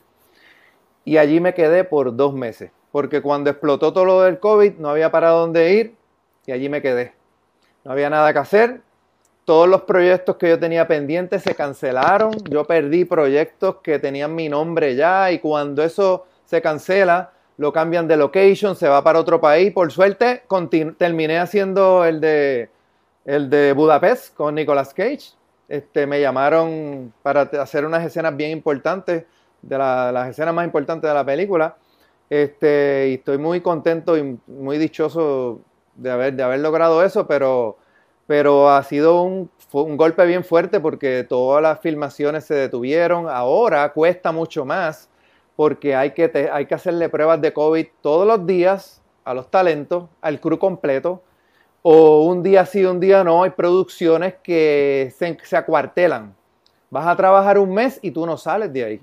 y 1.03 1.17
allí 1.17 1.41
me 1.41 1.53
quedé 1.53 1.84
por 1.84 2.15
dos 2.15 2.34
meses. 2.34 2.71
Porque 2.95 3.21
cuando 3.21 3.49
explotó 3.49 3.91
todo 3.91 4.05
lo 4.05 4.21
del 4.21 4.39
COVID, 4.39 4.75
no 4.77 4.87
había 4.87 5.11
para 5.11 5.31
dónde 5.31 5.73
ir 5.73 5.95
y 6.45 6.53
allí 6.53 6.69
me 6.69 6.81
quedé. 6.81 7.11
No 7.83 7.91
había 7.91 8.09
nada 8.09 8.31
que 8.31 8.39
hacer 8.39 8.79
todos 9.43 9.67
los 9.67 9.81
proyectos 9.81 10.37
que 10.37 10.47
yo 10.47 10.57
tenía 10.57 10.87
pendientes 10.87 11.43
se 11.43 11.55
cancelaron. 11.55 12.31
Yo 12.49 12.63
perdí 12.63 13.03
proyectos 13.03 13.81
que 13.83 13.99
tenían 13.99 14.33
mi 14.33 14.47
nombre 14.47 14.95
ya 14.95 15.29
y 15.29 15.39
cuando 15.39 15.83
eso 15.83 16.25
se 16.45 16.61
cancela, 16.61 17.33
lo 17.57 17.73
cambian 17.73 18.07
de 18.07 18.15
location, 18.15 18.77
se 18.77 18.87
va 18.87 19.03
para 19.03 19.19
otro 19.19 19.41
país. 19.41 19.73
Por 19.73 19.91
suerte, 19.91 20.43
terminé 20.97 21.37
haciendo 21.37 22.05
el 22.05 22.21
de, 22.21 23.73
Budapest 23.75 24.33
con 24.37 24.55
Nicolas 24.55 24.93
Cage. 24.93 25.33
Este, 25.67 26.07
me 26.07 26.21
llamaron 26.21 27.11
para 27.21 27.41
hacer 27.41 27.85
unas 27.85 28.05
escenas 28.05 28.37
bien 28.37 28.51
importantes, 28.51 29.25
de 29.61 29.77
las 29.77 30.29
escenas 30.29 30.53
más 30.53 30.63
importantes 30.63 31.09
de 31.09 31.13
la 31.13 31.25
película. 31.25 31.75
Este, 32.30 33.09
y 33.09 33.13
estoy 33.15 33.38
muy 33.38 33.61
contento 33.61 34.17
y 34.17 34.39
muy 34.47 34.78
dichoso 34.78 35.61
de 35.95 36.11
haber, 36.11 36.34
de 36.34 36.43
haber 36.43 36.59
logrado 36.59 37.03
eso, 37.03 37.28
pero 37.28 37.78
pero 38.28 38.69
ha 38.69 38.82
sido 38.84 39.21
un, 39.21 39.49
un, 39.71 39.97
golpe 39.97 40.26
bien 40.26 40.43
fuerte 40.43 40.80
porque 40.80 41.23
todas 41.28 41.61
las 41.61 41.80
filmaciones 41.80 42.45
se 42.45 42.55
detuvieron. 42.55 43.30
Ahora 43.30 43.91
cuesta 43.93 44.32
mucho 44.32 44.65
más 44.65 45.09
porque 45.55 45.95
hay 45.95 46.11
que, 46.11 46.49
hay 46.51 46.65
que 46.65 46.76
hacerle 46.76 47.09
pruebas 47.09 47.39
de 47.41 47.53
COVID 47.53 47.86
todos 48.01 48.28
los 48.28 48.45
días 48.45 49.01
a 49.23 49.34
los 49.34 49.49
talentos, 49.49 50.05
al 50.21 50.39
crew 50.39 50.57
completo, 50.57 51.21
o 51.82 52.26
un 52.26 52.43
día 52.43 52.65
sí, 52.65 52.84
un 52.84 52.99
día 52.99 53.23
no. 53.23 53.43
Hay 53.43 53.51
producciones 53.51 54.36
que 54.41 55.13
se, 55.17 55.38
se 55.43 55.57
acuartelan. 55.57 56.36
Vas 56.89 57.07
a 57.07 57.15
trabajar 57.15 57.59
un 57.59 57.73
mes 57.73 57.99
y 58.01 58.11
tú 58.11 58.26
no 58.26 58.38
sales 58.38 58.73
de 58.73 58.84
ahí. 58.84 59.01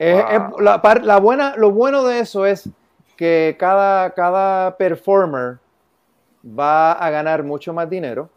La, 0.00 0.80
la, 1.02 1.18
buena, 1.18 1.54
lo 1.56 1.70
bueno 1.72 2.04
de 2.04 2.20
eso 2.20 2.46
es 2.46 2.68
que 3.16 3.56
cada, 3.58 4.10
cada 4.10 4.76
performer 4.78 5.58
va 6.42 6.92
a 6.92 7.10
ganar 7.10 7.42
mucho 7.42 7.74
más 7.74 7.90
dinero 7.90 8.30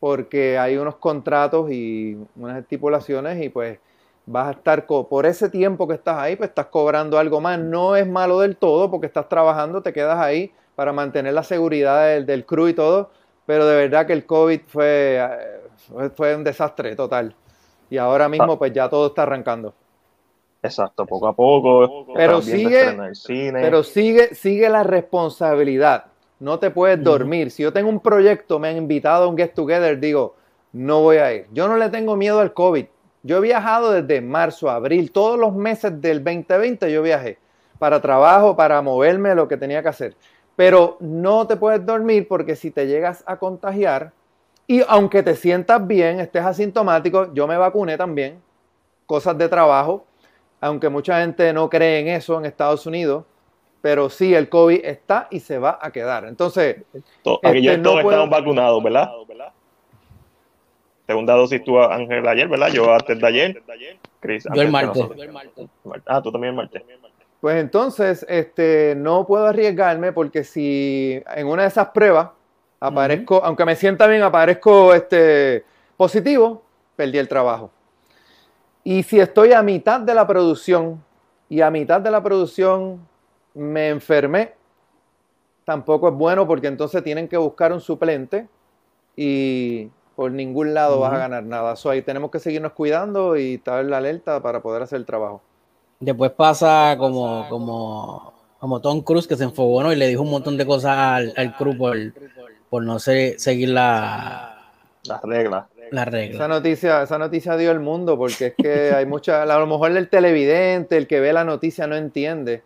porque 0.00 0.58
hay 0.58 0.76
unos 0.76 0.96
contratos 0.96 1.70
y 1.70 2.16
unas 2.36 2.58
estipulaciones 2.58 3.42
y 3.42 3.48
pues 3.48 3.78
vas 4.26 4.48
a 4.48 4.50
estar 4.52 4.86
por 4.86 5.26
ese 5.26 5.48
tiempo 5.48 5.86
que 5.86 5.94
estás 5.94 6.18
ahí, 6.18 6.36
pues 6.36 6.50
estás 6.50 6.66
cobrando 6.66 7.18
algo 7.18 7.40
más. 7.40 7.58
No 7.58 7.96
es 7.96 8.06
malo 8.06 8.40
del 8.40 8.56
todo 8.56 8.90
porque 8.90 9.06
estás 9.06 9.28
trabajando, 9.28 9.82
te 9.82 9.92
quedas 9.92 10.18
ahí 10.18 10.52
para 10.74 10.92
mantener 10.92 11.34
la 11.34 11.42
seguridad 11.42 12.06
del, 12.06 12.26
del 12.26 12.46
crew 12.46 12.68
y 12.68 12.74
todo, 12.74 13.10
pero 13.46 13.66
de 13.66 13.76
verdad 13.76 14.06
que 14.06 14.12
el 14.12 14.26
COVID 14.26 14.60
fue, 14.66 15.18
eh, 15.20 16.10
fue 16.16 16.34
un 16.34 16.44
desastre 16.44 16.96
total. 16.96 17.34
Y 17.90 17.98
ahora 17.98 18.28
mismo 18.28 18.58
pues 18.58 18.72
ya 18.72 18.88
todo 18.88 19.08
está 19.08 19.22
arrancando. 19.22 19.74
Exacto, 20.64 21.06
poco 21.06 21.28
a 21.28 21.36
poco. 21.36 22.06
Pero 22.14 22.42
sigue, 22.42 22.96
pero 23.52 23.82
sigue, 23.82 24.34
sigue 24.34 24.68
la 24.68 24.82
responsabilidad 24.82 26.06
no 26.44 26.58
te 26.58 26.70
puedes 26.70 27.02
dormir. 27.02 27.50
Si 27.50 27.62
yo 27.62 27.72
tengo 27.72 27.88
un 27.88 28.00
proyecto, 28.00 28.58
me 28.58 28.68
han 28.68 28.76
invitado 28.76 29.24
a 29.24 29.28
un 29.28 29.36
get 29.36 29.54
together, 29.54 29.98
digo, 29.98 30.34
no 30.72 31.00
voy 31.00 31.16
a 31.16 31.32
ir. 31.32 31.46
Yo 31.52 31.68
no 31.68 31.76
le 31.76 31.88
tengo 31.88 32.16
miedo 32.16 32.40
al 32.40 32.52
COVID. 32.52 32.86
Yo 33.22 33.38
he 33.38 33.40
viajado 33.40 33.92
desde 33.92 34.20
marzo, 34.20 34.68
abril, 34.68 35.10
todos 35.10 35.38
los 35.38 35.54
meses 35.54 36.00
del 36.00 36.22
2020 36.22 36.92
yo 36.92 37.02
viajé 37.02 37.38
para 37.78 38.00
trabajo, 38.00 38.54
para 38.54 38.82
moverme, 38.82 39.34
lo 39.34 39.48
que 39.48 39.56
tenía 39.56 39.82
que 39.82 39.88
hacer. 39.88 40.16
Pero 40.56 40.98
no 41.00 41.46
te 41.46 41.56
puedes 41.56 41.84
dormir 41.84 42.28
porque 42.28 42.54
si 42.54 42.70
te 42.70 42.86
llegas 42.86 43.24
a 43.26 43.38
contagiar 43.38 44.12
y 44.66 44.82
aunque 44.86 45.22
te 45.22 45.34
sientas 45.34 45.86
bien, 45.86 46.20
estés 46.20 46.44
asintomático, 46.44 47.32
yo 47.32 47.46
me 47.46 47.56
vacuné 47.56 47.96
también, 47.96 48.40
cosas 49.06 49.36
de 49.38 49.48
trabajo, 49.48 50.04
aunque 50.64 50.88
mucha 50.88 51.20
gente 51.20 51.52
no 51.52 51.68
cree 51.68 52.00
en 52.00 52.08
eso 52.08 52.38
en 52.38 52.46
Estados 52.46 52.86
Unidos, 52.86 53.26
pero 53.82 54.08
sí, 54.08 54.34
el 54.34 54.48
COVID 54.48 54.82
está 54.82 55.28
y 55.30 55.40
se 55.40 55.58
va 55.58 55.78
a 55.80 55.90
quedar. 55.92 56.24
Entonces, 56.24 56.84
aquellos 57.42 57.74
este, 57.74 57.82
no 57.82 58.00
estamos 58.00 58.30
vacunados, 58.30 58.82
¿verdad? 58.82 59.10
Segunda 61.06 61.34
dosis 61.34 61.62
tú, 61.62 61.78
Ángel, 61.78 62.26
ayer, 62.26 62.48
¿verdad? 62.48 62.68
Yo 62.68 62.90
antes 62.90 63.20
de 63.20 63.26
ayer. 63.26 63.62
Chris, 64.20 64.46
yo 64.54 64.62
el 64.62 64.70
martes. 64.70 65.04
Ah, 66.06 66.22
tú 66.22 66.32
también 66.32 66.52
el 66.52 66.56
martes. 66.56 66.82
Pues 67.42 67.56
entonces, 67.56 68.24
este, 68.26 68.94
no 68.96 69.26
puedo 69.26 69.48
arriesgarme 69.48 70.12
porque 70.12 70.44
si 70.44 71.22
en 71.36 71.46
una 71.46 71.64
de 71.64 71.68
esas 71.68 71.88
pruebas 71.88 72.30
aparezco, 72.80 73.44
aunque 73.44 73.66
me 73.66 73.76
sienta 73.76 74.06
bien, 74.06 74.22
aparezco 74.22 74.94
este, 74.94 75.62
positivo, 75.98 76.62
perdí 76.96 77.18
el 77.18 77.28
trabajo. 77.28 77.70
Y 78.84 79.02
si 79.02 79.18
estoy 79.18 79.52
a 79.52 79.62
mitad 79.62 80.00
de 80.00 80.14
la 80.14 80.26
producción 80.26 81.02
y 81.48 81.62
a 81.62 81.70
mitad 81.70 82.02
de 82.02 82.10
la 82.10 82.22
producción 82.22 83.00
me 83.54 83.88
enfermé, 83.88 84.54
tampoco 85.64 86.08
es 86.08 86.14
bueno 86.14 86.46
porque 86.46 86.66
entonces 86.66 87.02
tienen 87.02 87.26
que 87.26 87.38
buscar 87.38 87.72
un 87.72 87.80
suplente 87.80 88.46
y 89.16 89.88
por 90.14 90.30
ningún 90.30 90.74
lado 90.74 91.00
vas 91.00 91.14
a 91.14 91.18
ganar 91.18 91.44
nada. 91.44 91.72
Eso 91.72 91.88
ahí 91.88 92.02
tenemos 92.02 92.30
que 92.30 92.38
seguirnos 92.38 92.72
cuidando 92.72 93.36
y 93.36 93.54
estar 93.54 93.80
en 93.80 93.90
la 93.90 93.96
alerta 93.96 94.42
para 94.42 94.60
poder 94.60 94.82
hacer 94.82 94.98
el 94.98 95.06
trabajo. 95.06 95.42
Después 95.98 96.32
pasa 96.32 96.96
como, 96.98 97.48
como, 97.48 98.34
como 98.58 98.80
Tom 98.80 99.00
Cruise 99.00 99.26
que 99.26 99.36
se 99.36 99.44
enfogó 99.44 99.90
y 99.92 99.96
le 99.96 100.08
dijo 100.08 100.22
un 100.22 100.30
montón 100.30 100.56
de 100.56 100.66
cosas 100.66 100.96
al, 100.96 101.32
al 101.36 101.56
crew 101.56 101.76
por, 102.68 102.82
no 102.82 102.98
seguir 102.98 103.70
la, 103.70 104.72
las 105.04 105.22
reglas. 105.22 105.64
La 105.94 106.04
regla. 106.04 106.34
Esa 106.34 106.48
noticia, 106.48 107.02
esa 107.02 107.18
noticia 107.18 107.56
dio 107.56 107.70
el 107.70 107.78
mundo 107.78 108.18
porque 108.18 108.46
es 108.46 108.54
que 108.56 108.92
hay 108.96 109.06
mucha, 109.06 109.42
a 109.42 109.58
lo 109.58 109.66
mejor 109.68 109.92
el 109.92 110.08
televidente, 110.08 110.96
el 110.96 111.06
que 111.06 111.20
ve 111.20 111.32
la 111.32 111.44
noticia 111.44 111.86
no 111.86 111.94
entiende 111.94 112.62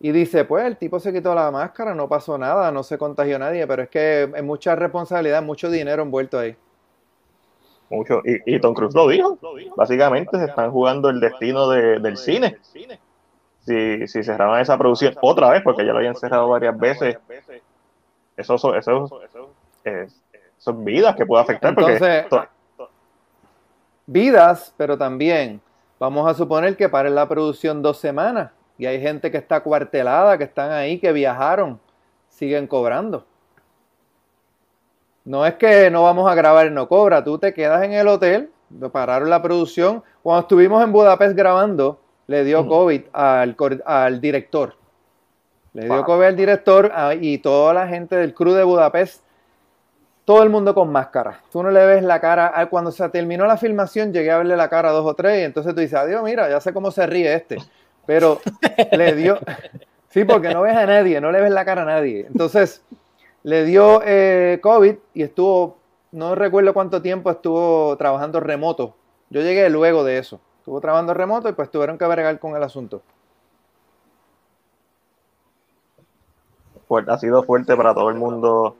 y 0.00 0.10
dice, 0.10 0.44
pues 0.44 0.64
el 0.64 0.76
tipo 0.76 0.98
se 0.98 1.12
quitó 1.12 1.32
la 1.32 1.48
máscara, 1.52 1.94
no 1.94 2.08
pasó 2.08 2.36
nada, 2.36 2.72
no 2.72 2.82
se 2.82 2.98
contagió 2.98 3.38
nadie, 3.38 3.68
pero 3.68 3.84
es 3.84 3.88
que 3.88 4.28
hay 4.34 4.42
mucha 4.42 4.74
responsabilidad, 4.74 5.44
mucho 5.44 5.70
dinero 5.70 6.02
envuelto 6.02 6.40
ahí. 6.40 6.56
Mucho. 7.88 8.20
Y, 8.24 8.58
Tom 8.58 8.74
Cruise 8.74 8.94
lo 8.96 9.06
dijo. 9.06 9.38
Básicamente 9.76 10.38
se 10.38 10.46
están 10.46 10.72
jugando 10.72 11.08
el 11.08 11.20
destino 11.20 11.68
del 11.68 12.16
cine. 12.16 12.58
Si, 13.60 14.08
si 14.08 14.24
cerraban 14.24 14.60
esa 14.60 14.76
producción 14.76 15.14
otra 15.22 15.50
vez, 15.50 15.62
porque 15.62 15.86
ya 15.86 15.92
lo 15.92 15.98
habían 15.98 16.16
cerrado 16.16 16.48
varias 16.48 16.76
veces, 16.76 17.18
eso, 18.36 18.54
eso, 18.54 18.74
eso, 18.74 19.20
son 20.58 20.84
vidas 20.84 21.14
que 21.14 21.26
puede 21.26 21.42
afectar. 21.42 21.70
Entonces, 21.70 22.26
vidas, 24.06 24.74
pero 24.76 24.98
también 24.98 25.60
vamos 25.98 26.28
a 26.28 26.34
suponer 26.34 26.76
que 26.76 26.88
paren 26.88 27.14
la 27.14 27.28
producción 27.28 27.82
dos 27.82 27.98
semanas 27.98 28.50
y 28.78 28.86
hay 28.86 29.00
gente 29.00 29.30
que 29.30 29.38
está 29.38 29.60
cuartelada, 29.60 30.36
que 30.38 30.44
están 30.44 30.70
ahí, 30.72 30.98
que 30.98 31.12
viajaron, 31.12 31.78
siguen 32.28 32.66
cobrando. 32.66 33.24
No 35.24 35.46
es 35.46 35.54
que 35.54 35.90
no 35.90 36.02
vamos 36.02 36.28
a 36.28 36.34
grabar 36.34 36.66
y 36.66 36.70
no 36.70 36.88
cobra, 36.88 37.22
tú 37.22 37.38
te 37.38 37.54
quedas 37.54 37.84
en 37.84 37.92
el 37.92 38.08
hotel, 38.08 38.50
pararon 38.90 39.30
la 39.30 39.40
producción. 39.42 40.02
Cuando 40.22 40.40
estuvimos 40.40 40.82
en 40.82 40.92
Budapest 40.92 41.36
grabando, 41.36 42.00
le 42.26 42.44
dio 42.44 42.66
COVID 42.66 43.02
al, 43.12 43.56
al 43.84 44.20
director. 44.20 44.74
Le 45.74 45.84
dio 45.84 46.04
COVID 46.04 46.24
al 46.24 46.36
director 46.36 46.90
ah, 46.94 47.14
y 47.14 47.38
toda 47.38 47.72
la 47.72 47.86
gente 47.86 48.16
del 48.16 48.34
crew 48.34 48.52
de 48.52 48.64
Budapest, 48.64 49.24
todo 50.32 50.42
el 50.44 50.48
mundo 50.48 50.74
con 50.74 50.90
máscara. 50.90 51.42
Tú 51.52 51.62
no 51.62 51.70
le 51.70 51.84
ves 51.84 52.02
la 52.02 52.18
cara. 52.18 52.52
Ah, 52.54 52.64
cuando 52.64 52.90
se 52.90 53.06
terminó 53.10 53.44
la 53.44 53.58
filmación, 53.58 54.14
llegué 54.14 54.30
a 54.30 54.38
verle 54.38 54.56
la 54.56 54.70
cara 54.70 54.88
a 54.88 54.92
dos 54.92 55.04
o 55.04 55.12
tres 55.12 55.40
y 55.40 55.44
entonces 55.44 55.74
tú 55.74 55.82
dices, 55.82 55.98
adiós, 55.98 56.22
mira, 56.22 56.48
ya 56.48 56.58
sé 56.58 56.72
cómo 56.72 56.90
se 56.90 57.06
ríe 57.06 57.34
este. 57.34 57.58
Pero 58.06 58.40
le 58.92 59.14
dio, 59.14 59.38
sí, 60.08 60.24
porque 60.24 60.54
no 60.54 60.62
ves 60.62 60.74
a 60.74 60.86
nadie, 60.86 61.20
no 61.20 61.30
le 61.32 61.42
ves 61.42 61.50
la 61.50 61.66
cara 61.66 61.82
a 61.82 61.84
nadie. 61.84 62.24
Entonces, 62.26 62.82
le 63.42 63.64
dio 63.64 64.00
eh, 64.06 64.58
COVID 64.62 64.94
y 65.12 65.22
estuvo, 65.22 65.76
no 66.12 66.34
recuerdo 66.34 66.72
cuánto 66.72 67.02
tiempo 67.02 67.30
estuvo 67.30 67.94
trabajando 67.98 68.40
remoto. 68.40 68.96
Yo 69.28 69.42
llegué 69.42 69.68
luego 69.68 70.02
de 70.02 70.16
eso. 70.16 70.40
Estuvo 70.60 70.80
trabajando 70.80 71.12
remoto 71.12 71.50
y 71.50 71.52
pues 71.52 71.70
tuvieron 71.70 71.98
que 71.98 72.06
bregar 72.06 72.38
con 72.38 72.56
el 72.56 72.62
asunto. 72.62 73.02
ha 77.08 77.18
sido 77.18 77.42
fuerte 77.42 77.76
para 77.76 77.94
todo 77.94 78.10
el 78.10 78.16
mundo 78.16 78.76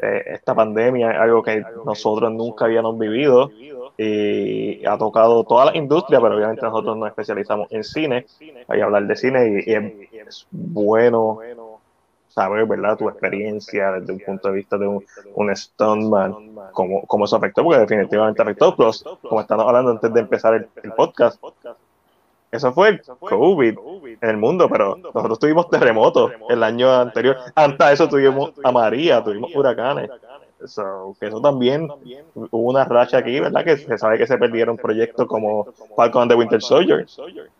eh, 0.00 0.22
esta 0.26 0.54
pandemia, 0.54 1.10
algo 1.10 1.42
que 1.42 1.62
nosotros 1.84 2.32
nunca 2.32 2.66
habíamos 2.66 2.98
vivido 2.98 3.50
y 3.96 4.86
ha 4.86 4.96
tocado 4.96 5.42
toda 5.42 5.66
la 5.66 5.76
industria, 5.76 6.20
pero 6.20 6.36
obviamente 6.36 6.62
nosotros 6.62 6.96
nos 6.96 7.08
especializamos 7.08 7.66
en 7.72 7.82
cine, 7.82 8.26
hay 8.68 8.80
hablar 8.80 9.06
de 9.06 9.16
cine 9.16 9.64
y, 9.66 9.72
es 10.18 10.46
bueno 10.50 11.40
saber, 12.28 12.66
¿verdad?, 12.66 12.96
tu 12.96 13.08
experiencia 13.08 13.92
desde 13.92 14.12
un 14.12 14.20
punto 14.20 14.48
de 14.48 14.54
vista 14.54 14.78
de 14.78 14.86
un, 14.86 15.04
un 15.34 15.56
stuntman, 15.56 16.54
cómo, 16.72 17.02
cómo 17.06 17.24
eso 17.24 17.36
afectó, 17.36 17.64
porque 17.64 17.80
definitivamente 17.80 18.40
afectó, 18.40 18.76
plus, 18.76 19.02
como 19.22 19.40
estamos 19.40 19.66
hablando 19.66 19.90
antes 19.90 20.12
de 20.12 20.20
empezar 20.20 20.54
el, 20.54 20.92
podcast, 20.92 21.42
eso 22.50 22.72
fue 22.72 22.88
el 22.88 23.02
COVID 23.02 23.78
en 24.20 24.30
el 24.30 24.36
mundo, 24.36 24.68
pero 24.68 24.96
nosotros 24.96 25.38
tuvimos 25.38 25.68
terremotos 25.68 26.32
el 26.48 26.62
año 26.62 26.92
anterior. 26.92 27.36
Antes 27.54 27.86
de 27.86 27.92
eso 27.92 28.08
tuvimos 28.08 28.52
a 28.64 28.72
María, 28.72 29.22
tuvimos 29.22 29.54
huracanes. 29.54 30.10
So, 30.64 31.14
que 31.20 31.26
eso 31.26 31.40
también 31.40 31.88
hubo 32.34 32.70
una 32.70 32.84
racha 32.84 33.18
aquí, 33.18 33.38
¿verdad? 33.38 33.64
Que 33.64 33.76
se 33.76 33.96
sabe 33.96 34.18
que 34.18 34.26
se 34.26 34.38
perdieron 34.38 34.76
proyectos 34.76 35.28
como 35.28 35.68
Falcon 35.94 36.22
and 36.22 36.32
the 36.32 36.36
Winter 36.36 36.60
Soldier, 36.60 37.06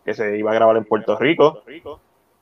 que 0.05 0.15
se 0.15 0.37
iba 0.37 0.51
a 0.51 0.55
grabar 0.55 0.77
en 0.77 0.85
Puerto 0.85 1.17
Rico. 1.17 1.63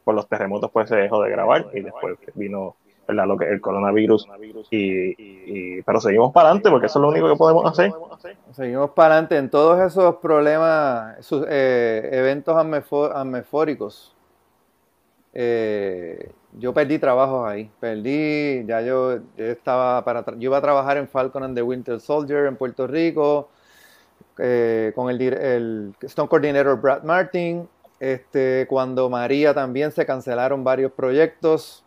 Por 0.05 0.15
los 0.15 0.29
terremotos, 0.29 0.71
pues 0.71 0.89
se 0.89 0.97
dejó 0.97 1.21
de 1.23 1.31
grabar 1.31 1.67
y 1.75 1.81
después 1.81 2.17
vino 2.35 2.77
¿verdad? 3.07 3.27
lo 3.27 3.37
que 3.37 3.49
el 3.49 3.61
coronavirus. 3.61 4.27
Y, 4.71 5.83
pero 5.83 6.01
seguimos 6.01 6.33
para 6.33 6.49
adelante 6.49 6.71
porque 6.71 6.87
eso 6.87 6.99
es 6.99 7.03
lo 7.03 7.09
único 7.09 7.29
que 7.29 7.37
podemos 7.37 7.65
hacer. 7.67 7.93
Seguimos 8.53 8.91
para 8.91 9.15
adelante 9.15 9.37
en 9.37 9.51
todos 9.51 9.81
esos 9.81 10.17
problemas, 10.17 11.19
esos 11.19 11.47
eh, 11.49 12.09
eventos 12.13 12.57
atmosfóricos. 12.57 14.15
Eh, 15.33 16.33
yo 16.59 16.73
perdí 16.73 16.99
trabajos 16.99 17.49
ahí. 17.49 17.71
Perdí, 17.79 18.65
ya 18.67 18.81
yo, 18.81 19.19
estaba 19.37 20.05
para, 20.05 20.25
yo 20.37 20.49
iba 20.49 20.57
a 20.57 20.63
trabajar 20.63 20.97
en 20.97 21.09
Falcon 21.09 21.45
and 21.45 21.55
the 21.55 21.63
Winter 21.63 22.01
Soldier 22.01 22.47
en 22.47 22.57
Puerto 22.57 22.87
Rico, 22.87 23.51
eh, 24.39 24.93
con 24.95 25.11
el, 25.11 25.21
el 25.21 25.95
Stone 26.01 26.29
Coordinator 26.29 26.81
Brad 26.81 27.03
Martin. 27.03 27.69
Este, 27.99 28.67
cuando 28.69 29.09
María 29.09 29.55
también 29.55 29.91
se 29.91 30.05
cancelaron 30.05 30.65
varios 30.65 30.93
proyectos. 30.93 31.86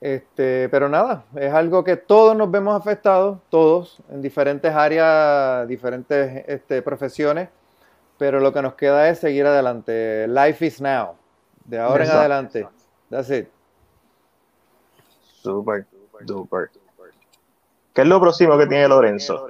Este, 0.00 0.68
pero 0.68 0.88
nada, 0.88 1.24
es 1.36 1.52
algo 1.52 1.82
que 1.82 1.96
todos 1.96 2.36
nos 2.36 2.50
vemos 2.50 2.78
afectados, 2.78 3.38
todos, 3.48 3.98
en 4.10 4.20
diferentes 4.20 4.72
áreas, 4.72 5.66
diferentes 5.66 6.44
este, 6.46 6.82
profesiones, 6.82 7.48
pero 8.18 8.40
lo 8.40 8.52
que 8.52 8.62
nos 8.62 8.74
queda 8.74 9.08
es 9.08 9.18
seguir 9.20 9.46
adelante. 9.46 10.28
Life 10.28 10.66
is 10.66 10.80
now, 10.80 11.16
de 11.64 11.78
ahora 11.78 12.04
en 12.04 12.10
adelante. 12.10 12.68
That's 13.08 13.30
it. 13.30 13.48
Super, 15.42 15.86
super. 16.26 16.70
¿Qué 17.94 18.02
es 18.02 18.08
lo 18.08 18.20
próximo 18.20 18.58
que 18.58 18.66
tiene 18.66 18.88
Lorenzo? 18.88 19.48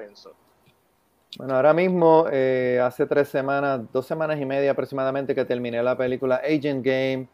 Bueno, 1.39 1.57
ahora 1.57 1.75
mismo, 1.75 2.27
eh, 2.31 2.81
hace 2.83 3.05
tres 3.07 3.29
semanas, 3.29 3.81
dos 3.93 4.07
semanas 4.07 4.41
y 4.41 4.47
media 4.47 4.71
aproximadamente 4.71 5.35
que 5.35 5.45
terminé 5.45 5.83
la 5.83 5.97
película 5.97 6.37
Agent 6.37 6.85
Game. 6.85 7.29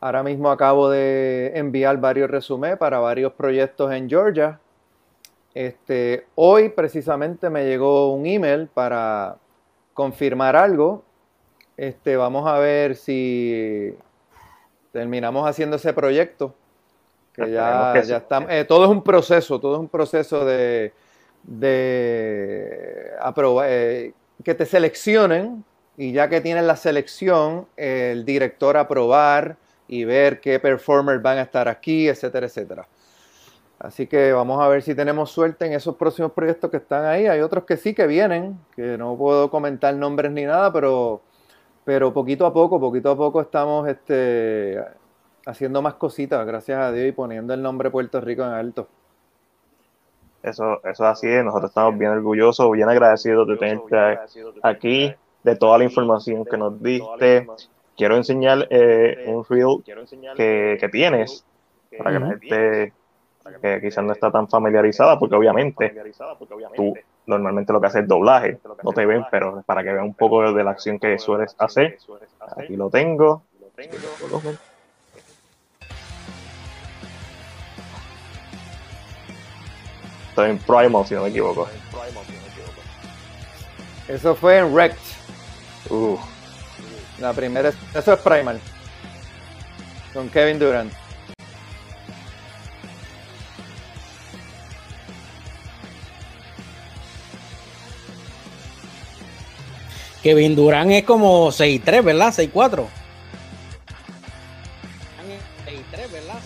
Ahora 0.00 0.22
mismo 0.22 0.50
acabo 0.50 0.88
de 0.88 1.52
enviar 1.54 1.98
varios 1.98 2.30
resúmenes 2.30 2.78
para 2.78 2.98
varios 3.00 3.34
proyectos 3.34 3.92
en 3.92 4.08
Georgia. 4.08 4.58
Este, 5.52 6.26
hoy 6.36 6.70
precisamente 6.70 7.50
me 7.50 7.66
llegó 7.66 8.14
un 8.14 8.24
email 8.24 8.68
para 8.68 9.36
confirmar 9.92 10.56
algo. 10.56 11.02
Este, 11.76 12.16
vamos 12.16 12.48
a 12.48 12.58
ver 12.58 12.96
si 12.96 13.94
terminamos 14.90 15.46
haciendo 15.46 15.76
ese 15.76 15.92
proyecto 15.92 16.54
que 17.34 17.50
ya, 17.50 17.94
ya 18.02 18.24
eh, 18.48 18.64
todo 18.64 18.84
es 18.84 18.90
un 18.90 19.02
proceso, 19.02 19.60
todo 19.60 19.74
es 19.74 19.80
un 19.80 19.88
proceso 19.88 20.44
de, 20.44 20.92
de 21.42 23.10
aprobar, 23.20 23.66
eh, 23.68 24.14
que 24.42 24.54
te 24.54 24.66
seleccionen 24.66 25.62
y 25.96 26.12
ya 26.12 26.28
que 26.28 26.40
tienes 26.40 26.64
la 26.64 26.76
selección, 26.76 27.66
el 27.76 28.24
director 28.24 28.76
aprobar 28.76 29.56
y 29.92 30.04
ver 30.04 30.40
qué 30.40 30.60
performers 30.60 31.20
van 31.20 31.38
a 31.38 31.42
estar 31.42 31.66
aquí, 31.66 32.08
etcétera, 32.08 32.46
etcétera. 32.46 32.86
Así 33.80 34.06
que 34.06 34.32
vamos 34.32 34.62
a 34.62 34.68
ver 34.68 34.82
si 34.82 34.94
tenemos 34.94 35.32
suerte 35.32 35.66
en 35.66 35.72
esos 35.72 35.96
próximos 35.96 36.30
proyectos 36.30 36.70
que 36.70 36.76
están 36.76 37.04
ahí. 37.06 37.26
Hay 37.26 37.40
otros 37.40 37.64
que 37.64 37.76
sí 37.76 37.92
que 37.92 38.06
vienen, 38.06 38.56
que 38.76 38.96
no 38.96 39.16
puedo 39.16 39.50
comentar 39.50 39.92
nombres 39.96 40.30
ni 40.30 40.44
nada, 40.44 40.72
pero, 40.72 41.22
pero 41.82 42.12
poquito 42.12 42.46
a 42.46 42.52
poco, 42.52 42.78
poquito 42.78 43.10
a 43.10 43.16
poco 43.16 43.40
estamos 43.40 43.88
este, 43.88 44.80
haciendo 45.44 45.82
más 45.82 45.94
cositas, 45.94 46.46
gracias 46.46 46.78
a 46.78 46.92
Dios, 46.92 47.08
y 47.08 47.12
poniendo 47.12 47.52
el 47.52 47.60
nombre 47.60 47.90
Puerto 47.90 48.20
Rico 48.20 48.44
en 48.44 48.52
alto. 48.52 48.86
Eso, 50.40 50.78
eso 50.84 50.88
es 50.88 51.00
así, 51.00 51.26
nosotros 51.42 51.70
estamos 51.70 51.98
bien 51.98 52.12
orgullosos, 52.12 52.70
bien 52.70 52.88
agradecidos 52.88 53.48
de 53.48 53.56
tenerte 53.56 54.20
aquí, 54.62 55.12
de 55.42 55.56
toda 55.56 55.78
la 55.78 55.84
información 55.84 56.44
que 56.44 56.56
nos 56.56 56.80
diste. 56.80 57.48
Quiero 57.96 58.16
enseñar 58.16 58.66
eh, 58.70 59.24
un 59.26 59.44
reel 59.44 59.82
que, 60.36 60.78
que 60.80 60.88
tienes 60.88 61.44
para 61.98 62.12
que 62.12 62.18
la 62.18 62.26
gente 62.28 62.92
que 63.60 63.80
quizás 63.80 64.04
no 64.04 64.12
está 64.12 64.30
tan 64.30 64.48
familiarizada, 64.48 65.18
porque 65.18 65.34
obviamente 65.34 65.94
tú 66.74 66.94
normalmente 67.26 67.72
lo 67.72 67.80
que 67.80 67.86
haces 67.86 68.02
es 68.02 68.08
doblaje, 68.08 68.58
no 68.82 68.92
te 68.92 69.06
ven, 69.06 69.24
pero 69.30 69.62
para 69.66 69.82
que 69.82 69.92
vean 69.92 70.04
un 70.04 70.14
poco 70.14 70.52
de 70.52 70.64
la 70.64 70.70
acción 70.70 70.98
que 70.98 71.18
sueles 71.18 71.54
hacer, 71.58 71.98
aquí 72.56 72.76
lo 72.76 72.90
tengo. 72.90 73.42
en 80.36 80.58
Primal, 80.58 81.06
si 81.06 81.14
no 81.14 81.22
me 81.22 81.28
equivoco. 81.28 81.68
Eso 84.08 84.34
fue 84.34 84.58
en 84.58 84.72
Wrecked. 84.72 84.96
La 87.20 87.34
primera, 87.34 87.70
eso 87.94 88.12
es 88.14 88.18
Primal. 88.20 88.58
Con 90.14 90.30
Kevin 90.30 90.58
Durant. 90.58 90.92
Kevin 100.22 100.56
Durant 100.56 100.90
es 100.90 101.04
como 101.04 101.48
6'3, 101.48 102.02
¿verdad? 102.02 102.32
6'4. 102.34 102.86
6'3, 105.66 106.10
¿verdad? 106.10 106.38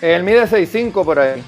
Él 0.00 0.22
mide 0.22 0.42
6'5 0.44 1.04
por 1.04 1.18
ahí. 1.18 1.42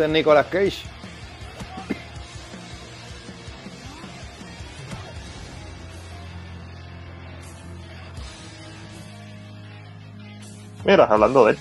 Ese 0.00 0.06
es 0.06 0.12
Nicolas 0.12 0.46
Cage. 0.46 0.78
Mira, 10.86 11.04
hablando 11.04 11.44
de 11.44 11.52
él. 11.52 11.58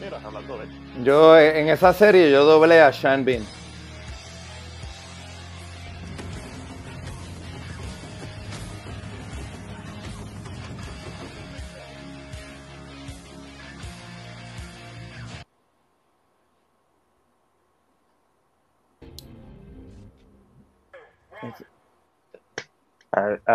Mira, 0.00 0.20
hablando 0.24 0.58
de 0.58 0.64
él. 0.66 0.70
Yo 1.02 1.36
en 1.36 1.68
esa 1.68 1.92
serie 1.92 2.30
yo 2.30 2.44
doblé 2.44 2.80
a 2.80 2.92
Sean 2.92 3.24
Bean. 3.24 3.44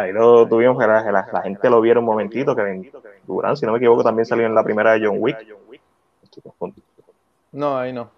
Ahí 0.01 0.11
lo 0.13 0.47
tuvimos, 0.47 0.77
que 0.79 0.87
la, 0.87 1.03
la- 1.11 1.27
la 1.31 1.41
gente 1.41 1.69
lo 1.69 1.81
vieron 1.81 2.03
un 2.03 2.09
momentito, 2.09 2.55
que 2.55 2.91
Durán, 3.25 3.55
si 3.57 3.65
no 3.65 3.71
me 3.71 3.77
equivoco, 3.77 4.03
también 4.03 4.25
salió 4.25 4.45
en 4.45 4.55
la 4.55 4.63
primera 4.63 4.93
de 4.93 5.05
John 5.05 5.17
Wick. 5.19 5.37
Estoy 6.23 6.43
No, 7.51 7.77
ahí 7.77 7.91
no. 7.91 8.09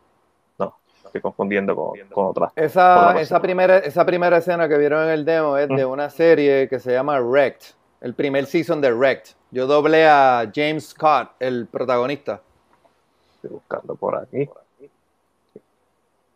no, 0.59 0.75
estoy 1.05 1.21
confundiendo 1.21 1.75
con, 1.75 1.99
con 2.11 2.25
otra. 2.27 2.51
Esa, 2.55 3.19
esa, 3.19 3.41
primera, 3.41 3.77
esa 3.79 4.05
primera 4.05 4.38
escena 4.38 4.67
que 4.69 4.77
vieron 4.77 5.03
en 5.05 5.09
el 5.09 5.25
demo 5.25 5.57
es 5.57 5.67
de 5.69 5.86
una 5.86 6.09
serie 6.09 6.67
que 6.69 6.79
se 6.79 6.91
llama 6.91 7.19
Wrecked, 7.19 7.73
el 8.01 8.13
primer 8.13 8.45
season 8.45 8.81
de 8.81 8.93
Wrecked. 8.93 9.31
Yo 9.51 9.67
doblé 9.67 10.07
a 10.07 10.49
James 10.53 10.89
Scott, 10.89 11.31
el 11.39 11.67
protagonista. 11.67 12.41
Estoy 13.36 13.51
buscando 13.51 13.95
por 13.95 14.15
aquí. 14.17 14.47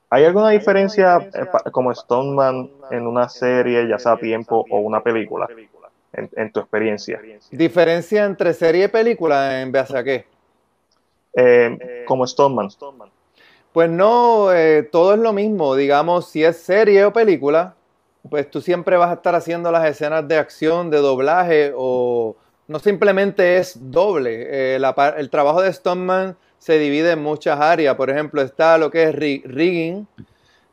¿Hay 0.10 0.24
alguna 0.24 0.50
diferencia 0.50 1.18
eh, 1.34 1.46
como 1.72 1.94
Stoneman 1.94 2.70
en 2.92 3.08
una 3.08 3.28
serie, 3.28 3.88
ya 3.88 4.00
sea 4.00 4.18
tiempo 4.18 4.66
o 4.70 4.80
una 4.80 5.04
película, 5.04 5.48
en, 6.14 6.30
en 6.36 6.52
tu 6.52 6.62
experiencia? 6.62 7.22
Diferencia 7.52 8.26
entre 8.26 8.54
serie 8.54 8.86
y 8.86 8.88
película 8.88 9.62
en 9.62 9.72
base 9.72 9.98
a 9.98 10.04
qué? 10.04 10.26
Eh, 11.40 12.04
como 12.08 12.26
Stoneman. 12.26 12.70
Pues 13.72 13.90
no, 13.92 14.52
eh, 14.52 14.82
todo 14.92 15.14
es 15.14 15.20
lo 15.20 15.34
mismo. 15.34 15.76
Digamos, 15.76 16.30
si 16.30 16.44
es 16.44 16.58
serie 16.58 17.06
o 17.06 17.14
película, 17.14 17.76
pues 18.28 18.50
tú 18.50 18.60
siempre 18.60 18.98
vas 18.98 19.12
a 19.12 19.14
estar 19.14 19.36
haciendo 19.36 19.72
las 19.72 19.86
escenas 19.86 20.28
de 20.28 20.38
acción, 20.38 20.90
de 20.90 20.98
doblaje, 20.98 21.74
o 21.76 22.36
no 22.68 22.80
simplemente 22.80 23.58
es 23.58 23.78
doble. 23.92 24.48
Eh, 24.76 24.80
la 24.80 24.96
el 25.18 25.30
trabajo 25.30 25.62
de 25.62 25.72
Stuntman 25.72 26.36
se 26.58 26.80
divide 26.80 27.12
en 27.12 27.24
muchas 27.24 27.60
áreas. 27.60 27.96
Por 27.96 28.10
ejemplo, 28.10 28.42
está 28.42 28.78
lo 28.78 28.90
que 28.92 29.04
es 29.04 29.16
rig- 29.16 29.44
rigging, 29.46 30.08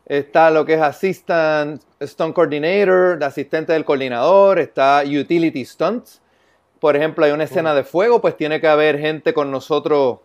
está 0.07 0.51
lo 0.51 0.65
que 0.65 0.75
es 0.75 0.81
assistant 0.81 1.83
stunt 2.03 2.35
coordinator, 2.35 3.19
de 3.19 3.25
asistente 3.25 3.73
del 3.73 3.85
coordinador, 3.85 4.59
está 4.59 5.03
utility 5.05 5.65
stunts. 5.65 6.21
Por 6.81 6.97
ejemplo, 6.97 7.25
hay 7.25 7.33
una 7.33 7.45
escena 7.45 7.75
de 7.75 7.85
fuego, 7.85 8.21
pues 8.21 8.37
tiene 8.37 8.61
que 8.61 8.69
haber 8.69 8.99
gente 8.99 9.33
con 9.33 9.51
nosotros 9.51 10.19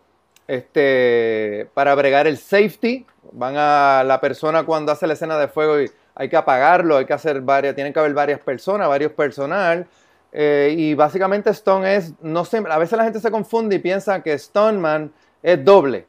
este, 0.46 1.68
para 1.74 1.94
bregar 1.94 2.26
el 2.26 2.36
safety. 2.36 3.06
Van 3.32 3.54
a 3.56 4.02
la 4.04 4.20
persona 4.20 4.64
cuando 4.64 4.92
hace 4.92 5.06
la 5.06 5.12
escena 5.14 5.38
de 5.38 5.48
fuego 5.48 5.80
y 5.80 5.90
hay 6.14 6.28
que 6.28 6.36
apagarlo, 6.36 6.96
hay 6.96 7.06
que 7.06 7.12
hacer 7.14 7.40
varias, 7.40 7.74
tienen 7.74 7.92
que 7.92 8.00
haber 8.00 8.12
varias 8.12 8.40
personas, 8.40 8.88
varios 8.88 9.12
personal. 9.12 9.86
Eh, 10.32 10.74
y 10.76 10.94
básicamente 10.94 11.50
Stone 11.50 11.96
es, 11.96 12.12
no 12.20 12.44
sé, 12.44 12.62
a 12.68 12.78
veces 12.78 12.98
la 12.98 13.04
gente 13.04 13.20
se 13.20 13.30
confunde 13.30 13.76
y 13.76 13.78
piensa 13.78 14.22
que 14.22 14.36
Stoneman 14.38 15.12
es 15.42 15.64
doble, 15.64 16.06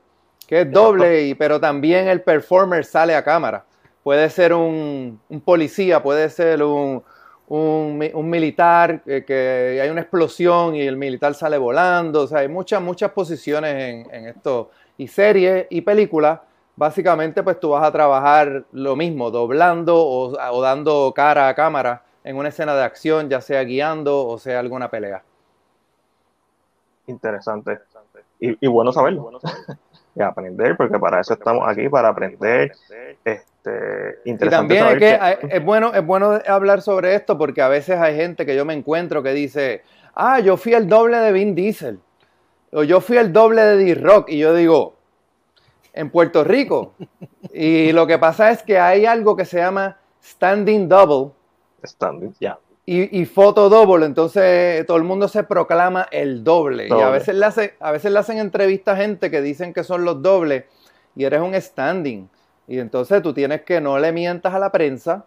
que 0.48 0.62
es 0.62 0.72
doble, 0.72 1.24
y, 1.24 1.36
pero 1.36 1.60
también 1.60 2.08
el 2.08 2.22
performer 2.22 2.84
sale 2.86 3.16
a 3.16 3.24
cámara. 3.24 3.64
Puede 4.04 4.30
ser 4.30 4.54
un, 4.54 5.20
un 5.30 5.42
policía, 5.42 6.02
puede 6.02 6.30
ser 6.30 6.64
un, 6.64 7.04
un, 7.48 8.10
un 8.14 8.30
militar, 8.30 9.02
eh, 9.06 9.24
que 9.26 9.80
hay 9.82 9.90
una 9.90 10.02
explosión 10.02 10.76
y 10.76 10.82
el 10.82 10.98
militar 10.98 11.34
sale 11.36 11.58
volando. 11.58 12.22
O 12.22 12.28
sea, 12.28 12.40
hay 12.40 12.48
muchas, 12.48 12.82
muchas 12.82 13.12
posiciones 13.12 13.74
en, 13.76 14.14
en 14.14 14.28
esto. 14.28 14.72
Y 14.98 15.08
series 15.08 15.68
y 15.70 15.82
películas, 15.82 16.40
básicamente, 16.76 17.44
pues 17.44 17.60
tú 17.60 17.70
vas 17.70 17.84
a 17.84 17.92
trabajar 17.92 18.66
lo 18.72 18.96
mismo, 18.96 19.30
doblando 19.32 19.98
o, 19.98 20.32
o 20.32 20.62
dando 20.62 21.14
cara 21.16 21.48
a 21.48 21.56
cámara 21.56 22.04
en 22.24 22.36
una 22.36 22.50
escena 22.50 22.76
de 22.76 22.84
acción, 22.84 23.30
ya 23.30 23.42
sea 23.42 23.64
guiando 23.64 24.28
o 24.28 24.38
sea 24.38 24.60
alguna 24.60 24.90
pelea. 24.90 25.24
Interesante. 27.08 27.80
Y, 28.42 28.58
y 28.60 28.68
bueno 28.68 28.92
saberlo. 28.92 29.40
y 30.16 30.22
aprender, 30.22 30.76
porque 30.76 31.00
para 31.00 31.22
eso 31.22 31.34
estamos 31.34 31.66
aquí, 31.66 31.88
para 31.88 32.10
aprender. 32.10 32.74
Este, 33.24 34.20
Y 34.26 34.32
interesante 34.32 34.76
también 34.76 34.88
es 34.88 35.40
que 35.40 35.56
es 35.56 35.64
bueno, 35.64 35.94
es 35.94 36.06
bueno 36.06 36.40
hablar 36.48 36.82
sobre 36.82 37.16
esto 37.16 37.38
porque 37.38 37.62
a 37.62 37.70
veces 37.70 37.98
hay 37.98 38.16
gente 38.16 38.46
que 38.46 38.56
yo 38.56 38.66
me 38.66 38.74
encuentro 38.74 39.24
que 39.24 39.32
dice, 39.32 39.84
ah, 40.16 40.40
yo 40.40 40.58
fui 40.58 40.74
el 40.74 40.88
doble 40.88 41.18
de 41.18 41.32
Vin 41.32 41.56
Diesel, 41.56 42.00
o 42.72 42.84
yo 42.84 43.00
fui 43.00 43.18
el 43.18 43.32
doble 43.32 43.62
de 43.62 43.78
D-Rock, 43.78 44.30
y 44.30 44.40
yo 44.40 44.54
digo, 44.54 44.96
en 45.94 46.10
Puerto 46.10 46.44
Rico. 46.44 46.94
y 47.54 47.92
lo 47.94 48.08
que 48.08 48.18
pasa 48.18 48.52
es 48.52 48.64
que 48.64 48.80
hay 48.80 49.06
algo 49.06 49.36
que 49.36 49.46
se 49.46 49.58
llama 49.58 49.98
standing 50.22 50.90
double 50.90 51.32
standing, 51.84 52.34
ya. 52.40 52.58
Y, 53.00 53.22
y 53.22 53.26
photo 53.26 53.70
double, 53.70 54.06
entonces 54.06 54.86
todo 54.86 54.98
el 54.98 55.04
mundo 55.04 55.28
se 55.28 55.44
proclama 55.44 56.08
el 56.12 56.44
doble. 56.44 56.88
Y 56.94 57.00
a 57.00 57.08
Doble. 57.08 57.12
veces, 57.12 57.36
le 57.36 57.46
hace, 57.46 57.74
a 57.80 57.92
veces 57.92 58.12
le 58.12 58.20
hacen 58.20 58.38
entrevistas 58.38 58.98
a 59.00 59.02
gente 59.02 59.32
que 59.32 59.42
dicen 59.42 59.74
que 59.74 59.84
son 59.84 60.04
los 60.04 60.22
dobles 60.22 60.66
y 61.16 61.24
eres 61.24 61.42
un 61.42 61.54
standing. 61.60 62.30
Y 62.68 62.80
entonces 62.80 63.22
tú 63.22 63.34
tienes 63.34 63.62
que 63.62 63.82
no 63.82 64.00
le 64.00 64.12
mientas 64.12 64.54
a 64.54 64.60
la 64.60 64.72
prensa 64.72 65.26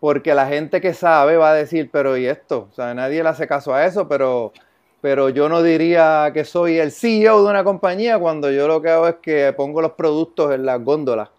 porque 0.00 0.34
la 0.34 0.46
gente 0.46 0.80
que 0.80 0.92
sabe 0.94 1.36
va 1.36 1.50
a 1.50 1.54
decir, 1.54 1.88
pero 1.92 2.16
¿y 2.16 2.26
esto? 2.26 2.68
O 2.70 2.74
sea, 2.74 2.94
nadie 2.94 3.22
le 3.22 3.28
hace 3.28 3.46
caso 3.46 3.72
a 3.74 3.84
eso, 3.86 4.08
pero, 4.08 4.52
pero 5.00 5.28
yo 5.30 5.48
no 5.48 5.62
diría 5.62 6.30
que 6.34 6.44
soy 6.44 6.78
el 6.78 6.92
CEO 6.92 7.42
de 7.44 7.50
una 7.50 7.64
compañía 7.64 8.18
cuando 8.18 8.50
yo 8.50 8.68
lo 8.68 8.82
que 8.82 8.90
hago 8.90 9.08
es 9.08 9.16
que 9.22 9.52
pongo 9.56 9.80
los 9.80 9.92
productos 9.92 10.52
en 10.52 10.66
las 10.66 10.82
góndolas 10.82 11.30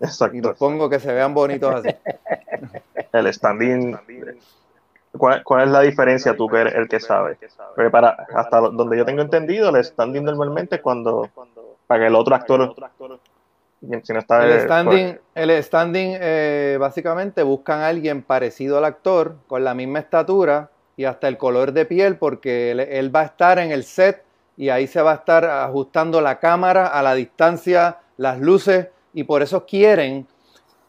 y 0.00 0.04
Exacto. 0.04 0.38
los 0.40 0.56
pongo 0.56 0.88
que 0.88 1.00
se 1.00 1.12
vean 1.12 1.34
bonitos 1.34 1.74
así. 1.74 1.88
El 3.12 3.32
standing. 3.32 3.96
¿Cuál, 5.18 5.42
cuál 5.42 5.64
es 5.64 5.70
la 5.70 5.80
diferencia 5.80 6.36
tú 6.36 6.48
que 6.48 6.58
eres 6.58 6.74
el 6.74 6.88
que 6.88 7.00
sabe? 7.00 7.36
Porque 7.74 7.90
para, 7.90 8.10
hasta 8.34 8.60
donde 8.60 8.96
yo 8.96 9.04
tengo 9.04 9.22
entendido, 9.22 9.68
el 9.68 9.84
standing 9.84 10.24
normalmente 10.24 10.76
es 10.76 10.82
cuando, 10.82 11.28
para 11.86 12.00
que 12.00 12.06
el 12.06 12.14
otro 12.14 12.34
actor, 12.34 12.74
si 14.02 14.12
no 14.12 14.18
está... 14.18 14.44
El 14.44 14.52
eh, 14.52 14.60
standing, 14.60 15.18
el 15.34 15.62
standing 15.62 16.16
eh, 16.20 16.76
básicamente 16.80 17.42
buscan 17.42 17.80
a 17.80 17.88
alguien 17.88 18.22
parecido 18.22 18.78
al 18.78 18.84
actor, 18.84 19.36
con 19.46 19.64
la 19.64 19.74
misma 19.74 19.98
estatura 19.98 20.70
y 20.96 21.04
hasta 21.04 21.28
el 21.28 21.36
color 21.36 21.72
de 21.72 21.84
piel, 21.84 22.16
porque 22.16 22.70
él, 22.70 22.80
él 22.80 23.14
va 23.14 23.20
a 23.20 23.24
estar 23.24 23.58
en 23.58 23.72
el 23.72 23.84
set 23.84 24.24
y 24.56 24.70
ahí 24.70 24.86
se 24.86 25.00
va 25.00 25.12
a 25.12 25.16
estar 25.16 25.44
ajustando 25.44 26.20
la 26.20 26.40
cámara 26.40 26.88
a 26.88 27.02
la 27.02 27.14
distancia, 27.14 27.98
las 28.16 28.40
luces, 28.40 28.88
y 29.12 29.24
por 29.24 29.42
eso 29.42 29.64
quieren 29.66 30.26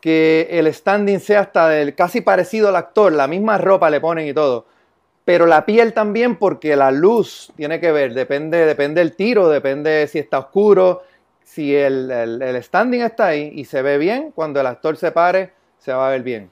que 0.02 0.48
el 0.52 0.74
standing 0.74 1.20
sea 1.20 1.42
hasta 1.42 1.70
del 1.70 1.96
casi 1.96 2.22
parecido 2.22 2.70
al 2.70 2.76
actor, 2.76 3.12
la 3.12 3.28
misma 3.28 3.58
ropa 3.58 3.90
le 3.90 4.00
ponen 4.02 4.28
y 4.28 4.34
todo. 4.34 4.66
Pero 5.26 5.46
la 5.46 5.66
piel 5.66 5.94
también, 5.94 6.38
porque 6.38 6.76
la 6.76 6.92
luz 6.92 7.52
tiene 7.56 7.80
que 7.80 7.92
ver, 7.92 8.14
depende, 8.14 8.66
depende 8.66 9.02
del 9.02 9.16
tiro, 9.16 9.50
depende 9.50 10.08
si 10.08 10.20
está 10.20 10.40
oscuro, 10.40 11.04
si 11.44 11.76
el, 11.76 12.10
el- 12.12 12.42
el 12.42 12.64
standing 12.64 13.02
está 13.02 13.28
ahí 13.28 13.52
y 13.56 13.66
se 13.66 13.82
ve 13.82 13.98
bien, 13.98 14.32
cuando 14.34 14.60
el 14.62 14.68
actor 14.68 14.98
se 14.98 15.12
pare, 15.12 15.52
se 15.78 15.94
va 15.94 16.08
a 16.08 16.12
ver 16.12 16.24
bien. 16.24 16.50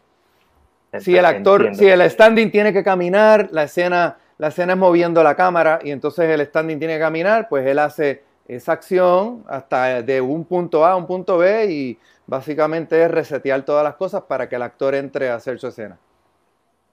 Si 0.97 1.15
el 1.15 1.25
actor, 1.25 1.61
Entiendo. 1.61 1.79
si 1.79 1.87
el 1.89 2.09
standing 2.09 2.51
tiene 2.51 2.73
que 2.73 2.83
caminar, 2.83 3.49
la 3.51 3.63
escena, 3.63 4.17
la 4.37 4.47
escena 4.47 4.73
es 4.73 4.79
moviendo 4.79 5.23
la 5.23 5.35
cámara 5.35 5.79
y 5.83 5.91
entonces 5.91 6.29
el 6.29 6.45
standing 6.45 6.79
tiene 6.79 6.95
que 6.95 6.99
caminar, 6.99 7.47
pues 7.49 7.65
él 7.67 7.79
hace 7.79 8.23
esa 8.47 8.71
acción 8.73 9.43
hasta 9.47 10.01
de 10.01 10.21
un 10.21 10.45
punto 10.45 10.85
A 10.85 10.91
a 10.91 10.95
un 10.95 11.05
punto 11.05 11.37
B 11.37 11.65
y 11.71 11.99
básicamente 12.27 13.01
es 13.01 13.09
resetear 13.09 13.63
todas 13.63 13.83
las 13.83 13.95
cosas 13.95 14.23
para 14.23 14.47
que 14.47 14.57
el 14.57 14.61
actor 14.61 14.93
entre 14.93 15.29
a 15.29 15.35
hacer 15.35 15.57
su 15.59 15.67
escena. 15.67 15.97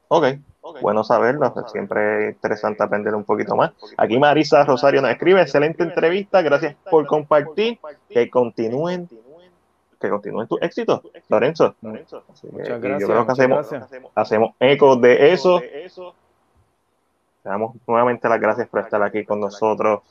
Ok, 0.09 0.27
bueno 0.81 1.03
saberlo, 1.03 1.53
siempre 1.67 2.29
es 2.29 2.35
interesante 2.35 2.83
aprender 2.83 3.15
un 3.15 3.25
poquito 3.25 3.57
más. 3.57 3.73
Aquí 3.97 4.19
Marisa 4.19 4.65
Rosario 4.65 5.03
nos 5.03 5.11
escribe, 5.11 5.41
excelente 5.43 5.83
entrevista, 5.83 6.41
gracias 6.41 6.77
por 6.91 7.07
compartir, 7.07 7.79
que 8.09 8.31
continúen, 8.31 9.09
que 10.01 10.09
continúen 10.09 10.47
tus 10.47 10.63
éxitos, 10.63 11.01
Lorenzo. 11.29 11.75
Muchas 11.81 12.23
y 12.43 12.57
gracias, 12.57 13.01
Yo 13.01 13.07
creo 13.09 13.27
que 13.27 13.33
hacemos, 13.33 13.71
gracias. 13.71 14.03
hacemos 14.15 14.55
eco 14.61 14.97
de 14.97 15.33
eso. 15.33 15.61
Le 15.61 17.51
damos 17.51 17.77
nuevamente 17.87 18.29
las 18.29 18.41
gracias 18.41 18.69
por 18.69 18.81
estar 18.81 19.03
aquí 19.03 19.25
con 19.25 19.41
nosotros. 19.41 20.03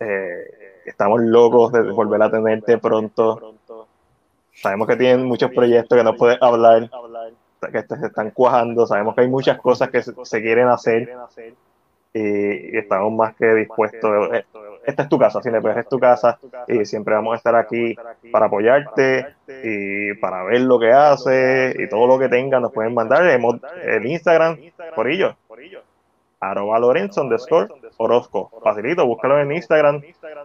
Eh, 0.00 0.82
estamos 0.86 1.20
locos 1.22 1.72
de 1.72 1.82
volver 1.92 2.22
a 2.22 2.30
tenerte 2.30 2.78
pronto. 2.78 3.53
Sabemos 4.54 4.88
que 4.88 4.96
tienen 4.96 5.26
muchos 5.26 5.50
proyectos 5.50 5.98
que 5.98 6.04
no 6.04 6.16
puedes 6.16 6.40
hablar, 6.40 6.90
que 7.72 7.82
se 7.82 8.06
están 8.06 8.30
cuajando. 8.30 8.86
Sabemos 8.86 9.14
que 9.14 9.22
hay 9.22 9.28
muchas 9.28 9.58
cosas 9.58 9.90
que 9.90 10.02
se, 10.02 10.42
quieren 10.42 10.68
hacer 10.68 11.12
y, 12.12 12.76
estamos 12.76 13.12
más 13.12 13.34
que 13.36 13.52
dispuestos. 13.54 14.30
Esta 14.86 15.02
es 15.02 15.08
tu 15.08 15.18
casa, 15.18 15.40
CinePR 15.42 15.78
es 15.78 15.88
tu 15.88 15.98
casa 15.98 16.38
y 16.68 16.84
siempre 16.84 17.14
vamos 17.14 17.34
a 17.34 17.36
estar 17.36 17.54
aquí 17.54 17.96
para 18.30 18.46
apoyarte 18.46 19.34
y 19.62 20.14
para 20.14 20.44
ver 20.44 20.60
lo 20.60 20.78
que 20.78 20.92
hace 20.92 21.74
y 21.78 21.88
todo 21.88 22.06
lo 22.06 22.18
que 22.18 22.28
tenga 22.28 22.60
nos 22.60 22.72
pueden 22.72 22.94
mandar. 22.94 23.24
el 23.24 24.06
Instagram, 24.06 24.58
por 24.94 25.08
ello, 25.08 25.34
arroba 26.40 26.78
Lorenzo 26.78 27.22
underscore 27.22 27.68
Orozco. 27.96 28.50
Facilito, 28.62 29.06
búscalo 29.06 29.40
en 29.40 29.52
Instagram, 29.52 30.02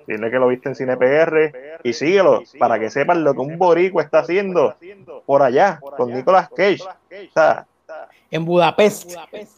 dile 0.07 0.31
que 0.31 0.37
lo 0.37 0.47
viste 0.47 0.69
en 0.69 0.75
CinePR 0.75 1.79
y 1.83 1.93
síguelo 1.93 2.43
para 2.57 2.79
que 2.79 2.89
sepan 2.89 3.23
lo 3.23 3.33
que 3.33 3.39
un 3.39 3.57
borico 3.57 4.01
está 4.01 4.19
haciendo 4.19 4.75
por 5.25 5.41
allá 5.41 5.79
con 5.97 6.13
Nicolas 6.13 6.49
Cage. 6.49 6.83
en 8.31 8.45
Budapest. 8.45 9.15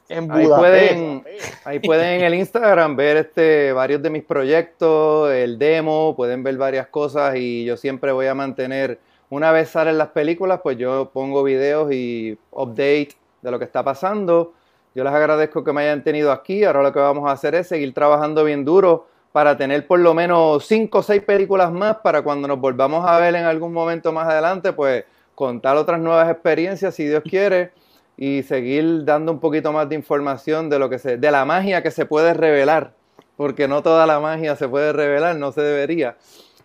En 0.10 0.32
Ahí 0.32 0.48
pueden, 0.48 1.24
ahí 1.66 1.80
pueden 1.80 2.20
en 2.20 2.26
el 2.26 2.36
Instagram 2.36 2.96
ver 2.96 3.18
este 3.18 3.74
varios 3.74 4.02
de 4.02 4.10
mis 4.10 4.24
proyectos, 4.24 5.32
el 5.32 5.58
demo, 5.60 6.16
pueden 6.16 6.44
ver 6.44 6.58
varias 6.58 6.88
cosas 6.88 7.36
y 7.36 7.66
yo 7.66 7.78
siempre 7.78 8.12
voy 8.12 8.28
a 8.28 8.36
mantener, 8.36 9.00
una 9.30 9.52
vez 9.52 9.70
salen 9.70 9.98
las 9.98 10.10
películas, 10.10 10.62
pues 10.64 10.78
yo 10.78 11.10
pongo 11.14 11.44
videos 11.44 11.92
y 11.92 12.38
update 12.52 13.10
de 13.42 13.52
lo 13.52 13.60
que 13.60 13.66
está 13.66 13.84
pasando 13.84 14.54
yo 14.94 15.04
les 15.04 15.14
agradezco 15.14 15.64
que 15.64 15.72
me 15.72 15.82
hayan 15.82 16.04
tenido 16.04 16.32
aquí. 16.32 16.64
Ahora 16.64 16.84
lo 16.84 16.92
que 16.92 17.00
vamos 17.00 17.30
a 17.30 17.34
hacer 17.34 17.56
es 17.56 17.68
seguir 17.68 17.94
trabajando 17.94 18.44
bien 18.44 18.66
duro 18.66 19.08
para 19.32 19.56
tener 19.58 19.88
por 19.88 20.00
lo 20.00 20.14
menos 20.14 20.66
cinco 20.66 21.00
o 21.00 21.04
seis 21.04 21.22
películas 21.22 21.72
más 21.72 21.98
para 21.98 22.22
cuando 22.22 22.48
nos 22.48 22.60
volvamos 22.60 23.08
a 23.08 23.18
ver 23.20 23.36
en 23.36 23.46
algún 23.46 23.72
momento 23.72 24.12
más 24.12 24.28
adelante, 24.28 24.74
pues 24.74 25.06
contar 25.36 25.78
otras 25.78 26.00
nuevas 26.00 26.30
experiencias 26.30 26.94
si 26.94 27.08
Dios 27.08 27.24
quiere 27.24 27.72
y 28.18 28.44
seguir 28.44 29.06
dando 29.06 29.32
un 29.32 29.40
poquito 29.40 29.72
más 29.72 29.88
de 29.88 29.96
información 29.96 30.70
de 30.70 30.80
lo 30.80 30.90
que 30.90 31.00
se, 31.00 31.18
de 31.18 31.32
la 31.32 31.46
magia 31.46 31.82
que 31.82 31.92
se 31.92 32.06
puede 32.06 32.34
revelar, 32.34 32.94
porque 33.38 33.70
no 33.70 33.82
toda 33.82 34.06
la 34.06 34.20
magia 34.20 34.58
se 34.58 34.68
puede 34.68 34.92
revelar, 34.92 35.38
no 35.38 35.54
se 35.54 35.62
debería. 35.62 36.18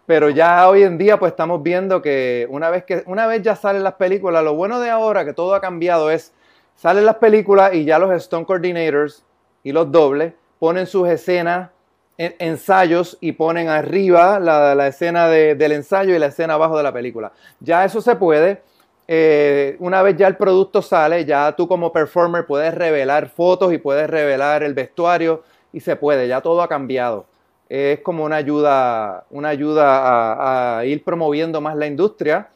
Pero 0.05 0.29
ya 0.29 0.69
hoy 0.69 0.83
en 0.83 0.99
día 0.99 1.19
pues 1.19 1.33
estamos 1.33 1.63
viendo 1.63 2.03
que 2.03 2.47
una 2.51 2.71
vez 2.71 2.85
que 2.85 3.03
una 3.07 3.27
vez 3.27 3.43
ya 3.43 3.57
salen 3.57 3.85
las 3.85 3.95
películas, 3.95 4.43
lo 4.45 4.55
bueno 4.55 4.81
de 4.81 4.91
ahora 4.91 5.25
que 5.25 5.33
todo 5.33 5.55
ha 5.55 5.61
cambiado 5.61 6.11
es 6.11 6.33
Salen 6.77 7.07
las 7.07 7.17
películas 7.17 7.73
y 7.75 7.85
ya 7.85 7.99
los 7.99 8.13
Stone 8.13 8.45
Coordinators 8.45 9.25
y 9.65 9.73
los 9.73 9.91
dobles 9.91 10.35
ponen 10.59 10.87
sus 10.87 11.09
escenas, 11.09 11.71
ensayos 12.19 13.17
y 13.21 13.33
ponen 13.33 13.69
arriba 13.69 14.39
la, 14.39 14.87
escena 14.87 15.29
del 15.29 15.73
ensayo 15.73 16.15
y 16.15 16.19
la 16.19 16.27
escena 16.27 16.55
abajo 16.55 16.77
de 16.77 16.83
la 16.83 16.93
película. 16.93 17.33
Ya 17.61 17.85
eso 17.85 18.03
se 18.03 18.15
puede. 18.17 18.63
Eh, 19.09 19.77
una 19.79 20.03
vez 20.03 20.17
ya 20.17 20.27
el 20.27 20.37
producto 20.37 20.83
sale, 20.83 21.25
ya 21.25 21.55
tú 21.57 21.67
como 21.67 21.93
performer 21.93 22.45
puedes 22.45 22.75
revelar 22.75 23.29
fotos 23.29 23.73
y 23.73 23.79
puedes 23.79 24.11
revelar 24.11 24.63
el 24.63 24.75
vestuario 24.75 25.45
y 25.73 25.81
se 25.81 25.97
puede, 25.97 26.29
ya 26.29 26.41
todo 26.43 26.61
ha 26.61 26.69
cambiado. 26.69 27.27
Es 27.69 28.01
como 28.01 28.25
una 28.25 28.37
ayuda, 28.37 29.25
una 29.31 29.49
ayuda 29.49 30.79
a 30.79 30.85
ir 30.85 31.03
promoviendo 31.05 31.61
más 31.61 31.77
la 31.77 31.87
industria 31.87 32.49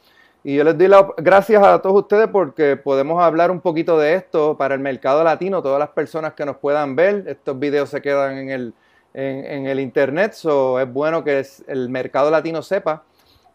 y 0.43 0.55
yo 0.55 0.63
les 0.63 0.75
doy 0.75 0.87
las 0.87 1.05
gracias 1.17 1.63
a 1.63 1.79
todos 1.81 2.01
ustedes 2.01 2.27
porque 2.27 2.75
podemos 2.75 3.21
hablar 3.21 3.51
un 3.51 3.61
poquito 3.61 3.99
de 3.99 4.15
esto 4.15 4.57
para 4.57 4.73
el 4.73 4.79
mercado 4.79 5.23
latino, 5.23 5.61
todas 5.61 5.77
las 5.77 5.89
personas 5.89 6.33
que 6.33 6.45
nos 6.45 6.57
puedan 6.57 6.95
ver. 6.95 7.25
Estos 7.27 7.59
videos 7.59 7.89
se 7.89 8.01
quedan 8.01 8.37
en 8.39 8.49
el, 8.49 8.73
en, 9.13 9.67
el 9.67 9.79
internet, 9.79 10.33
so 10.33 10.79
es 10.79 10.91
bueno 10.91 11.23
que 11.23 11.45
el 11.67 11.89
mercado 11.89 12.31
latino 12.31 12.63
sepa 12.63 13.03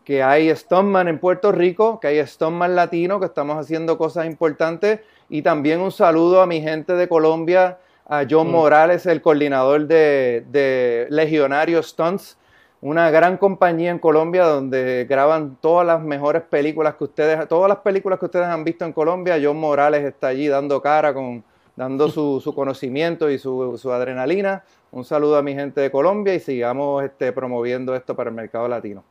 que 0.05 0.23
hay 0.23 0.55
Stoneman 0.55 1.09
en 1.09 1.19
Puerto 1.19 1.51
Rico, 1.51 1.99
que 1.99 2.07
hay 2.07 2.25
Stoneman 2.25 2.77
latino, 2.77 3.19
que 3.19 3.27
estamos 3.27 3.59
haciendo 3.59 3.99
cosas 3.99 4.27
importantes. 4.27 5.01
Y 5.29 5.43
también 5.43 5.81
un 5.81 5.91
saludo 5.91 6.41
a 6.41 6.47
mi 6.47 6.61
gente 6.61 6.93
de 6.93 7.09
Colombia, 7.09 7.79
a 8.09 8.25
John 8.31 8.47
mm. 8.47 8.53
Morales, 8.53 9.07
el 9.07 9.21
coordinador 9.21 9.89
de, 9.89 10.45
de 10.53 11.09
Legionario 11.11 11.83
Stunts 11.83 12.39
una 12.87 13.11
gran 13.11 13.37
compañía 13.37 13.91
en 13.91 13.99
Colombia 13.99 14.45
donde 14.45 15.07
graban 15.11 15.57
todas 15.61 15.85
las 15.85 16.01
mejores 16.01 16.43
películas 16.43 16.95
que 16.95 17.03
ustedes, 17.03 17.49
todas 17.49 17.69
las 17.69 17.79
películas 17.79 18.21
que 18.21 18.27
ustedes 18.27 18.47
han 18.47 18.63
visto 18.63 18.85
en 18.85 18.93
Colombia. 18.93 19.41
John 19.43 19.57
Morales 19.57 20.05
está 20.05 20.29
allí 20.29 20.47
dando 20.47 20.81
cara, 20.81 21.13
con, 21.13 21.43
dando 21.75 22.09
su, 22.09 22.41
conocimiento 22.55 23.29
y 23.29 23.41
su, 23.41 23.93
adrenalina. 23.93 24.63
Un 24.93 25.05
saludo 25.05 25.37
a 25.37 25.43
mi 25.43 25.53
gente 25.53 25.81
de 25.81 25.91
Colombia 25.91 26.33
y 26.37 26.39
sigamos 26.39 27.03
este, 27.03 27.33
promoviendo 27.33 27.93
esto 27.97 28.15
para 28.15 28.31
el 28.31 28.37
mercado 28.37 28.69
latino. 28.69 29.03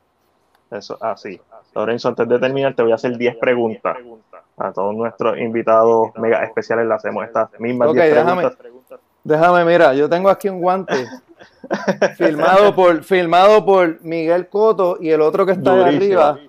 Eso, 0.71 0.97
así. 1.01 1.41
Lorenzo, 1.75 2.07
antes 2.07 2.29
de 2.29 2.39
terminar, 2.39 2.75
te 2.75 2.81
voy 2.81 2.93
a 2.93 2.95
hacer 2.95 3.17
10 3.17 3.35
preguntas. 3.35 3.97
A 4.55 4.71
todos 4.71 4.95
nuestros 4.95 5.37
invitados 5.37 6.11
mega 6.15 6.45
especiales 6.45 6.87
le 6.87 6.93
hacemos 6.93 7.25
estas 7.25 7.49
mismas 7.59 7.91
10 7.91 8.23
preguntas. 8.55 8.99
Déjame, 9.21 9.65
mira, 9.65 9.93
yo 9.93 10.07
tengo 10.07 10.29
aquí 10.29 10.47
un 10.47 10.61
guante 10.61 10.93
filmado 12.17 12.75
por 12.75 13.03
filmado 13.03 13.65
por 13.65 14.01
Miguel 14.01 14.47
Coto 14.47 14.97
y 15.01 15.09
el 15.09 15.21
otro 15.21 15.45
que 15.45 15.53
está 15.53 15.73
ahí 15.73 15.95
arriba 15.95 16.39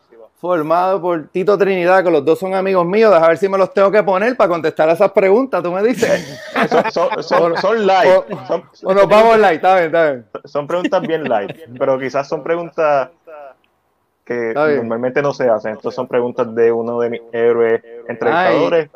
formado 0.47 1.01
por 1.01 1.29
Tito 1.29 1.57
Trinidad, 1.57 2.05
que 2.05 2.11
los 2.11 2.25
dos 2.25 2.39
son 2.39 2.55
amigos 2.55 2.87
míos. 2.87 3.13
Deja 3.13 3.29
ver 3.29 3.39
si 3.39 3.49
me 3.49 3.59
los 3.59 3.73
tengo 3.73 3.91
que 3.91 4.03
poner 4.03 4.37
para 4.37 4.49
contestar 4.49 4.89
a 4.89 4.93
esas 4.93 5.11
preguntas. 5.13 5.63
Tú 5.63 5.73
me 5.73 5.83
dices. 5.83 6.39
son, 6.93 7.87
live. 7.87 8.25
O, 8.85 8.95
nos 8.95 9.09
vamos 9.09 9.37
live, 9.37 9.55
está 9.55 9.75
bien, 9.75 9.87
está 9.87 10.11
bien. 10.11 10.27
Son 10.45 10.67
preguntas 10.67 11.03
bien 11.03 11.25
live, 11.25 11.55
pero 11.79 11.99
quizás 11.99 12.29
son 12.29 12.43
preguntas 12.43 13.09
que 14.25 14.53
normalmente 14.55 15.23
no 15.23 15.33
se 15.33 15.49
hacen. 15.49 15.73
Estas 15.73 15.95
son 15.95 16.07
preguntas 16.07 16.53
de 16.55 16.71
uno 16.71 17.01
de 17.01 17.11
mis 17.11 17.23
héroes 17.33 17.83
entrevistadores. 18.09 18.91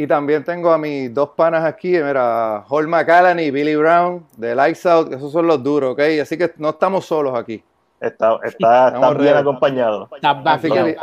Y 0.00 0.06
también 0.06 0.44
tengo 0.44 0.70
a 0.70 0.78
mis 0.78 1.12
dos 1.12 1.30
panas 1.30 1.64
aquí, 1.64 1.88
mira, 1.88 2.64
Hall 2.68 2.86
McCallan 2.86 3.40
y 3.40 3.50
Billy 3.50 3.74
Brown 3.74 4.24
de 4.36 4.54
Lights 4.54 4.86
Out, 4.86 5.12
esos 5.12 5.32
son 5.32 5.48
los 5.48 5.60
duros, 5.60 5.94
¿ok? 5.94 6.00
Así 6.22 6.38
que 6.38 6.54
no 6.56 6.68
estamos 6.68 7.04
solos 7.04 7.36
aquí. 7.36 7.64
Está, 7.98 8.38
está, 8.44 9.12
bien 9.14 9.36
acompañado. 9.36 10.08
Así 10.22 10.70
que, 10.70 10.96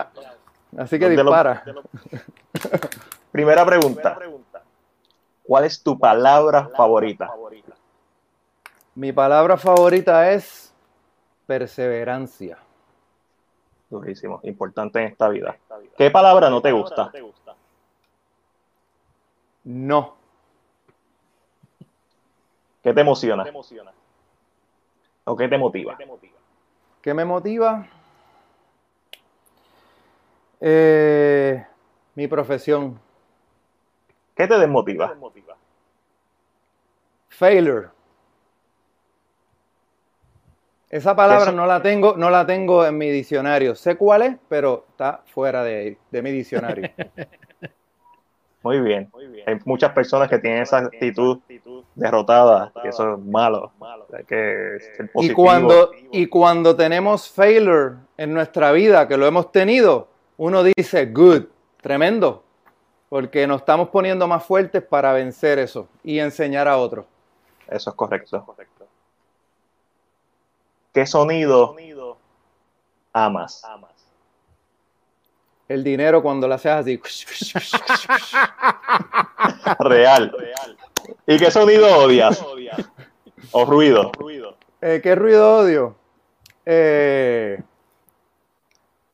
así 0.78 0.98
que 0.98 1.10
dispara. 1.10 1.62
Primera 3.34 3.66
pregunta. 3.66 4.18
¿Cuál 5.43 5.66
es 5.66 5.84
tu 5.84 6.00
palabra 6.00 6.70
favorita? 6.70 7.30
Mi 8.93 9.12
palabra 9.12 9.58
favorita 9.58 10.32
es 10.32 10.74
perseverancia. 11.46 12.60
Durísimo, 13.89 14.39
importante 14.43 15.02
en 15.02 15.08
esta 15.08 15.28
vida. 15.28 15.58
¿Qué 15.98 16.10
palabra 16.10 16.50
no 16.50 16.62
te 16.62 16.72
gusta? 16.72 17.12
No. 19.66 20.16
¿Qué 22.84 22.93
te 22.93 23.01
emociona? 23.01 23.43
¿O 25.26 25.36
qué 25.36 25.47
te 25.47 25.57
motiva? 25.57 25.97
¿Qué 27.01 27.13
me 27.16 27.26
motiva? 27.26 27.88
Eh, 30.61 31.66
mi 32.13 32.28
profesión. 32.28 32.99
¿Qué 34.36 34.47
te 34.47 34.59
desmotiva? 34.59 35.16
Failure. 37.30 37.89
Esa 40.91 41.16
palabra 41.16 41.51
no 41.51 41.66
la 41.66 41.82
tengo, 41.82 42.16
no 42.16 42.30
la 42.30 42.45
tengo 42.45 42.86
en 42.86 42.97
mi 42.99 43.09
diccionario. 43.09 43.74
Sé 43.74 43.97
cuál 43.97 44.22
es, 44.22 44.38
pero 44.47 44.86
está 44.89 45.24
fuera 45.26 45.63
de, 45.63 45.97
de 46.11 46.22
mi 46.22 46.32
diccionario. 46.32 46.91
Muy 48.66 48.80
bien. 48.80 49.11
Hay 49.45 49.59
muchas 49.63 49.91
personas 49.91 50.28
que 50.28 50.39
tienen 50.39 50.63
esa 50.63 50.80
actitud 50.80 51.38
derrotada 51.93 52.74
y 52.84 52.88
eso 52.88 53.13
es 53.13 53.20
malo. 53.20 53.72
que 54.28 54.80
y, 55.22 55.30
cuando, 55.34 55.91
y 56.11 56.26
cuando 56.26 56.76
tenemos 56.76 57.30
failure 57.30 57.97
en 58.18 58.34
nuestra 58.34 58.72
vida, 58.72 59.07
que 59.07 59.18
lo 59.18 59.28
hemos 59.28 59.51
tenido, 59.51 60.07
uno 60.38 60.63
dice, 60.63 61.05
good, 61.05 61.43
tremendo, 61.80 62.43
porque 63.07 63.45
nos 63.45 63.61
estamos 63.61 63.89
poniendo 63.89 64.28
más 64.28 64.43
fuertes 64.43 64.82
para 64.82 65.13
vencer 65.13 65.59
eso 65.59 65.88
y 66.03 66.18
enseñar 66.18 66.68
a 66.68 66.78
otros. 66.78 67.05
Eso 67.68 67.91
es 67.91 67.95
correcto. 67.95 68.43
¿Qué 70.91 71.05
sonido 71.05 71.76
amas? 73.13 73.61
El 75.68 75.84
dinero 75.84 76.22
cuando 76.22 76.47
lo 76.47 76.53
haces 76.53 76.72
así. 76.72 76.99
Real. 79.80 80.36
¿Y 81.28 81.38
qué 81.38 81.51
sonido 81.51 81.97
odias? 81.97 82.43
¿O 83.51 83.66
ruido? 83.66 84.11
Eh, 84.82 84.99
¿Qué 85.01 85.16
ruido 85.16 85.57
odio? 85.57 85.95
Eh, 86.66 87.61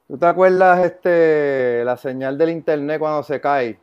¿Tú 0.08 0.18
te 0.18 0.26
acuerdas 0.26 0.86
este, 0.86 1.84
la 1.86 1.96
señal 1.96 2.38
del 2.38 2.50
internet 2.50 3.00
cuando 3.00 3.24
se 3.24 3.40
cae? 3.40 3.80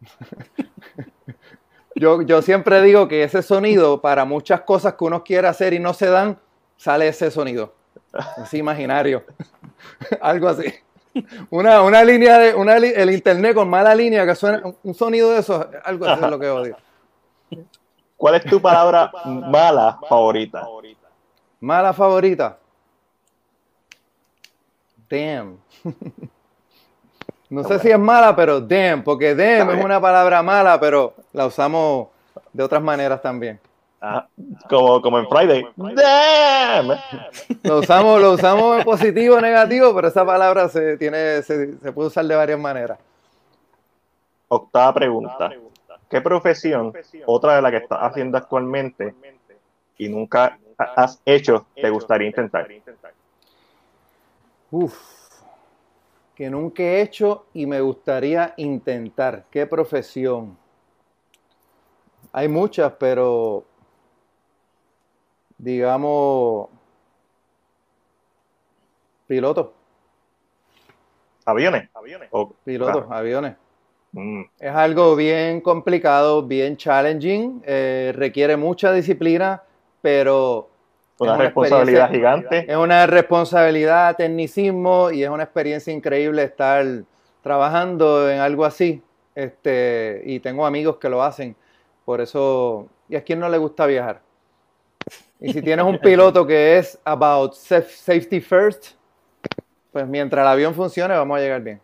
yo, 1.96 2.22
yo 2.22 2.42
siempre 2.42 2.80
digo 2.82 3.08
que 3.08 3.24
ese 3.24 3.42
sonido, 3.42 4.00
para 4.00 4.24
muchas 4.24 4.60
cosas 4.60 4.94
que 4.94 5.04
uno 5.04 5.24
quiere 5.24 5.48
hacer 5.48 5.72
y 5.72 5.80
no 5.80 5.94
se 5.94 6.06
dan, 6.06 6.38
sale 6.76 7.08
ese 7.08 7.30
sonido. 7.30 7.74
Así 8.12 8.58
imaginario. 8.58 9.24
Algo 10.20 10.48
así. 10.48 10.72
Una, 11.50 11.82
una 11.82 12.04
línea 12.04 12.38
de 12.38 12.54
una, 12.54 12.76
el 12.76 13.10
internet 13.10 13.54
con 13.54 13.68
mala 13.68 13.94
línea 13.94 14.26
que 14.26 14.34
suena 14.34 14.62
un 14.82 14.94
sonido 14.94 15.30
de 15.30 15.40
eso, 15.40 15.68
algo 15.84 16.06
así 16.06 16.24
es 16.24 16.30
lo 16.30 16.38
que 16.38 16.48
odio. 16.48 16.76
¿Cuál 18.16 18.34
es 18.34 18.44
tu 18.44 18.60
palabra 18.60 19.10
mala 19.24 19.98
favorita? 20.08 20.66
Mala 21.60 21.92
favorita. 21.92 22.58
Damn. 25.08 25.58
no 27.50 27.64
sé 27.64 27.78
si 27.78 27.90
es 27.90 27.98
mala, 27.98 28.34
pero 28.34 28.60
damn, 28.60 29.02
porque 29.02 29.34
damn 29.34 29.70
es 29.70 29.84
una 29.84 30.00
palabra 30.00 30.42
mala, 30.42 30.78
pero 30.80 31.14
la 31.32 31.46
usamos 31.46 32.08
de 32.52 32.62
otras 32.62 32.82
maneras 32.82 33.22
también. 33.22 33.60
Ah, 34.00 34.28
como, 34.68 35.02
como 35.02 35.18
en 35.18 35.28
Friday. 35.28 35.66
Damn. 35.76 36.98
Lo 37.64 37.80
usamos, 37.80 38.20
lo 38.20 38.32
usamos 38.32 38.78
en 38.78 38.84
positivo 38.84 39.36
o 39.36 39.40
negativo, 39.40 39.92
pero 39.94 40.08
esa 40.08 40.24
palabra 40.24 40.68
se, 40.68 40.96
tiene, 40.96 41.42
se, 41.42 41.76
se 41.78 41.92
puede 41.92 42.08
usar 42.08 42.24
de 42.24 42.36
varias 42.36 42.60
maneras. 42.60 42.98
Octava 44.48 44.94
pregunta. 44.94 45.50
¿Qué 46.08 46.20
profesión, 46.22 46.92
otra 47.26 47.56
de 47.56 47.62
la 47.62 47.70
que 47.70 47.76
estás 47.78 47.98
haciendo 48.00 48.38
actualmente 48.38 49.14
y 49.98 50.08
nunca 50.08 50.58
has 50.78 51.20
hecho, 51.26 51.66
te 51.74 51.90
gustaría 51.90 52.28
intentar? 52.28 52.66
Uf, 54.70 54.96
que 56.34 56.48
nunca 56.48 56.82
he 56.82 57.02
hecho 57.02 57.46
y 57.52 57.66
me 57.66 57.80
gustaría 57.80 58.54
intentar. 58.56 59.44
¿Qué 59.50 59.66
profesión? 59.66 60.56
Hay 62.32 62.48
muchas, 62.48 62.92
pero 62.98 63.64
digamos, 65.58 66.68
piloto. 69.26 69.74
¿Aviones? 71.44 71.88
O, 72.30 72.52
pilotos, 72.64 73.06
aviones. 73.10 73.56
Mm. 74.12 74.42
Es 74.58 74.74
algo 74.74 75.16
bien 75.16 75.60
complicado, 75.60 76.42
bien 76.42 76.76
challenging, 76.76 77.62
eh, 77.66 78.12
requiere 78.14 78.56
mucha 78.56 78.92
disciplina, 78.92 79.62
pero... 80.00 80.70
Una, 81.20 81.36
responsabilidad 81.36 82.10
gigante. 82.10 82.70
Es 82.70 82.76
una 82.76 83.04
responsabilidad, 83.06 84.14
tecnicismo 84.14 85.10
y 85.10 85.24
es 85.24 85.28
una 85.28 85.42
experiencia 85.42 85.92
increíble 85.92 86.44
estar 86.44 86.86
trabajando 87.42 88.30
en 88.30 88.38
algo 88.38 88.64
así. 88.64 89.02
Este, 89.34 90.22
y 90.24 90.38
tengo 90.38 90.64
amigos 90.64 90.98
que 90.98 91.08
lo 91.08 91.22
hacen. 91.22 91.56
Por 92.04 92.20
eso, 92.20 92.86
¿y 93.08 93.16
a 93.16 93.24
quién 93.24 93.40
no 93.40 93.48
le 93.48 93.58
gusta 93.58 93.86
viajar? 93.86 94.20
Y 95.40 95.52
si 95.52 95.62
tienes 95.62 95.84
un 95.84 95.98
piloto 95.98 96.46
que 96.46 96.78
es 96.78 96.98
about 97.04 97.54
safety 97.54 98.40
first, 98.40 98.88
pues 99.92 100.06
mientras 100.06 100.42
el 100.42 100.48
avión 100.48 100.74
funcione, 100.74 101.14
vamos 101.14 101.38
a 101.38 101.40
llegar 101.40 101.62
bien. 101.62 101.80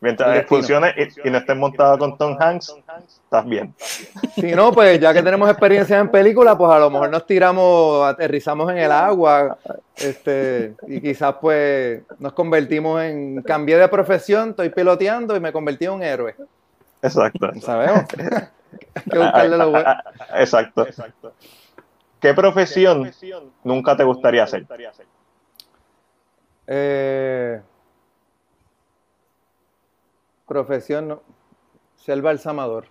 Mientras 0.00 0.46
funcione 0.46 0.94
y, 0.96 1.30
no 1.30 1.38
estés 1.38 1.56
montado 1.56 1.98
con 1.98 2.16
Tom 2.16 2.34
Hanks, 2.40 2.74
estás 3.22 3.44
bien. 3.44 3.74
Si 4.34 4.52
no, 4.52 4.72
pues 4.72 4.98
ya 4.98 5.12
que 5.12 5.22
tenemos 5.22 5.48
experiencia 5.50 5.98
en 5.98 6.10
película, 6.10 6.56
pues 6.56 6.72
a 6.72 6.78
lo 6.78 6.90
mejor 6.90 7.10
nos 7.10 7.26
tiramos, 7.26 8.02
aterrizamos 8.08 8.70
en 8.70 8.78
el 8.78 8.90
agua, 8.90 9.58
este, 9.96 10.74
y 10.86 11.02
quizás 11.02 11.34
pues 11.38 12.02
nos 12.18 12.32
convertimos 12.32 13.02
en, 13.02 13.42
cambié 13.42 13.76
de 13.76 13.88
profesión, 13.88 14.50
estoy 14.50 14.70
piloteando 14.70 15.36
y 15.36 15.40
me 15.40 15.52
convertí 15.52 15.84
en 15.84 15.92
un 15.92 16.02
héroe. 16.02 16.34
Exacto. 17.02 17.50
¿Sabemos? 17.60 18.04
Hay 18.94 19.02
que 19.10 19.18
buscarle 19.18 19.56
lo 19.58 19.70
bueno. 19.70 19.94
Exacto. 20.34 20.86
¿Qué 22.20 22.34
profesión 22.34 23.10
nunca 23.64 23.96
te 23.96 24.04
gustaría 24.04 24.44
hacer? 24.44 24.66
Eh, 26.66 27.60
profesión, 30.46 31.08
no, 31.08 31.22
ser 31.96 32.20
balsamador. 32.20 32.86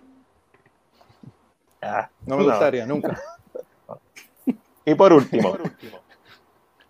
Ah, 1.80 2.10
no 2.26 2.36
me 2.36 2.44
gustaría, 2.44 2.86
nunca. 2.86 3.18
Y 4.82 4.94
por 4.94 5.12
último, 5.12 5.56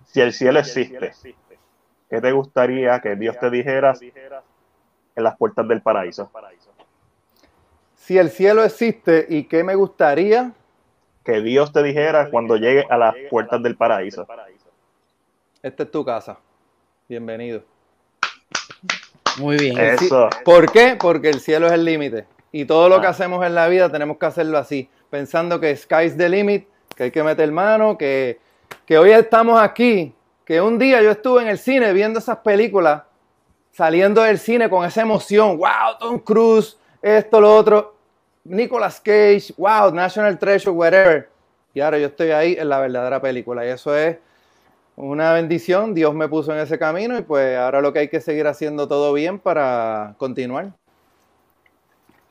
si 0.07 0.21
el 0.21 0.33
cielo 0.33 0.61
existe, 0.61 1.13
¿qué 2.09 2.21
te 2.21 2.33
gustaría 2.33 3.01
que 3.01 3.17
Dios 3.17 3.37
te 3.39 3.51
dijera 3.51 3.93
en 4.01 5.23
las 5.25 5.37
puertas 5.37 5.69
del 5.69 5.83
paraíso? 5.83 6.31
Si 7.97 8.17
el 8.17 8.31
cielo 8.31 8.65
existe 8.65 9.27
y 9.29 9.45
qué 9.45 9.65
me 9.65 9.75
gustaría 9.75 10.55
que 11.31 11.41
Dios 11.43 11.73
te 11.73 11.83
dijera 11.83 12.29
cuando 12.29 12.57
llegue 12.57 12.85
a 12.91 12.99
las 12.99 13.15
puertas 13.31 13.63
del 13.63 13.77
paraíso. 13.77 14.27
Esta 15.63 15.83
es 15.85 15.91
tu 15.91 16.05
casa. 16.05 16.39
Bienvenido. 17.09 17.63
Muy 19.39 19.57
bien. 19.57 19.79
Eso. 19.79 20.29
¿Por 20.45 20.73
qué? 20.73 20.97
Porque 20.99 21.29
el 21.31 21.39
cielo 21.41 21.69
es 21.69 21.73
el 21.73 21.85
límite. 21.85 22.27
Y 22.51 22.65
todo 22.65 22.89
lo 22.89 23.01
que 23.01 23.07
ah. 23.07 23.11
hacemos 23.11 23.47
en 23.47 23.55
la 23.55 23.69
vida 23.69 23.93
tenemos 23.93 24.19
que 24.19 24.27
hacerlo 24.27 24.59
así, 24.59 24.89
pensando 25.09 25.61
que 25.61 25.77
sky's 25.77 26.17
the 26.17 26.29
limit, 26.29 26.67
que 26.97 27.05
hay 27.05 27.11
que 27.13 27.23
meter 27.23 27.53
mano, 27.53 27.97
que, 27.97 28.41
que 28.85 28.99
hoy 28.99 29.13
estamos 29.13 29.61
aquí, 29.61 30.13
que 30.45 30.61
un 30.61 30.81
día 30.81 31.01
yo 31.01 31.13
estuve 31.13 31.43
en 31.43 31.49
el 31.49 31.59
cine 31.59 31.93
viendo 31.93 32.19
esas 32.19 32.39
películas, 32.39 33.05
saliendo 33.71 34.23
del 34.23 34.39
cine 34.41 34.69
con 34.69 34.85
esa 34.85 35.03
emoción, 35.03 35.59
wow, 35.59 35.97
Tom 36.01 36.19
Cruise, 36.19 36.77
esto, 37.01 37.41
lo 37.41 37.55
otro, 37.55 38.00
Nicolas 38.51 39.01
Cage, 39.01 39.55
wow, 39.57 39.93
National 39.95 40.37
Treasure, 40.37 40.73
whatever. 40.73 41.29
Y 41.73 41.81
ahora 41.81 41.99
yo 41.99 42.09
estoy 42.09 42.33
ahí 42.33 42.57
en 42.59 42.69
la 42.69 42.81
verdadera 42.81 43.21
película. 43.21 43.65
Y 43.65 43.69
eso 43.69 43.97
es 43.97 44.17
una 44.97 45.33
bendición. 45.33 45.95
Dios 45.95 46.13
me 46.15 46.29
puso 46.29 46.53
en 46.53 46.59
ese 46.59 46.77
camino 46.77 47.17
y 47.17 47.23
pues 47.23 47.57
ahora 47.57 47.81
lo 47.81 47.93
que 47.93 48.01
hay 48.01 48.09
que 48.09 48.21
seguir 48.21 48.49
haciendo 48.49 48.89
todo 48.89 49.13
bien 49.13 49.39
para 49.39 50.15
continuar. 50.19 50.71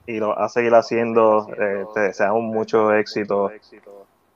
Y 0.08 0.18
lo 0.18 0.38
a 0.38 0.50
seguir 0.50 0.74
haciendo. 0.76 1.48
Eh, 1.58 1.86
te 1.94 2.00
deseamos 2.02 2.44
mucho 2.44 2.94
éxito. 2.94 3.50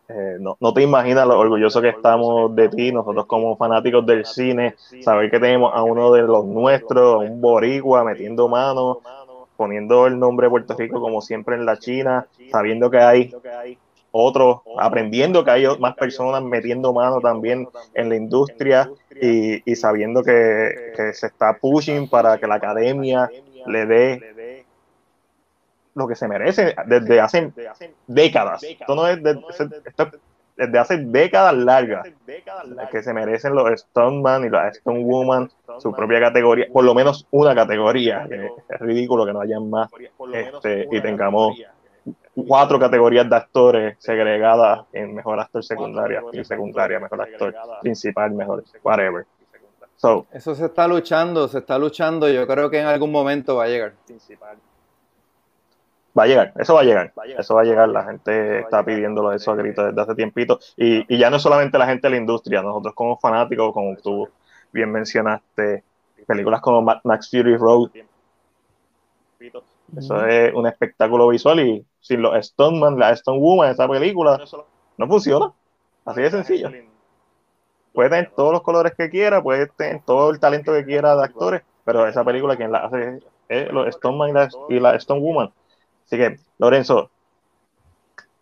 Eh, 0.08 0.38
no, 0.40 0.56
no, 0.62 0.74
te 0.74 0.84
imaginas 0.84 1.28
lo 1.28 1.38
orgulloso 1.38 1.82
que 1.82 1.90
estamos 1.90 2.56
de 2.56 2.70
ti, 2.70 2.92
nosotros 2.94 3.26
como 3.26 3.58
fanáticos 3.58 4.06
del 4.06 4.26
cine, 4.26 4.76
saber 5.02 5.32
que 5.32 5.40
tenemos 5.40 5.74
a 5.74 5.82
uno 5.82 6.14
de 6.14 6.22
los 6.22 6.46
nuestros, 6.46 7.24
un 7.24 7.42
boricua 7.42 8.04
metiendo 8.04 8.48
manos 8.48 8.98
poniendo 9.64 10.07
el 10.07 10.20
nombre 10.20 10.47
de 10.47 10.51
Puerto 10.51 10.76
Rico 10.78 10.99
como 10.99 11.22
siempre 11.22 11.55
en 11.55 11.66
la 11.66 11.80
China, 11.80 12.28
sabiendo 12.51 12.91
que 12.91 12.97
hay 12.97 13.34
otros, 14.11 14.57
aprendiendo 14.78 15.45
que 15.45 15.51
hay 15.51 15.66
más 15.80 15.95
personas 15.95 16.43
metiendo 16.43 16.91
mano 16.91 17.22
también 17.22 17.70
en 17.93 18.09
la 18.09 18.18
industria 18.18 18.91
y, 19.09 19.76
sabiendo 19.78 20.22
que, 20.22 20.91
se 21.14 21.28
está 21.28 21.57
pushing 21.57 22.09
para 22.09 22.38
que 22.38 22.45
la 22.45 22.55
academia 22.55 23.32
le 23.66 23.86
dé 23.86 24.66
lo 25.95 26.09
que 26.09 26.16
se 26.16 26.28
merece 26.28 26.76
desde 26.86 27.22
hace 27.22 27.53
décadas. 28.05 28.64
Esto 28.64 28.95
no 28.95 29.07
es 29.07 29.18
desde 30.56 30.80
hace 30.80 30.97
décadas 30.97 31.56
largas 31.56 32.08
que 32.91 33.04
se 33.04 33.14
merecen 33.14 33.56
los 33.56 33.80
Stoneman 33.82 34.45
y 34.45 34.49
las 34.49 34.78
Stone 34.78 35.04
Woman 35.04 35.49
su 35.80 35.91
propia 35.91 36.20
categoría, 36.20 36.68
por 36.72 36.84
lo 36.84 36.93
menos 36.93 37.28
una 37.32 37.56
categoría, 37.56 38.28
es 38.70 38.80
ridículo 38.80 39.26
que 39.26 39.34
no 39.34 39.41
hayan 39.41 39.70
más 39.70 39.89
este, 40.34 40.88
y 40.91 41.01
tengamos 41.01 41.58
cuatro 42.47 42.80
categorías 42.80 43.30
de 43.30 43.36
actores 43.36 43.95
segregadas 43.99 44.86
en 44.91 45.16
mejor 45.16 45.39
actor 45.39 45.64
secundaria 45.64 46.22
y 46.32 46.43
secundaria, 46.43 46.99
mejor 46.99 47.22
actor 47.22 47.56
principal, 47.82 48.32
mejor 48.32 48.64
whatever. 48.84 49.26
Eso 50.34 50.56
se 50.56 50.66
está 50.66 50.88
luchando, 50.88 51.47
se 51.47 51.60
está 51.60 51.78
luchando, 51.78 52.28
yo 52.28 52.45
creo 52.45 52.70
que 52.70 52.80
en 52.80 52.88
algún 52.88 53.12
momento 53.12 53.56
va 53.56 53.66
a 53.66 53.68
llegar. 53.68 53.93
Va 56.18 56.24
a 56.24 56.28
llegar, 56.28 56.53
eso 56.57 56.76
va 56.76 56.82
a 56.82 56.84
llegar, 56.84 57.11
eso 57.39 57.55
va 57.55 57.61
a 57.61 57.64
llegar, 57.64 57.89
la 57.89 58.03
gente 58.03 58.59
está 58.59 58.86
pidiéndolo 58.86 59.32
eso 59.32 59.51
a 59.51 59.55
gritos 59.55 59.88
desde 59.88 60.01
hace 60.01 60.14
tiempito. 60.14 60.59
Y, 60.78 61.11
y 61.14 61.18
ya 61.18 61.32
no 61.32 61.39
solamente 61.39 61.78
la 61.80 61.88
gente 61.88 62.07
de 62.07 62.11
la 62.11 62.18
industria, 62.18 62.61
nosotros 62.61 62.93
como 62.93 63.18
fanáticos, 63.18 63.74
como 63.74 63.95
tú 63.97 64.30
bien 64.72 64.91
mencionaste, 64.91 65.84
películas 66.28 66.61
como 66.61 66.82
Max 67.03 67.30
Fury 67.32 67.57
Road, 67.57 67.89
eso 69.97 70.26
es 70.26 70.53
un 70.53 70.68
espectáculo 70.68 71.28
visual 71.28 71.59
y 71.59 71.86
sin 71.99 72.22
los 72.22 72.45
Stoneman, 72.45 72.97
la 72.97 73.11
Stone 73.11 73.39
Woman, 73.39 73.72
esa 73.72 73.88
película, 73.88 74.39
no 74.97 75.07
funciona, 75.07 75.51
así 76.05 76.22
de 76.22 76.32
sencillo. 76.32 76.72
Puede 77.91 78.09
tener 78.09 78.32
todos 78.36 78.51
los 78.51 78.61
colores 78.61 78.93
que 78.95 79.09
quiera, 79.09 79.41
puede 79.41 79.68
tener 79.68 80.01
todo 80.05 80.30
el 80.30 80.39
talento 80.39 80.74
que 80.74 80.86
quiera 80.86 81.16
de 81.16 81.24
actores, 81.24 81.64
pero 81.84 82.07
esa 82.07 82.24
película 82.24 82.55
quien 82.55 82.72
la 82.72 82.86
hace 82.86 83.20
es 83.49 83.72
los 83.72 83.93
Stoneman 83.95 84.30
y 84.30 84.34
la, 84.34 84.49
y 84.70 84.80
la 84.80 84.95
Stone 84.95 85.20
Woman 85.20 85.51
Así 86.06 86.18
que, 86.18 86.39
Lorenzo, 86.58 87.10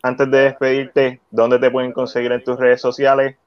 antes 0.03 0.31
de 0.31 0.39
despedirte, 0.39 1.21
¿dónde 1.29 1.59
te 1.59 1.69
pueden 1.69 1.91
conseguir 1.91 2.31
en 2.31 2.43
tus 2.43 2.59
redes 2.59 2.81
sociales? 2.81 3.37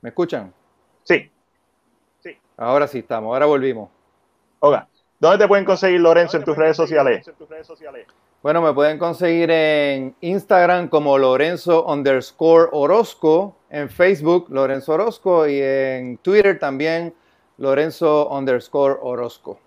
¿Me 0.00 0.10
escuchan? 0.10 0.52
Sí. 1.02 1.30
sí. 2.20 2.38
Ahora 2.56 2.86
sí 2.86 3.00
estamos, 3.00 3.32
ahora 3.32 3.46
volvimos. 3.46 3.90
Oiga, 4.60 4.88
¿dónde 5.18 5.38
te 5.38 5.48
pueden 5.48 5.64
conseguir 5.64 6.00
Lorenzo 6.00 6.36
en 6.36 6.44
tus 6.44 6.56
redes 6.56 6.76
sociales? 6.76 7.30
Bueno, 8.42 8.62
me 8.62 8.72
pueden 8.72 8.98
conseguir 8.98 9.50
en 9.50 10.14
Instagram 10.20 10.88
como 10.88 11.18
Lorenzo 11.18 11.84
underscore 11.84 12.68
Orozco, 12.72 13.56
en 13.68 13.90
Facebook 13.90 14.46
Lorenzo 14.48 14.92
Orozco 14.92 15.48
y 15.48 15.60
en 15.60 16.18
Twitter 16.18 16.58
también 16.58 17.12
Lorenzo 17.58 18.28
underscore 18.30 18.96
Orozco. 19.02 19.58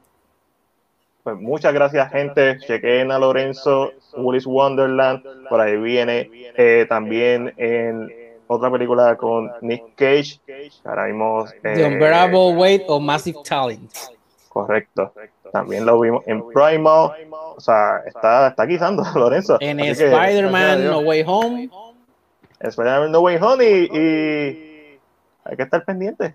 Pues 1.23 1.37
muchas 1.37 1.73
gracias, 1.73 2.09
gente. 2.11 2.57
Chequen 2.59 3.11
a 3.11 3.19
Lorenzo, 3.19 3.91
Willis 4.17 4.47
Wonderland. 4.47 5.23
Por 5.49 5.61
ahí 5.61 5.77
viene 5.77 6.29
eh, 6.57 6.85
también 6.89 7.53
en 7.57 8.11
otra 8.47 8.71
película 8.71 9.15
con 9.17 9.51
Nick 9.61 9.83
Cage. 9.95 10.39
Ahora 10.83 11.05
mismo. 11.05 11.45
The 11.61 11.81
eh, 11.81 11.85
Unbearable 11.85 12.55
Weight 12.55 12.83
of 12.87 13.03
Massive 13.03 13.39
Talent. 13.43 13.91
Correcto. 14.49 15.13
También 15.51 15.85
lo 15.85 15.99
vimos 15.99 16.23
en 16.27 16.47
Primal. 16.47 17.11
O 17.55 17.59
sea, 17.59 18.01
está, 18.05 18.47
está 18.47 18.65
guisando 18.65 19.03
Lorenzo. 19.15 19.57
En 19.59 19.79
Spider-Man. 19.79 20.85
No 20.85 20.99
Way 20.99 21.23
Home. 21.27 21.69
Spider-Man 22.61 23.11
No 23.11 23.19
Way 23.19 23.37
Home 23.41 23.65
y, 23.65 23.97
y 23.97 24.99
hay 25.43 25.57
que 25.57 25.63
estar 25.63 25.83
pendiente. 25.83 26.33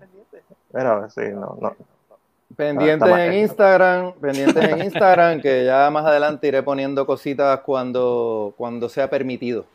Pero 0.71 1.09
sí, 1.09 1.21
no, 1.33 1.57
no. 1.59 1.75
Pendientes 2.55 3.09
en. 3.09 3.33
Instagram, 3.33 4.13
pendientes 4.13 4.63
en 4.63 4.81
Instagram, 4.83 5.41
que 5.41 5.65
ya 5.65 5.89
más 5.89 6.05
adelante 6.05 6.47
iré 6.47 6.63
poniendo 6.63 7.05
cositas 7.05 7.59
cuando, 7.61 8.53
cuando 8.57 8.89
sea 8.89 9.09
permitido. 9.09 9.65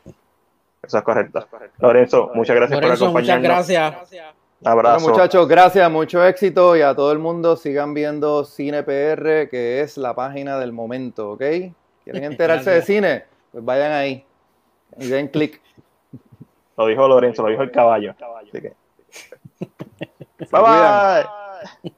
Eso 0.81 0.97
es 0.97 1.03
correcto. 1.03 1.47
Lorenzo, 1.79 2.31
muchas 2.33 2.55
gracias 2.55 2.81
Lorenzo, 2.81 3.05
por 3.05 3.13
muchas 3.13 3.37
acompañarnos. 3.37 3.67
gracias. 3.69 4.33
Abrazo. 4.65 4.99
Bueno, 4.99 5.09
muchachos, 5.09 5.47
gracias, 5.47 5.91
mucho 5.91 6.25
éxito 6.25 6.75
y 6.75 6.81
a 6.81 6.95
todo 6.95 7.11
el 7.11 7.19
mundo 7.19 7.57
sigan 7.57 7.93
viendo 7.93 8.45
Cine 8.45 8.83
PR, 8.83 9.49
que 9.49 9.81
es 9.81 9.97
la 9.97 10.15
página 10.15 10.57
del 10.57 10.71
momento, 10.71 11.31
¿ok? 11.31 11.43
¿Quieren 12.03 12.23
enterarse 12.23 12.71
de 12.71 12.81
cine? 12.81 13.25
Pues 13.51 13.63
vayan 13.63 13.91
ahí 13.91 14.25
y 14.97 15.07
den 15.07 15.27
clic. 15.27 15.61
Lo 16.77 16.87
dijo 16.87 17.07
Lorenzo, 17.07 17.43
lo 17.43 17.49
dijo 17.49 17.63
el 17.63 17.71
caballo. 17.71 18.15
Así 18.41 18.61
que. 18.61 18.73
Bye 20.51 20.61
bye. 20.61 21.27
bye. 21.83 21.91